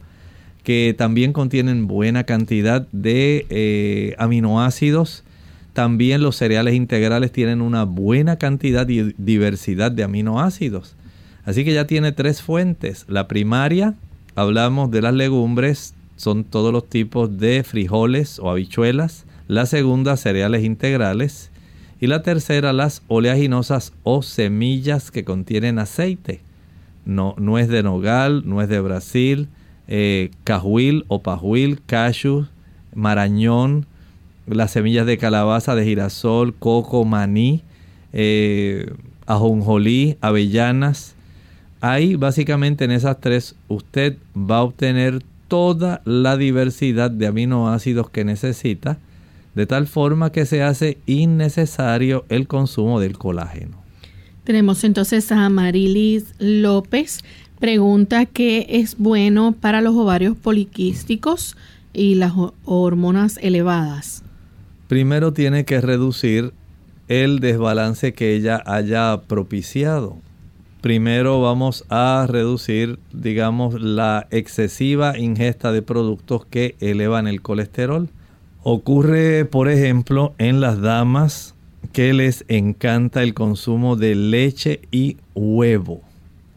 que 0.63 0.93
también 0.97 1.31
contienen 1.31 1.87
buena 1.87 2.25
cantidad 2.25 2.85
de 2.91 3.45
eh, 3.49 4.15
aminoácidos. 4.17 5.23
También 5.71 6.23
los 6.23 6.35
cereales 6.35 6.73
integrales 6.73 7.31
tienen 7.31 7.61
una 7.61 7.85
buena 7.85 8.35
cantidad 8.35 8.85
y 8.89 9.13
diversidad 9.17 9.93
de 9.93 10.03
aminoácidos. 10.03 10.97
Así 11.45 11.63
que 11.63 11.73
ya 11.73 11.87
tiene 11.87 12.11
tres 12.11 12.41
fuentes. 12.41 13.05
La 13.07 13.29
primaria, 13.29 13.93
hablamos 14.35 14.91
de 14.91 15.01
las 15.01 15.13
legumbres, 15.13 15.92
son 16.15 16.43
todos 16.43 16.71
los 16.71 16.87
tipos 16.87 17.37
de 17.37 17.63
frijoles 17.63 18.39
o 18.39 18.49
habichuelas. 18.49 19.25
La 19.47 19.65
segunda, 19.65 20.17
cereales 20.17 20.63
integrales. 20.63 21.51
Y 21.99 22.07
la 22.07 22.21
tercera, 22.21 22.73
las 22.73 23.01
oleaginosas 23.07 23.93
o 24.03 24.23
semillas 24.23 25.11
que 25.11 25.23
contienen 25.23 25.79
aceite. 25.79 26.41
No, 27.05 27.35
es 27.57 27.67
de 27.67 27.83
nogal, 27.83 28.43
no 28.45 28.61
es 28.61 28.69
de 28.69 28.79
Brasil, 28.79 29.49
eh, 29.87 30.31
cajuil 30.43 31.05
o 31.07 31.21
pajuil, 31.21 31.81
cashew, 31.85 32.47
marañón, 32.95 33.85
las 34.47 34.71
semillas 34.71 35.05
de 35.05 35.17
calabaza, 35.17 35.75
de 35.75 35.83
girasol, 35.83 36.53
coco, 36.53 37.03
maní, 37.05 37.61
eh, 38.13 38.91
ajonjolí, 39.25 40.17
avellanas. 40.21 41.15
Ahí 41.81 42.15
básicamente 42.15 42.85
en 42.85 42.91
esas 42.91 43.19
tres 43.19 43.55
usted 43.67 44.17
va 44.35 44.57
a 44.57 44.63
obtener 44.63 45.21
toda 45.53 46.01
la 46.03 46.35
diversidad 46.35 47.11
de 47.11 47.27
aminoácidos 47.27 48.09
que 48.09 48.25
necesita 48.25 48.97
de 49.53 49.67
tal 49.67 49.85
forma 49.85 50.31
que 50.31 50.47
se 50.47 50.63
hace 50.63 50.97
innecesario 51.05 52.25
el 52.29 52.47
consumo 52.47 52.99
del 52.99 53.19
colágeno. 53.19 53.77
Tenemos 54.45 54.83
entonces 54.83 55.31
a 55.31 55.47
Marilis 55.49 56.33
López. 56.39 57.23
Pregunta 57.59 58.25
qué 58.25 58.65
es 58.67 58.97
bueno 58.97 59.51
para 59.51 59.81
los 59.81 59.93
ovarios 59.93 60.35
poliquísticos 60.35 61.55
y 61.93 62.15
las 62.15 62.33
hormonas 62.65 63.37
elevadas. 63.39 64.23
Primero 64.87 65.33
tiene 65.33 65.65
que 65.65 65.81
reducir 65.81 66.51
el 67.09 67.37
desbalance 67.41 68.13
que 68.13 68.33
ella 68.33 68.63
haya 68.65 69.21
propiciado. 69.27 70.17
Primero 70.83 71.39
vamos 71.39 71.85
a 71.87 72.27
reducir, 72.29 72.99
digamos, 73.13 73.81
la 73.81 74.27
excesiva 74.31 75.17
ingesta 75.17 75.71
de 75.71 75.81
productos 75.81 76.45
que 76.45 76.75
elevan 76.81 77.25
el 77.25 77.41
colesterol 77.41 78.09
Ocurre, 78.65 79.45
por 79.45 79.69
ejemplo, 79.69 80.33
en 80.39 80.59
las 80.59 80.81
damas 80.81 81.55
que 81.93 82.11
les 82.11 82.43
encanta 82.49 83.23
el 83.23 83.33
consumo 83.33 83.95
de 83.95 84.13
leche 84.13 84.81
y 84.91 85.15
huevo. 85.35 86.01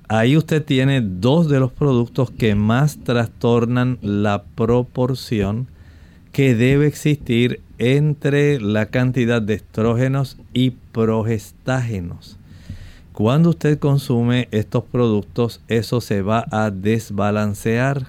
Ahí 0.08 0.36
usted 0.36 0.64
tiene 0.64 1.00
dos 1.00 1.48
de 1.48 1.60
los 1.60 1.70
productos 1.70 2.32
que 2.32 2.56
más 2.56 2.98
trastornan 3.04 3.98
la 4.02 4.42
proporción 4.56 5.68
que 6.32 6.56
debe 6.56 6.88
existir 6.88 7.60
entre 7.78 8.60
la 8.60 8.86
cantidad 8.86 9.40
de 9.40 9.54
estrógenos 9.54 10.36
y 10.52 10.70
progestágenos. 10.92 12.40
Cuando 13.16 13.48
usted 13.48 13.78
consume 13.78 14.46
estos 14.50 14.84
productos, 14.84 15.62
eso 15.68 16.02
se 16.02 16.20
va 16.20 16.44
a 16.50 16.70
desbalancear. 16.70 18.08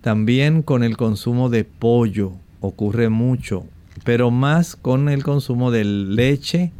También 0.00 0.62
con 0.62 0.82
el 0.82 0.96
consumo 0.96 1.50
de 1.50 1.64
pollo, 1.64 2.32
ocurre 2.62 3.10
mucho, 3.10 3.66
pero 4.04 4.30
más 4.30 4.74
con 4.74 5.10
el 5.10 5.22
consumo 5.22 5.70
de 5.70 5.84
leche 5.84 6.72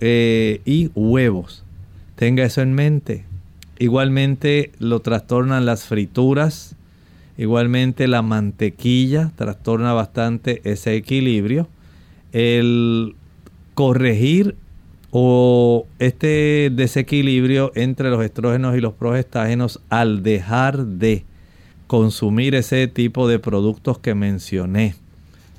eh, 0.00 0.62
y 0.64 0.90
huevos. 0.96 1.62
Tenga 2.16 2.42
eso 2.42 2.60
en 2.60 2.74
mente. 2.74 3.24
Igualmente 3.78 4.72
lo 4.80 4.98
trastornan 4.98 5.66
las 5.66 5.84
frituras, 5.84 6.74
igualmente 7.38 8.08
la 8.08 8.22
mantequilla 8.22 9.30
trastorna 9.36 9.92
bastante 9.92 10.60
ese 10.64 10.96
equilibrio. 10.96 11.68
El 12.32 13.14
corregir 13.74 14.56
o 15.10 15.86
este 15.98 16.70
desequilibrio 16.72 17.72
entre 17.74 18.10
los 18.10 18.24
estrógenos 18.24 18.76
y 18.76 18.80
los 18.80 18.94
progestágenos 18.94 19.80
al 19.88 20.22
dejar 20.22 20.84
de 20.86 21.24
consumir 21.86 22.54
ese 22.54 22.86
tipo 22.86 23.26
de 23.26 23.38
productos 23.40 23.98
que 23.98 24.14
mencioné 24.14 24.94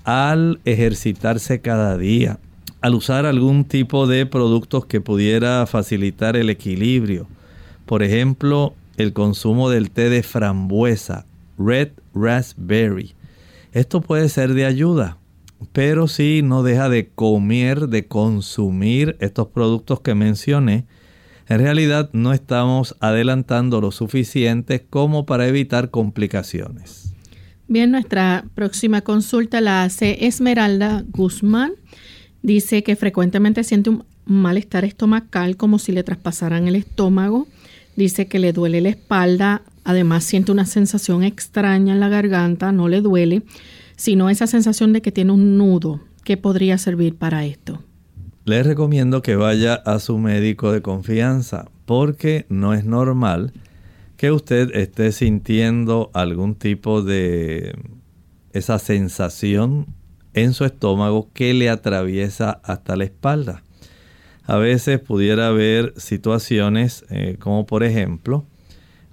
al 0.04 0.60
ejercitarse 0.66 1.62
cada 1.62 1.98
día, 1.98 2.40
al 2.80 2.96
usar 2.96 3.26
algún 3.26 3.66
tipo 3.66 4.08
de 4.08 4.26
productos 4.26 4.86
que 4.86 5.02
pudiera 5.02 5.66
facilitar 5.66 6.38
el 6.38 6.50
equilibrio. 6.50 7.28
Por 7.86 8.04
ejemplo, 8.04 8.74
el 8.98 9.14
consumo 9.14 9.70
del 9.70 9.92
té 9.92 10.10
de 10.10 10.24
frambuesa, 10.24 11.26
red 11.58 11.90
raspberry. 12.16 13.14
Esto 13.74 14.02
puede 14.02 14.30
ser 14.30 14.54
de 14.54 14.66
ayuda, 14.66 15.18
pero 15.74 16.08
si 16.08 16.42
no 16.42 16.64
deja 16.64 16.90
de 16.90 17.10
comer, 17.10 17.88
de 17.88 18.08
consumir 18.08 19.18
estos 19.20 19.48
productos 19.48 20.02
que 20.02 20.16
mencioné, 20.16 20.86
en 21.48 21.60
realidad 21.60 22.10
no 22.14 22.34
estamos 22.34 22.96
adelantando 23.00 23.82
lo 23.82 23.92
suficiente 23.92 24.86
como 24.90 25.26
para 25.26 25.48
evitar 25.48 25.90
complicaciones. 25.90 27.14
Bien, 27.68 27.92
nuestra 27.92 28.46
próxima 28.54 29.02
consulta 29.02 29.62
la 29.62 29.84
hace 29.84 30.26
Esmeralda 30.28 31.06
Guzmán. 31.10 31.74
Dice 32.42 32.84
que 32.84 32.96
frecuentemente 32.96 33.64
siente 33.64 33.92
un 33.92 34.04
malestar 34.26 34.84
estomacal 34.86 35.58
como 35.58 35.80
si 35.80 35.92
le 35.92 36.04
traspasaran 36.04 36.68
el 36.68 36.76
estómago. 36.76 37.48
Dice 37.96 38.28
que 38.28 38.40
le 38.40 38.54
duele 38.54 38.82
la 38.82 38.90
espalda. 38.90 39.62
Además 39.84 40.24
siente 40.24 40.52
una 40.52 40.66
sensación 40.66 41.24
extraña 41.24 41.94
en 41.94 42.00
la 42.00 42.10
garganta. 42.10 42.72
No 42.72 42.88
le 42.88 43.02
duele, 43.02 43.44
sino 44.02 44.32
esa 44.32 44.48
sensación 44.48 44.94
de 44.94 45.04
que 45.04 45.12
tiene 45.12 45.32
un 45.32 45.60
nudo. 45.60 46.00
¿Qué 46.24 46.36
podría 46.36 46.80
servir 46.80 47.18
para 47.18 47.46
esto? 47.46 47.84
Le 48.46 48.64
recomiendo 48.64 49.22
que 49.22 49.36
vaya 49.36 49.76
a 49.76 50.00
su 50.00 50.18
médico 50.18 50.72
de 50.72 50.82
confianza 50.82 51.70
porque 51.86 52.48
no 52.50 52.74
es 52.74 52.84
normal 52.84 53.54
que 54.18 54.32
usted 54.32 54.74
esté 54.74 55.12
sintiendo 55.12 56.10
algún 56.16 56.56
tipo 56.56 57.04
de 57.04 57.76
esa 58.54 58.80
sensación 58.80 59.86
en 60.34 60.56
su 60.56 60.66
estómago 60.66 61.30
que 61.32 61.54
le 61.54 61.70
atraviesa 61.70 62.60
hasta 62.64 62.96
la 62.96 63.04
espalda. 63.04 63.62
A 64.46 64.58
veces 64.58 65.00
pudiera 65.00 65.50
haber 65.50 65.94
situaciones 65.98 67.06
eh, 67.12 67.38
como 67.40 67.68
por 67.68 67.84
ejemplo 67.84 68.48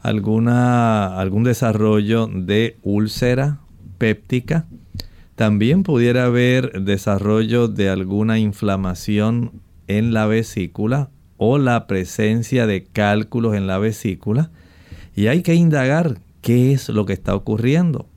alguna, 0.00 1.20
algún 1.20 1.44
desarrollo 1.44 2.26
de 2.26 2.78
úlcera 2.82 3.60
péptica. 3.98 4.66
También 5.38 5.84
pudiera 5.84 6.24
haber 6.24 6.82
desarrollo 6.82 7.68
de 7.68 7.88
alguna 7.88 8.40
inflamación 8.40 9.52
en 9.86 10.12
la 10.12 10.26
vesícula 10.26 11.10
o 11.36 11.58
la 11.58 11.86
presencia 11.86 12.66
de 12.66 12.82
cálculos 12.82 13.54
en 13.54 13.68
la 13.68 13.78
vesícula. 13.78 14.50
Y 15.14 15.28
hay 15.28 15.42
que 15.42 15.54
indagar 15.54 16.18
qué 16.40 16.72
es 16.72 16.88
lo 16.88 17.06
que 17.06 17.12
está 17.12 17.36
ocurriendo. 17.36 18.08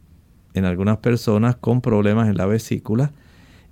En 0.56 0.66
algunas 0.66 0.98
personas 0.98 1.56
con 1.56 1.82
problemas 1.82 2.28
en 2.28 2.38
la 2.38 2.48
vesícula, 2.48 3.12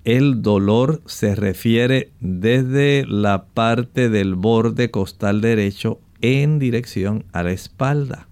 el 0.04 0.44
dolor 0.44 1.02
se 1.08 1.34
refiere 1.34 2.12
desde 2.20 3.04
la 3.08 3.46
parte 3.46 4.10
del 4.10 4.36
borde 4.36 4.92
costal 4.92 5.42
derecho 5.42 6.00
en 6.22 6.60
dirección 6.60 7.26
a 7.32 7.42
la 7.42 7.50
espalda. 7.50 8.28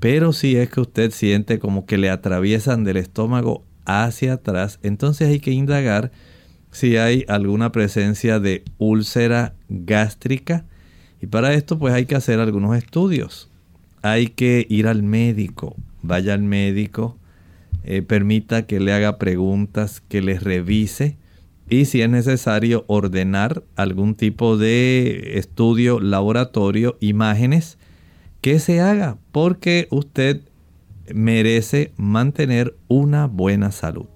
Pero 0.00 0.32
si 0.32 0.56
es 0.56 0.70
que 0.70 0.80
usted 0.80 1.12
siente 1.12 1.60
como 1.60 1.86
que 1.86 1.98
le 1.98 2.10
atraviesan 2.10 2.82
del 2.82 2.96
estómago 2.96 3.62
hacia 3.90 4.34
atrás, 4.34 4.78
entonces 4.82 5.28
hay 5.28 5.40
que 5.40 5.52
indagar 5.52 6.10
si 6.70 6.96
hay 6.96 7.24
alguna 7.28 7.72
presencia 7.72 8.38
de 8.38 8.64
úlcera 8.78 9.54
gástrica. 9.68 10.64
Y 11.20 11.26
para 11.26 11.52
esto 11.54 11.78
pues 11.78 11.92
hay 11.94 12.06
que 12.06 12.14
hacer 12.14 12.40
algunos 12.40 12.76
estudios. 12.76 13.50
Hay 14.02 14.28
que 14.28 14.66
ir 14.68 14.86
al 14.86 15.02
médico, 15.02 15.76
vaya 16.02 16.34
al 16.34 16.42
médico, 16.42 17.18
eh, 17.84 18.02
permita 18.02 18.66
que 18.66 18.80
le 18.80 18.92
haga 18.92 19.18
preguntas, 19.18 20.02
que 20.08 20.22
le 20.22 20.38
revise 20.38 21.18
y 21.70 21.84
si 21.84 22.02
es 22.02 22.10
necesario 22.10 22.84
ordenar 22.88 23.62
algún 23.76 24.16
tipo 24.16 24.58
de 24.58 25.38
estudio 25.38 26.00
laboratorio, 26.00 26.96
imágenes, 26.98 27.78
que 28.40 28.58
se 28.58 28.80
haga 28.80 29.18
porque 29.30 29.86
usted 29.90 30.42
merece 31.14 31.92
mantener 31.96 32.76
una 32.88 33.26
buena 33.26 33.70
salud. 33.70 34.06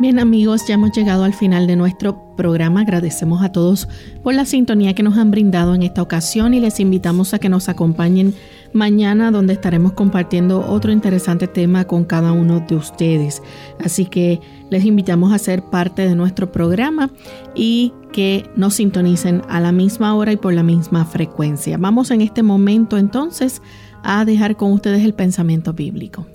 Bien 0.00 0.18
amigos, 0.18 0.66
ya 0.66 0.76
hemos 0.76 0.92
llegado 0.92 1.24
al 1.24 1.34
final 1.34 1.66
de 1.66 1.76
nuestro 1.76 2.34
programa. 2.34 2.80
Agradecemos 2.80 3.42
a 3.42 3.52
todos 3.52 3.86
por 4.24 4.32
la 4.32 4.46
sintonía 4.46 4.94
que 4.94 5.02
nos 5.02 5.18
han 5.18 5.30
brindado 5.30 5.74
en 5.74 5.82
esta 5.82 6.00
ocasión 6.00 6.54
y 6.54 6.60
les 6.60 6.80
invitamos 6.80 7.34
a 7.34 7.38
que 7.38 7.50
nos 7.50 7.68
acompañen 7.68 8.34
mañana 8.72 9.30
donde 9.30 9.52
estaremos 9.52 9.92
compartiendo 9.92 10.66
otro 10.66 10.90
interesante 10.90 11.48
tema 11.48 11.84
con 11.84 12.04
cada 12.04 12.32
uno 12.32 12.60
de 12.60 12.76
ustedes. 12.76 13.42
Así 13.84 14.06
que 14.06 14.40
les 14.70 14.86
invitamos 14.86 15.34
a 15.34 15.38
ser 15.38 15.64
parte 15.64 16.08
de 16.08 16.14
nuestro 16.14 16.50
programa 16.50 17.10
y 17.54 17.92
que 18.10 18.48
nos 18.56 18.76
sintonicen 18.76 19.42
a 19.50 19.60
la 19.60 19.70
misma 19.70 20.14
hora 20.14 20.32
y 20.32 20.38
por 20.38 20.54
la 20.54 20.62
misma 20.62 21.04
frecuencia. 21.04 21.76
Vamos 21.76 22.10
en 22.10 22.22
este 22.22 22.42
momento 22.42 22.96
entonces 22.96 23.60
a 23.89 23.89
dejar 24.24 24.56
con 24.56 24.72
ustedes 24.72 25.04
el 25.04 25.14
pensamiento 25.14 25.72
bíblico. 25.72 26.26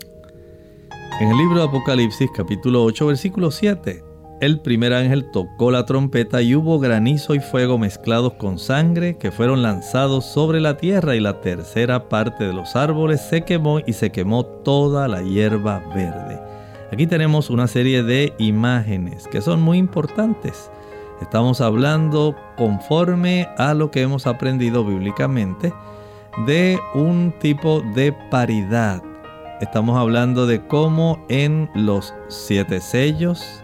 En 1.19 1.29
el 1.29 1.37
libro 1.37 1.59
de 1.59 1.67
Apocalipsis 1.67 2.29
capítulo 2.35 2.83
8 2.83 3.07
versículo 3.07 3.51
7 3.51 4.05
el 4.41 4.59
primer 4.59 4.93
ángel 4.93 5.31
tocó 5.31 5.71
la 5.71 5.85
trompeta 5.85 6.41
y 6.41 6.55
hubo 6.55 6.77
granizo 6.77 7.35
y 7.35 7.39
fuego 7.39 7.77
mezclados 7.77 8.33
con 8.33 8.59
sangre 8.59 9.17
que 9.17 9.31
fueron 9.31 9.61
lanzados 9.61 10.25
sobre 10.25 10.59
la 10.59 10.75
tierra 10.75 11.15
y 11.15 11.21
la 11.21 11.39
tercera 11.39 12.09
parte 12.09 12.43
de 12.43 12.51
los 12.51 12.75
árboles 12.75 13.21
se 13.21 13.43
quemó 13.43 13.79
y 13.79 13.93
se 13.93 14.11
quemó 14.11 14.45
toda 14.45 15.07
la 15.07 15.21
hierba 15.21 15.81
verde. 15.95 16.41
Aquí 16.91 17.07
tenemos 17.07 17.49
una 17.49 17.67
serie 17.67 18.03
de 18.03 18.33
imágenes 18.37 19.25
que 19.29 19.41
son 19.41 19.61
muy 19.61 19.77
importantes. 19.77 20.69
Estamos 21.21 21.61
hablando 21.61 22.35
conforme 22.57 23.47
a 23.57 23.73
lo 23.73 23.89
que 23.89 24.01
hemos 24.01 24.27
aprendido 24.27 24.83
bíblicamente 24.83 25.71
de 26.45 26.79
un 26.93 27.33
tipo 27.39 27.81
de 27.81 28.13
paridad. 28.29 29.01
Estamos 29.61 29.97
hablando 29.97 30.45
de 30.45 30.65
cómo 30.67 31.23
en 31.29 31.69
los 31.73 32.13
siete 32.27 32.81
sellos, 32.81 33.63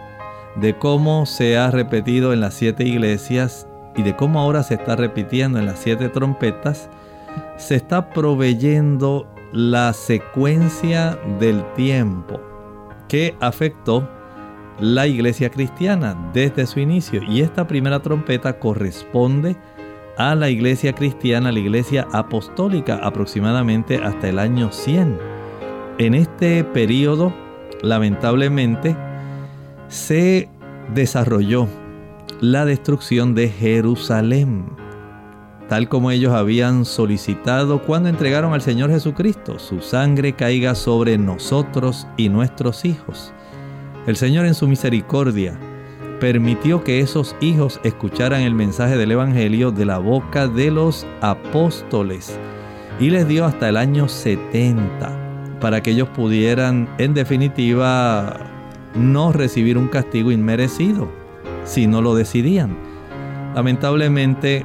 de 0.56 0.76
cómo 0.78 1.26
se 1.26 1.58
ha 1.58 1.70
repetido 1.70 2.32
en 2.32 2.40
las 2.40 2.54
siete 2.54 2.84
iglesias 2.84 3.66
y 3.94 4.02
de 4.02 4.16
cómo 4.16 4.40
ahora 4.40 4.62
se 4.62 4.74
está 4.74 4.96
repitiendo 4.96 5.58
en 5.58 5.66
las 5.66 5.78
siete 5.80 6.08
trompetas, 6.08 6.88
se 7.58 7.74
está 7.74 8.10
proveyendo 8.10 9.28
la 9.52 9.92
secuencia 9.92 11.18
del 11.38 11.62
tiempo 11.74 12.40
que 13.08 13.36
afectó 13.40 14.08
la 14.80 15.06
iglesia 15.06 15.50
cristiana 15.50 16.16
desde 16.32 16.66
su 16.66 16.80
inicio. 16.80 17.22
Y 17.22 17.42
esta 17.42 17.66
primera 17.66 18.00
trompeta 18.00 18.58
corresponde 18.58 19.56
a 20.30 20.36
la 20.36 20.50
iglesia 20.50 20.92
cristiana, 20.92 21.50
la 21.50 21.58
iglesia 21.58 22.06
apostólica, 22.12 23.00
aproximadamente 23.02 23.96
hasta 23.96 24.28
el 24.28 24.38
año 24.38 24.70
100. 24.70 25.18
En 25.98 26.14
este 26.14 26.62
periodo, 26.62 27.34
lamentablemente, 27.82 28.96
se 29.88 30.48
desarrolló 30.94 31.66
la 32.40 32.64
destrucción 32.64 33.34
de 33.34 33.48
Jerusalén, 33.48 34.66
tal 35.68 35.88
como 35.88 36.12
ellos 36.12 36.32
habían 36.32 36.84
solicitado 36.84 37.82
cuando 37.82 38.08
entregaron 38.08 38.52
al 38.52 38.62
Señor 38.62 38.90
Jesucristo, 38.90 39.58
su 39.58 39.80
sangre 39.80 40.34
caiga 40.34 40.76
sobre 40.76 41.18
nosotros 41.18 42.06
y 42.16 42.28
nuestros 42.28 42.84
hijos. 42.84 43.32
El 44.06 44.14
Señor 44.14 44.46
en 44.46 44.54
su 44.54 44.68
misericordia 44.68 45.58
permitió 46.22 46.84
que 46.84 47.00
esos 47.00 47.34
hijos 47.40 47.80
escucharan 47.82 48.42
el 48.42 48.54
mensaje 48.54 48.96
del 48.96 49.10
Evangelio 49.10 49.72
de 49.72 49.84
la 49.84 49.98
boca 49.98 50.46
de 50.46 50.70
los 50.70 51.04
apóstoles 51.20 52.38
y 53.00 53.10
les 53.10 53.26
dio 53.26 53.44
hasta 53.44 53.68
el 53.68 53.76
año 53.76 54.06
70 54.06 55.58
para 55.60 55.82
que 55.82 55.90
ellos 55.90 56.08
pudieran 56.10 56.88
en 56.98 57.12
definitiva 57.12 58.38
no 58.94 59.32
recibir 59.32 59.76
un 59.76 59.88
castigo 59.88 60.30
inmerecido 60.30 61.08
si 61.64 61.88
no 61.88 62.00
lo 62.00 62.14
decidían. 62.14 62.76
Lamentablemente 63.56 64.64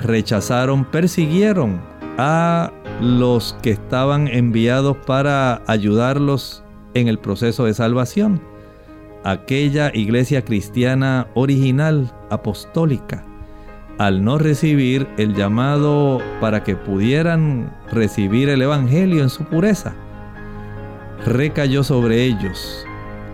rechazaron, 0.00 0.86
persiguieron 0.86 1.78
a 2.16 2.72
los 3.02 3.54
que 3.60 3.72
estaban 3.72 4.28
enviados 4.28 4.96
para 5.06 5.60
ayudarlos 5.66 6.64
en 6.94 7.08
el 7.08 7.18
proceso 7.18 7.66
de 7.66 7.74
salvación. 7.74 8.55
Aquella 9.26 9.90
iglesia 9.92 10.44
cristiana 10.44 11.26
original, 11.34 12.12
apostólica, 12.30 13.24
al 13.98 14.22
no 14.22 14.38
recibir 14.38 15.08
el 15.18 15.34
llamado 15.34 16.20
para 16.40 16.62
que 16.62 16.76
pudieran 16.76 17.74
recibir 17.90 18.48
el 18.48 18.62
Evangelio 18.62 19.24
en 19.24 19.28
su 19.28 19.42
pureza, 19.42 19.96
recayó 21.24 21.82
sobre 21.82 22.22
ellos 22.22 22.86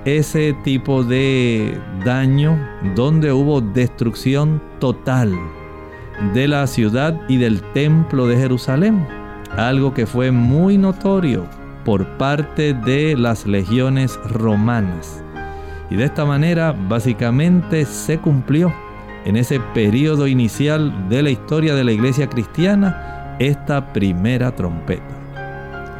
ese 0.06 0.56
tipo 0.64 1.04
de 1.04 1.78
daño 2.06 2.58
donde 2.96 3.30
hubo 3.30 3.60
destrucción 3.60 4.62
total 4.78 5.38
de 6.32 6.48
la 6.48 6.66
ciudad 6.68 7.20
y 7.28 7.36
del 7.36 7.60
templo 7.74 8.26
de 8.28 8.38
Jerusalén, 8.38 9.06
algo 9.58 9.92
que 9.92 10.06
fue 10.06 10.30
muy 10.30 10.78
notorio 10.78 11.44
por 11.84 12.16
parte 12.16 12.72
de 12.72 13.14
las 13.14 13.46
legiones 13.46 14.18
romanas. 14.24 15.22
Y 15.92 15.96
de 15.96 16.04
esta 16.04 16.24
manera 16.24 16.72
básicamente 16.72 17.84
se 17.84 18.16
cumplió 18.16 18.72
en 19.26 19.36
ese 19.36 19.60
periodo 19.74 20.26
inicial 20.26 21.10
de 21.10 21.22
la 21.22 21.28
historia 21.28 21.74
de 21.74 21.84
la 21.84 21.92
iglesia 21.92 22.30
cristiana 22.30 23.36
esta 23.38 23.92
primera 23.92 24.56
trompeta. 24.56 25.04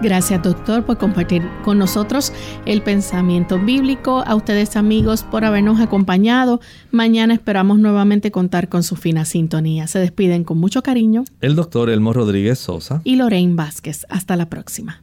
Gracias 0.00 0.42
doctor 0.42 0.86
por 0.86 0.96
compartir 0.96 1.42
con 1.62 1.78
nosotros 1.78 2.32
el 2.64 2.80
pensamiento 2.80 3.58
bíblico. 3.58 4.24
A 4.26 4.34
ustedes 4.34 4.76
amigos 4.76 5.24
por 5.24 5.44
habernos 5.44 5.78
acompañado. 5.78 6.62
Mañana 6.90 7.34
esperamos 7.34 7.78
nuevamente 7.78 8.30
contar 8.30 8.70
con 8.70 8.82
su 8.82 8.96
fina 8.96 9.26
sintonía. 9.26 9.88
Se 9.88 9.98
despiden 9.98 10.44
con 10.44 10.56
mucho 10.56 10.82
cariño. 10.82 11.24
El 11.42 11.54
doctor 11.54 11.90
Elmo 11.90 12.14
Rodríguez 12.14 12.58
Sosa. 12.58 13.02
Y 13.04 13.16
Lorraine 13.16 13.56
Vázquez. 13.56 14.06
Hasta 14.08 14.36
la 14.36 14.48
próxima. 14.48 15.02